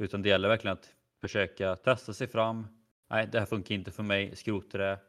Utan 0.04 0.22
det 0.22 0.30
gäller 0.30 0.50
verkligen 0.50 0.78
att 0.78 0.96
försöka 1.22 1.76
testa 1.76 2.14
sig 2.14 2.28
fram. 2.28 2.68
Nej, 3.10 3.28
det 3.32 3.40
här 3.40 3.46
funkar 3.46 3.76
inte 3.76 3.92
för 3.92 4.04
mig. 4.04 4.36
Skrota 4.36 4.78
det. 4.78 5.00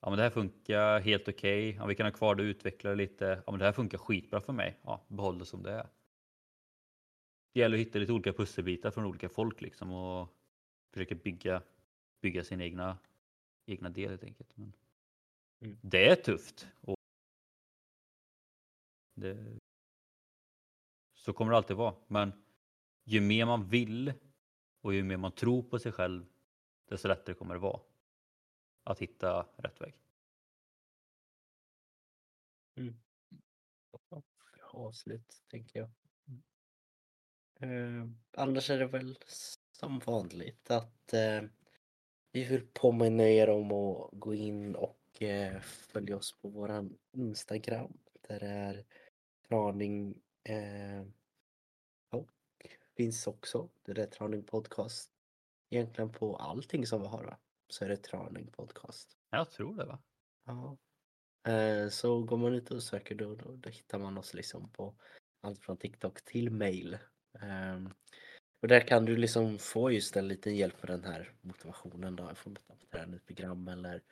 Ja, 0.00 0.10
men 0.10 0.16
det 0.16 0.22
här 0.22 0.30
funkar 0.30 1.00
helt 1.00 1.28
okej. 1.28 1.68
Okay. 1.68 1.80
Ja, 1.80 1.86
vi 1.86 1.94
kan 1.94 2.06
ha 2.06 2.12
kvar 2.12 2.34
det 2.34 2.42
och 2.42 2.46
utveckla 2.46 2.90
det 2.90 2.96
lite. 2.96 3.42
Ja, 3.46 3.52
men 3.52 3.58
det 3.58 3.64
här 3.64 3.72
funkar 3.72 3.98
skitbra 3.98 4.40
för 4.40 4.52
mig. 4.52 4.78
Ja, 4.82 5.04
behåll 5.08 5.38
det 5.38 5.44
som 5.46 5.62
det 5.62 5.72
är. 5.72 5.86
Det 7.52 7.60
gäller 7.60 7.76
att 7.76 7.80
hitta 7.80 7.98
lite 7.98 8.12
olika 8.12 8.32
pusselbitar 8.32 8.90
från 8.90 9.04
olika 9.04 9.28
folk 9.28 9.60
liksom 9.60 9.92
och 9.92 10.28
försöka 10.92 11.14
bygga, 11.14 11.62
bygga 12.22 12.44
sin 12.44 12.60
egna, 12.60 12.98
egna 13.66 13.88
del 13.88 14.10
helt 14.10 14.24
enkelt. 14.24 14.56
Men 14.56 14.64
Mm. 14.64 14.83
Det 15.64 16.08
är 16.08 16.16
tufft. 16.16 16.66
Och 16.80 16.96
det, 19.14 19.58
så 21.14 21.32
kommer 21.32 21.50
det 21.50 21.56
alltid 21.56 21.76
vara. 21.76 21.94
Men 22.06 22.44
ju 23.04 23.20
mer 23.20 23.46
man 23.46 23.68
vill 23.68 24.12
och 24.80 24.94
ju 24.94 25.02
mer 25.02 25.16
man 25.16 25.32
tror 25.32 25.62
på 25.62 25.78
sig 25.78 25.92
själv, 25.92 26.26
desto 26.88 27.08
lättare 27.08 27.34
kommer 27.34 27.54
det 27.54 27.60
vara 27.60 27.80
att 28.84 28.98
hitta 28.98 29.46
rätt 29.56 29.80
väg. 29.80 29.94
Avslut, 34.72 35.42
tänker 35.48 35.78
jag. 35.78 35.90
Eh, 37.60 38.08
annars 38.32 38.70
är 38.70 38.78
det 38.78 38.86
väl 38.86 39.18
som 39.72 39.98
vanligt 39.98 40.70
att 40.70 41.12
eh, 41.12 41.42
vi 42.32 42.44
vill 42.44 42.66
påminna 42.72 43.22
er 43.22 43.48
om 43.48 43.72
att 43.72 44.10
gå 44.12 44.34
in 44.34 44.74
och 44.76 45.03
eh, 45.22 45.60
följa 45.60 46.16
oss 46.16 46.38
på 46.40 46.48
våran 46.48 46.98
Instagram. 47.12 47.98
Där 48.28 48.40
det 48.40 48.46
är 48.46 48.84
Traning 49.48 50.22
eh, 50.44 51.06
och 52.10 52.30
finns 52.96 53.26
också. 53.26 53.68
Det 53.82 53.98
är 53.98 54.06
Traning 54.06 54.42
Podcast. 54.42 55.10
Egentligen 55.70 56.12
på 56.12 56.36
allting 56.36 56.86
som 56.86 57.00
vi 57.02 57.08
har 57.08 57.24
va? 57.24 57.38
Så 57.68 57.84
är 57.84 57.88
det 57.88 57.96
Traning 57.96 58.46
Podcast. 58.46 59.16
Jag 59.30 59.50
tror 59.50 59.76
det 59.76 59.84
va? 59.84 59.98
Ja. 60.44 60.76
Eh, 61.52 61.88
Så 61.88 62.22
går 62.22 62.36
man 62.36 62.54
ut 62.54 62.70
och 62.70 62.82
söker 62.82 63.14
då, 63.14 63.34
då, 63.34 63.56
då 63.56 63.68
hittar 63.68 63.98
man 63.98 64.18
oss 64.18 64.34
liksom 64.34 64.70
på 64.70 64.94
allt 65.40 65.60
från 65.60 65.76
TikTok 65.76 66.24
till 66.24 66.50
mail. 66.50 66.98
Ehm, 67.40 67.90
Och 68.62 68.68
där 68.68 68.80
kan 68.80 69.04
du 69.04 69.16
liksom 69.16 69.58
få 69.58 69.90
just 69.90 70.16
en 70.16 70.28
liten 70.28 70.56
hjälp 70.56 70.82
med 70.82 70.90
den 70.90 71.12
här 71.12 71.32
motivationen 71.40 72.16
då, 72.16 72.30
i 72.32 72.34
form 72.34 72.56
av 72.66 72.76
träningsprogram 72.76 73.68
eller 73.68 74.02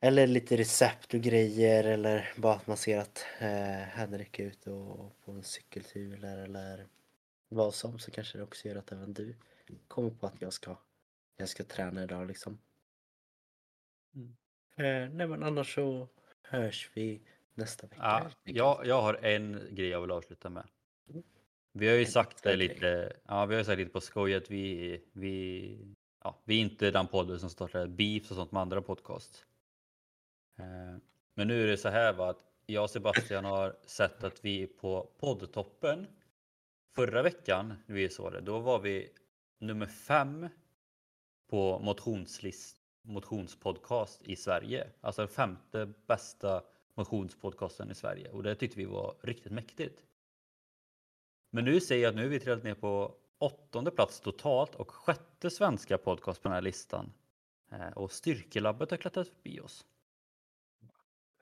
eller 0.00 0.26
lite 0.26 0.56
recept 0.56 1.14
och 1.14 1.20
grejer 1.20 1.84
eller 1.84 2.32
bara 2.36 2.54
att 2.54 2.66
man 2.66 2.76
ser 2.76 2.98
att 2.98 3.26
eh, 3.38 3.48
Henrik 3.88 4.38
är 4.38 4.44
ute 4.44 4.70
och 4.70 5.20
på 5.24 5.32
en 5.32 5.42
cykeltur 5.42 6.24
eller 6.24 6.86
vad 7.48 7.74
som 7.74 7.98
så 7.98 8.10
kanske 8.10 8.38
det 8.38 8.44
också 8.44 8.68
gör 8.68 8.76
att 8.76 8.92
även 8.92 9.14
du 9.14 9.34
kommer 9.88 10.10
på 10.10 10.26
att 10.26 10.42
jag 10.42 10.52
ska, 10.52 10.76
jag 11.36 11.48
ska 11.48 11.64
träna 11.64 12.02
idag 12.02 12.26
liksom. 12.26 12.58
Mm. 14.14 14.36
Eh, 14.76 15.14
nej 15.14 15.28
men 15.28 15.42
annars 15.42 15.74
så 15.74 16.08
hörs 16.42 16.90
vi 16.94 17.20
nästa 17.54 17.86
vecka. 17.86 18.02
Ja, 18.02 18.30
jag, 18.44 18.86
jag 18.86 19.02
har 19.02 19.14
en 19.14 19.68
grej 19.70 19.88
jag 19.88 20.00
vill 20.00 20.10
avsluta 20.10 20.50
med. 20.50 20.68
Mm. 21.10 21.22
Vi 21.72 21.88
har 21.88 21.94
ju 21.94 22.00
En 22.00 22.06
sagt 22.06 22.42
det 22.42 22.56
lite, 22.56 23.12
ja, 23.26 23.46
vi 23.46 23.54
har 23.54 23.58
ju 23.58 23.64
sagt 23.64 23.78
lite 23.78 23.90
på 23.90 24.00
skoj 24.00 24.34
att 24.34 24.50
vi, 24.50 25.00
vi, 25.12 25.94
ja, 26.24 26.42
vi 26.44 26.56
är 26.56 26.60
inte 26.60 26.90
den 26.90 27.06
podden 27.06 27.40
som 27.40 27.50
startar 27.50 27.86
beefs 27.86 28.30
och 28.30 28.36
sånt 28.36 28.52
med 28.52 28.62
andra 28.62 28.82
podcast. 28.82 29.47
Eh, 30.58 30.96
men 31.34 31.48
nu 31.48 31.62
är 31.62 31.66
det 31.66 31.76
så 31.76 31.88
här 31.88 32.12
va, 32.12 32.30
att 32.30 32.44
jag 32.66 32.82
och 32.82 32.90
Sebastian 32.90 33.44
har 33.44 33.76
sett 33.86 34.24
att 34.24 34.44
vi 34.44 34.66
på 34.66 35.10
poddtoppen 35.18 36.06
förra 36.94 37.22
veckan, 37.22 37.74
när 37.86 37.94
vi 37.94 38.08
såg 38.08 38.32
det, 38.32 38.40
då 38.40 38.58
var 38.58 38.78
vi 38.78 39.12
nummer 39.58 39.86
fem 39.86 40.48
på 41.50 41.78
motionslist, 41.78 42.76
motionspodcast 43.02 44.22
i 44.22 44.36
Sverige. 44.36 44.90
Alltså 45.00 45.22
den 45.22 45.28
femte 45.28 45.92
bästa 46.06 46.62
motionspodcasten 46.94 47.90
i 47.90 47.94
Sverige 47.94 48.30
och 48.30 48.42
det 48.42 48.54
tyckte 48.54 48.78
vi 48.78 48.84
var 48.84 49.14
riktigt 49.22 49.52
mäktigt. 49.52 50.02
Men 51.50 51.64
nu 51.64 51.80
ser 51.80 51.96
jag 51.96 52.08
att 52.08 52.16
nu 52.16 52.24
är 52.24 52.28
vi 52.28 52.40
trillat 52.40 52.64
ner 52.64 52.74
på 52.74 53.14
åttonde 53.38 53.90
plats 53.90 54.20
totalt 54.20 54.74
och 54.74 54.90
sjätte 54.90 55.50
svenska 55.50 55.98
podcast 55.98 56.42
på 56.42 56.48
den 56.48 56.54
här 56.54 56.62
listan. 56.62 57.12
Eh, 57.70 57.88
och 57.88 58.12
Styrkelabbet 58.12 58.90
har 58.90 58.98
klättrat 58.98 59.28
förbi 59.28 59.60
oss. 59.60 59.86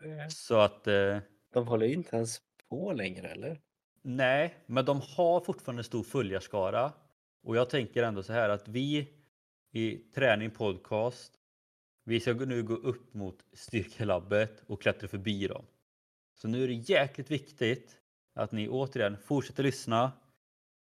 Eh, 0.03 0.29
Så 0.29 0.59
att 0.61 0.87
eh, 0.87 1.19
De 1.53 1.67
håller 1.69 1.87
ju 1.87 1.95
inte 1.95 2.17
ens 2.17 2.41
på 2.69 2.93
längre 2.93 3.29
eller? 3.29 3.61
nej, 4.03 4.55
men 4.67 4.85
de 4.85 5.01
har 5.17 5.41
fortfarande 5.41 5.85
stor 5.85 6.03
följarskara. 6.03 6.93
Och 7.43 7.57
jag 7.57 7.71
tänker 7.71 8.03
ändå 8.03 8.23
så 8.23 8.33
här 8.33 8.49
att 8.49 8.69
vi 8.69 9.09
i 9.73 9.97
Träning 9.97 10.51
Podcast, 10.51 11.33
vi 12.05 12.21
ska 12.21 12.33
nu 12.33 12.63
gå 12.63 12.75
upp 12.75 13.15
mot 13.15 13.45
Styrkelabbet 13.53 14.63
och 14.67 14.83
klättra 14.83 15.09
förbi 15.09 15.47
dem. 15.47 15.67
Så 16.35 16.49
nu 16.49 16.65
är 16.65 16.69
det 16.69 16.75
jäkligt 16.75 17.31
viktigt 17.31 18.01
att 18.35 18.53
ni 18.53 18.69
återigen 18.69 19.17
fortsätter 19.19 19.63
lyssna, 19.63 20.13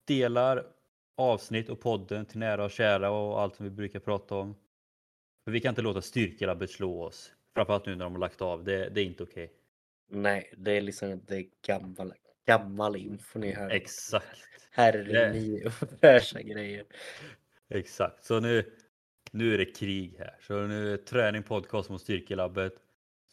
delar 0.07 0.67
avsnitt 1.17 1.69
och 1.69 1.81
podden 1.81 2.27
till 2.27 2.39
nära 2.39 2.65
och 2.65 2.71
kära 2.71 3.11
och 3.11 3.41
allt 3.41 3.57
som 3.57 3.65
vi 3.65 3.71
brukar 3.71 4.01
prata 4.01 4.35
om. 4.35 4.55
För 5.45 5.51
vi 5.53 5.61
kan 5.61 5.69
inte 5.73 5.83
låta 5.83 6.03
Styrkelabbet 6.03 6.71
slå 6.71 7.03
oss. 7.03 7.33
Framförallt 7.59 7.87
nu 7.87 7.97
när 7.97 8.05
de 8.05 8.13
har 8.13 8.21
lagt 8.21 8.43
av. 8.43 8.65
Det, 8.65 8.89
det 8.89 9.01
är 9.01 9.05
inte 9.05 9.23
okej. 9.23 9.53
Nej, 10.11 10.55
det 10.57 10.73
är 10.73 10.81
liksom 10.81 11.23
det 11.27 11.37
är 11.37 11.47
gammal, 11.67 12.15
gammal 12.47 12.97
info 12.97 13.39
ni 13.39 13.53
hör. 13.53 13.71
Exakt. 13.71 14.39
Nya 15.33 15.67
och 15.67 15.73
fräscha 16.01 16.43
grejer. 16.43 16.85
Exakt. 17.69 18.25
Så 18.25 18.41
nu, 18.41 18.73
nu 19.33 19.55
är 19.55 19.59
det 19.59 19.65
krig 19.65 20.17
här. 20.19 20.37
Så 20.41 20.67
nu 20.67 20.93
är 20.93 20.97
träning 20.97 21.43
podcast 21.43 21.91
mot 21.91 22.03
Styrkelabbet. 22.03 22.73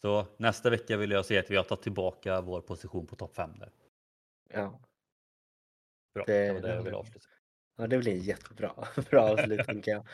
Så 0.00 0.26
nästa 0.36 0.70
vecka 0.70 0.96
vill 0.96 1.10
jag 1.10 1.26
se 1.26 1.38
att 1.38 1.50
vi 1.50 1.56
har 1.56 1.64
tagit 1.64 1.82
tillbaka 1.82 2.40
vår 2.40 2.60
position 2.60 3.06
på 3.06 3.16
topp 3.16 3.36
5 3.36 3.50
där. 3.58 3.72
Ja. 4.52 4.80
Bra, 6.14 6.24
Det- 6.26 6.46
det 6.46 6.52
var 6.52 6.60
det 6.60 6.74
jag 6.74 6.82
ville 6.82 6.96
avsluta. 6.96 7.26
ja, 7.76 7.86
det 7.86 7.98
blir 7.98 8.16
jättebra. 8.16 8.72
Bra 9.10 9.22
avslut 9.30 9.66
tänker 9.66 9.90
jag. 9.90 10.06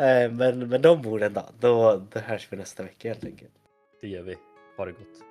Eh, 0.00 0.32
men 0.32 0.68
med 0.68 0.80
de 0.80 1.06
orden 1.06 1.32
då, 1.32 1.42
då, 1.60 2.02
då 2.12 2.20
hörs 2.20 2.48
vi 2.50 2.56
nästa 2.56 2.82
vecka 2.82 3.08
helt 3.08 3.24
enkelt. 3.24 3.52
Det 4.00 4.08
gör 4.08 4.22
vi. 4.22 4.36
Ha 4.76 4.84
det 4.84 4.92
gott. 4.92 5.29